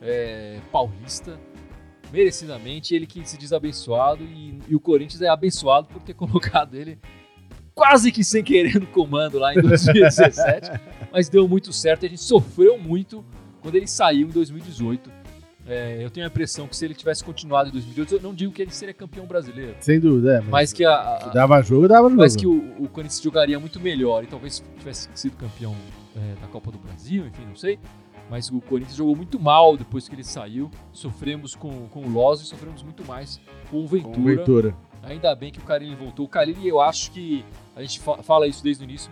é, 0.00 0.60
paulista, 0.70 1.36
merecidamente. 2.12 2.94
Ele 2.94 3.04
que 3.06 3.28
se 3.28 3.36
diz 3.36 3.52
abençoado 3.52 4.22
e, 4.22 4.60
e 4.68 4.76
o 4.76 4.80
Corinthians 4.80 5.20
é 5.20 5.28
abençoado 5.28 5.88
por 5.88 6.00
ter 6.02 6.14
colocado 6.14 6.76
ele 6.76 6.98
quase 7.74 8.12
que 8.12 8.22
sem 8.22 8.44
querer 8.44 8.78
no 8.78 8.86
comando 8.86 9.40
lá 9.40 9.54
em 9.54 9.58
2017. 9.62 10.70
mas 11.10 11.28
deu 11.28 11.48
muito 11.48 11.72
certo 11.72 12.04
e 12.04 12.06
a 12.06 12.08
gente 12.10 12.22
sofreu 12.22 12.78
muito 12.78 13.24
quando 13.60 13.74
ele 13.74 13.88
saiu 13.88 14.28
em 14.28 14.30
2018. 14.30 15.10
É, 15.66 16.04
eu 16.04 16.10
tenho 16.10 16.26
a 16.26 16.28
impressão 16.28 16.66
que 16.66 16.76
se 16.76 16.84
ele 16.84 16.94
tivesse 16.94 17.22
continuado 17.22 17.68
em 17.68 17.72
2018, 17.72 18.14
eu 18.16 18.20
não 18.20 18.34
digo 18.34 18.52
que 18.52 18.60
ele 18.62 18.72
seria 18.72 18.92
campeão 18.92 19.24
brasileiro, 19.26 19.76
Sem 19.80 20.00
dúvida, 20.00 20.36
é. 20.36 20.40
Mas, 20.40 20.48
mas 20.50 20.72
que 20.72 20.84
a, 20.84 20.92
a- 20.94 21.28
dava 21.28 21.62
jogo, 21.62 21.86
dava 21.86 22.08
jogo. 22.08 22.20
mas 22.20 22.34
que 22.34 22.46
o, 22.46 22.74
o 22.82 22.88
Corinthians 22.88 23.22
jogaria 23.22 23.60
muito 23.60 23.78
melhor 23.78 24.24
e 24.24 24.26
talvez 24.26 24.62
tivesse 24.78 25.08
sido 25.14 25.36
campeão 25.36 25.76
é, 26.16 26.40
da 26.40 26.48
Copa 26.48 26.72
do 26.72 26.78
Brasil, 26.78 27.24
enfim, 27.26 27.44
não 27.46 27.54
sei. 27.56 27.78
Mas 28.28 28.50
o 28.50 28.60
Corinthians 28.60 28.96
jogou 28.96 29.14
muito 29.14 29.38
mal 29.38 29.76
depois 29.76 30.08
que 30.08 30.14
ele 30.14 30.24
saiu. 30.24 30.70
Sofremos 30.92 31.54
com, 31.54 31.86
com 31.88 32.00
o 32.00 32.08
Loz 32.10 32.40
e 32.40 32.44
sofremos 32.44 32.82
muito 32.82 33.04
mais 33.06 33.40
com 33.70 33.78
o 33.78 33.82
Com 33.82 33.88
Ventura. 33.88 34.20
o 34.20 34.24
Ventura. 34.24 34.76
Ainda 35.02 35.34
bem 35.34 35.52
que 35.52 35.58
o 35.58 35.62
Carilli 35.62 35.94
voltou. 35.94 36.24
O 36.24 36.28
Carilli, 36.28 36.66
eu 36.66 36.80
acho 36.80 37.10
que 37.12 37.44
a 37.76 37.82
gente 37.82 38.00
fa- 38.00 38.22
fala 38.22 38.46
isso 38.46 38.62
desde 38.64 38.82
o 38.82 38.84
início. 38.84 39.10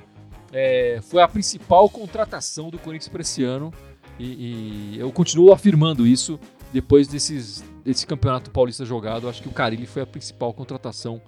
é, 0.53 0.99
foi 1.03 1.23
a 1.23 1.29
principal 1.29 1.89
contratação 1.89 2.71
do 2.71 2.79
Corinthians 2.79 3.09
para 3.09 3.21
esse 3.21 3.45
ano. 3.45 3.73
E, 4.21 4.95
e 4.95 4.99
eu 4.99 5.11
continuo 5.11 5.51
afirmando 5.51 6.07
isso 6.07 6.39
depois 6.71 7.09
desses, 7.09 7.65
desse 7.83 8.07
campeonato 8.07 8.51
paulista 8.51 8.85
jogado. 8.85 9.29
Acho 9.29 9.43
que 9.43 9.49
o 9.49 9.53
Carilli 9.53 9.87
foi 9.87 10.03
a 10.03 10.07
principal 10.07 10.53
contratação 10.53 11.23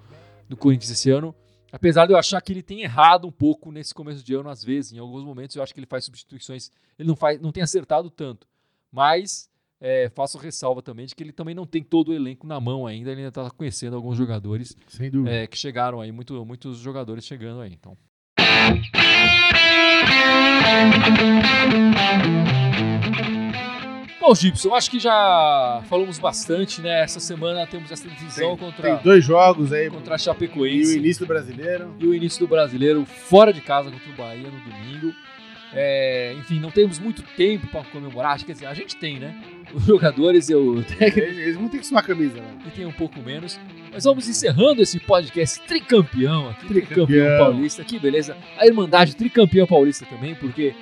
do 0.47 0.57
Corinthians 0.57 0.91
esse 0.91 1.11
ano. 1.11 1.35
Apesar 1.73 2.05
de 2.05 2.13
eu 2.13 2.19
achar 2.19 2.39
que 2.43 2.53
ele 2.53 2.63
tem 2.63 2.83
errado 2.83 3.27
um 3.27 3.33
pouco 3.33 3.73
nesse 3.73 3.95
começo 3.95 4.23
de 4.23 4.35
ano, 4.35 4.51
às 4.51 4.63
vezes, 4.63 4.93
em 4.93 4.99
alguns 4.99 5.25
momentos 5.25 5.57
eu 5.57 5.63
acho 5.63 5.73
que 5.73 5.81
ele 5.81 5.87
faz 5.87 6.05
substituições, 6.05 6.71
ele 6.99 7.09
não, 7.09 7.17
faz, 7.17 7.41
não 7.41 7.51
tem 7.51 7.63
acertado 7.63 8.11
tanto. 8.11 8.47
Mas 8.93 9.49
é, 9.81 10.11
faço 10.11 10.37
ressalva 10.37 10.83
também 10.83 11.07
de 11.07 11.15
que 11.15 11.23
ele 11.23 11.33
também 11.33 11.55
não 11.55 11.65
tem 11.65 11.83
todo 11.83 12.11
o 12.11 12.15
elenco 12.15 12.47
na 12.47 12.61
mão 12.61 12.87
ainda, 12.87 13.11
ele 13.11 13.23
ainda 13.23 13.31
está 13.31 13.51
conhecendo 13.51 13.97
alguns 13.97 14.19
jogadores 14.19 14.77
Sem 14.87 15.11
dúvida. 15.11 15.35
é, 15.35 15.47
que 15.47 15.57
chegaram 15.57 15.99
aí, 15.99 16.13
muito, 16.13 16.45
muitos 16.45 16.79
jogadores 16.79 17.25
chegando 17.25 17.63
aí. 17.63 17.73
Então. 17.73 17.97
Bom, 24.21 24.35
Gibson, 24.37 24.73
acho 24.75 24.89
que 24.89 25.01
já 25.01 25.83
falamos 25.89 26.19
bastante, 26.19 26.81
né? 26.81 27.03
Essa 27.03 27.19
semana 27.19 27.67
temos 27.67 27.91
essa 27.91 28.09
divisão 28.09 28.57
Tem, 28.57 28.57
contra, 28.57 28.95
tem 28.95 29.03
dois 29.03 29.25
jogos 29.25 29.73
aí. 29.73 29.91
contra 29.91 30.15
a 30.15 30.17
E 30.17 30.19
o 30.19 30.21
Chapecoense 30.21 30.97
início 30.97 31.25
do 31.25 31.29
brasileiro. 31.29 31.93
e 31.99 32.07
o 32.07 32.15
início 32.15 32.39
do 32.39 32.47
brasileiro 32.47 33.05
fora 33.05 33.53
de 33.53 33.61
casa 33.61 33.91
contra 33.91 34.11
o 34.11 34.15
Bahia 34.15 34.49
no 34.49 34.61
domingo. 34.61 35.13
É, 35.75 36.35
enfim, 36.39 36.61
não 36.61 36.71
temos 36.71 36.99
muito 36.99 37.23
tempo 37.37 37.67
para 37.69 37.83
comemorar. 37.85 38.33
Acho 38.33 38.45
que 38.45 38.53
assim, 38.53 38.67
a 38.67 38.75
gente 38.75 38.97
tem, 38.97 39.19
né? 39.19 39.35
Os 39.73 39.85
jogadores 39.85 40.51
e 40.51 40.55
o 40.55 40.83
técnico 40.85 41.19
Eles, 41.21 41.57
vão 41.57 41.69
ter 41.69 41.79
que 41.79 41.87
sumar 41.87 42.03
a 42.03 42.07
camisa, 42.07 42.35
né? 42.35 42.59
e 42.67 42.71
tem 42.71 42.85
um 42.85 42.93
pouco 42.93 43.21
menos. 43.21 43.59
Mas 43.91 44.05
vamos 44.05 44.29
encerrando 44.29 44.83
esse 44.83 45.01
podcast 45.01 45.61
tricampeão 45.63 46.51
aqui, 46.51 46.67
tricampeão, 46.67 47.07
Tricampeão. 47.07 47.39
paulista. 47.39 47.85
Que 47.85 47.99
beleza. 47.99 48.37
A 48.59 48.67
Irmandade 48.67 49.17
tricampeão 49.17 49.67
paulista 49.67 50.05
também, 50.07 50.35
porque 50.35 50.75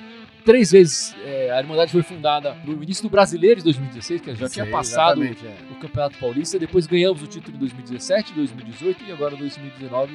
três 0.43 0.71
vezes 0.71 1.15
é, 1.23 1.51
a 1.51 1.59
Irmandade 1.59 1.91
foi 1.91 2.03
fundada 2.03 2.55
no 2.65 2.83
início 2.83 3.03
do 3.03 3.09
Brasileiro 3.09 3.57
de 3.57 3.63
2016, 3.63 4.21
que 4.21 4.35
já 4.35 4.49
tinha 4.49 4.65
Sim, 4.65 4.71
passado 4.71 5.23
exatamente, 5.23 5.45
é. 5.45 5.71
o 5.71 5.75
Campeonato 5.75 6.17
Paulista. 6.17 6.59
Depois 6.59 6.85
ganhamos 6.85 7.21
o 7.23 7.27
título 7.27 7.55
em 7.55 7.59
2017, 7.59 8.33
2018 8.33 9.03
e 9.07 9.11
agora 9.11 9.35
2019. 9.37 10.13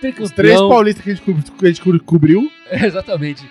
Tricampeão. 0.00 0.24
Os 0.24 0.32
três 0.32 0.58
paulistas 0.58 1.04
que 1.04 1.10
a 1.10 1.14
gente, 1.72 2.00
cobriu. 2.00 2.50
É, 2.70 2.86
exatamente. 2.86 3.44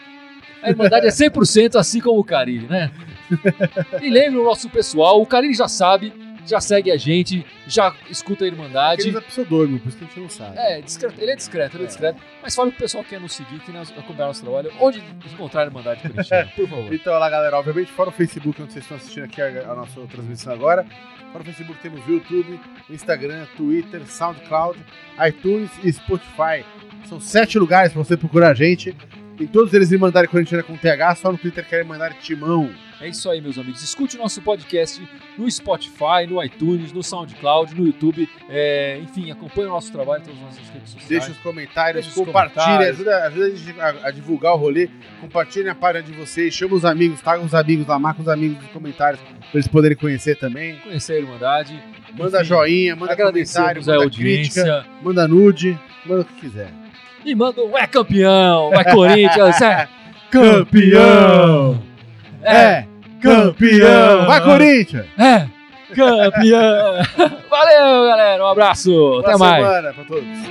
A 0.61 0.69
Irmandade 0.69 1.07
é 1.07 1.09
100% 1.09 1.75
assim 1.75 2.01
como 2.01 2.19
o 2.19 2.23
Carilli, 2.23 2.67
né? 2.67 2.91
E 4.01 4.09
lembre 4.09 4.39
o 4.39 4.43
nosso 4.43 4.69
pessoal, 4.69 5.21
o 5.21 5.25
Carilli 5.25 5.53
já 5.53 5.67
sabe, 5.67 6.11
já 6.45 6.59
segue 6.59 6.91
a 6.91 6.97
gente, 6.97 7.45
já 7.67 7.93
escuta 8.09 8.43
a 8.43 8.47
Irmandade. 8.47 9.01
Ele 9.03 9.11
usa 9.11 9.21
pseudônimo, 9.21 9.79
por 9.79 9.89
isso 9.89 9.97
que 9.97 10.03
a 10.03 10.07
gente 10.07 10.19
não 10.19 10.29
sabe. 10.29 10.57
É, 10.57 10.81
discreto, 10.81 11.21
ele 11.21 11.31
é 11.31 11.35
discreto, 11.35 11.77
ele 11.77 11.83
é, 11.83 11.85
É. 11.85 11.87
discreto. 11.87 12.19
Mas 12.41 12.55
fala 12.55 12.69
pro 12.71 12.79
pessoal 12.79 13.03
que 13.03 13.11
quer 13.11 13.19
nos 13.19 13.33
seguir, 13.33 13.59
que 13.59 13.71
nós 13.71 13.91
acompanhar 13.91 14.27
nosso 14.27 14.41
trabalho, 14.41 14.71
onde 14.79 15.01
encontrar 15.31 15.61
a 15.61 15.65
Irmandade 15.65 16.01
Corintiana, 16.01 16.51
por 16.55 16.67
favor. 16.67 16.93
Então, 16.93 17.13
olha 17.13 17.19
lá, 17.19 17.29
galera, 17.29 17.57
obviamente, 17.57 17.91
fora 17.91 18.09
o 18.09 18.11
Facebook, 18.11 18.61
onde 18.61 18.73
vocês 18.73 18.83
estão 18.83 18.97
assistindo 18.97 19.23
aqui 19.25 19.41
a, 19.41 19.71
a 19.71 19.75
nossa 19.75 20.01
transmissão 20.07 20.51
agora. 20.53 20.85
Fora 21.31 21.43
o 21.43 21.45
Facebook, 21.45 21.79
temos 21.81 22.03
o 22.07 22.11
YouTube, 22.11 22.59
o 22.89 22.93
Instagram, 22.93 23.45
Twitter, 23.55 24.01
SoundCloud, 24.07 24.79
iTunes 25.27 25.69
e 25.83 25.93
Spotify. 25.93 26.65
São 27.07 27.19
sete 27.19 27.59
lugares 27.59 27.93
para 27.93 28.03
você 28.03 28.17
procurar 28.17 28.49
a 28.49 28.53
gente. 28.55 28.95
Em 29.39 29.47
todos 29.47 29.73
eles 29.73 29.89
Irmandade 29.91 30.27
Corintiana 30.27 30.61
com 30.63 30.75
TH, 30.75 31.15
só 31.15 31.31
no 31.31 31.37
Twitter 31.37 31.65
querem 31.65 31.85
mandar 31.85 32.13
Timão. 32.19 32.69
É 32.99 33.07
isso 33.07 33.29
aí, 33.29 33.39
meus 33.39 33.57
amigos. 33.57 33.81
Escute 33.81 34.17
o 34.17 34.19
nosso 34.19 34.41
podcast 34.41 35.01
no 35.37 35.49
Spotify, 35.49 36.27
no 36.29 36.43
iTunes, 36.43 36.91
no 36.91 37.01
SoundCloud, 37.01 37.73
no 37.73 37.85
YouTube. 37.87 38.27
É, 38.49 38.99
enfim, 39.01 39.31
acompanhe 39.31 39.67
o 39.67 39.71
nosso 39.71 39.89
trabalho 39.93 40.21
em 40.21 40.25
todas 40.25 40.39
as 40.39 40.45
nossas 40.45 40.69
redes 40.69 40.89
sociais. 40.89 41.07
Deixe 41.07 41.31
os 41.31 41.37
comentários, 41.37 42.05
Deixa 42.05 42.19
os 42.19 42.25
compartilhe, 42.25 42.65
comentários. 42.65 42.95
ajuda, 42.99 43.25
ajuda 43.27 43.45
a, 43.45 43.49
gente 43.55 43.79
a- 43.79 44.07
a 44.07 44.11
divulgar 44.11 44.53
o 44.53 44.57
rolê. 44.57 44.89
Compartilhem 45.21 45.69
a 45.69 45.75
página 45.75 46.03
de 46.03 46.11
vocês, 46.11 46.53
chama 46.53 46.75
os 46.75 46.83
amigos, 46.83 47.21
taga 47.21 47.41
os 47.41 47.55
amigos 47.55 47.87
lá, 47.87 47.97
marca 47.97 48.21
os 48.21 48.27
amigos 48.27 48.57
nos 48.61 48.71
comentários 48.71 49.21
para 49.21 49.37
eles 49.53 49.67
poderem 49.69 49.95
conhecer 49.97 50.35
também. 50.35 50.75
Conhecer 50.79 51.13
a 51.13 51.19
Irmandade. 51.19 51.81
Manda 52.17 52.39
Enfim, 52.39 52.47
joinha, 52.49 52.95
manda 52.97 53.15
comentário, 53.15 53.81
a 53.81 53.85
manda 53.85 54.03
audiência. 54.03 54.63
crítica, 54.63 54.85
manda 55.01 55.25
nude, 55.25 55.79
manda 56.05 56.21
o 56.21 56.25
que 56.25 56.33
quiser. 56.41 56.69
E 57.25 57.35
manda 57.35 57.61
um 57.63 57.77
é 57.77 57.85
campeão, 57.85 58.69
vai 58.71 58.83
Corinthians, 58.83 59.61
é 59.61 59.87
Campeão! 60.31 61.81
É 62.43 62.85
campeão! 63.21 64.25
Vai, 64.25 64.41
Corinthians! 64.41 65.05
É 65.17 65.59
campeão. 65.93 67.01
Valeu, 67.49 68.07
galera. 68.07 68.43
Um 68.43 68.47
abraço. 68.47 68.91
Boa 68.91 69.21
Até 69.21 69.37
mais. 69.37 69.65
semana 69.65 69.93
pra 69.93 70.03
todos. 70.05 70.49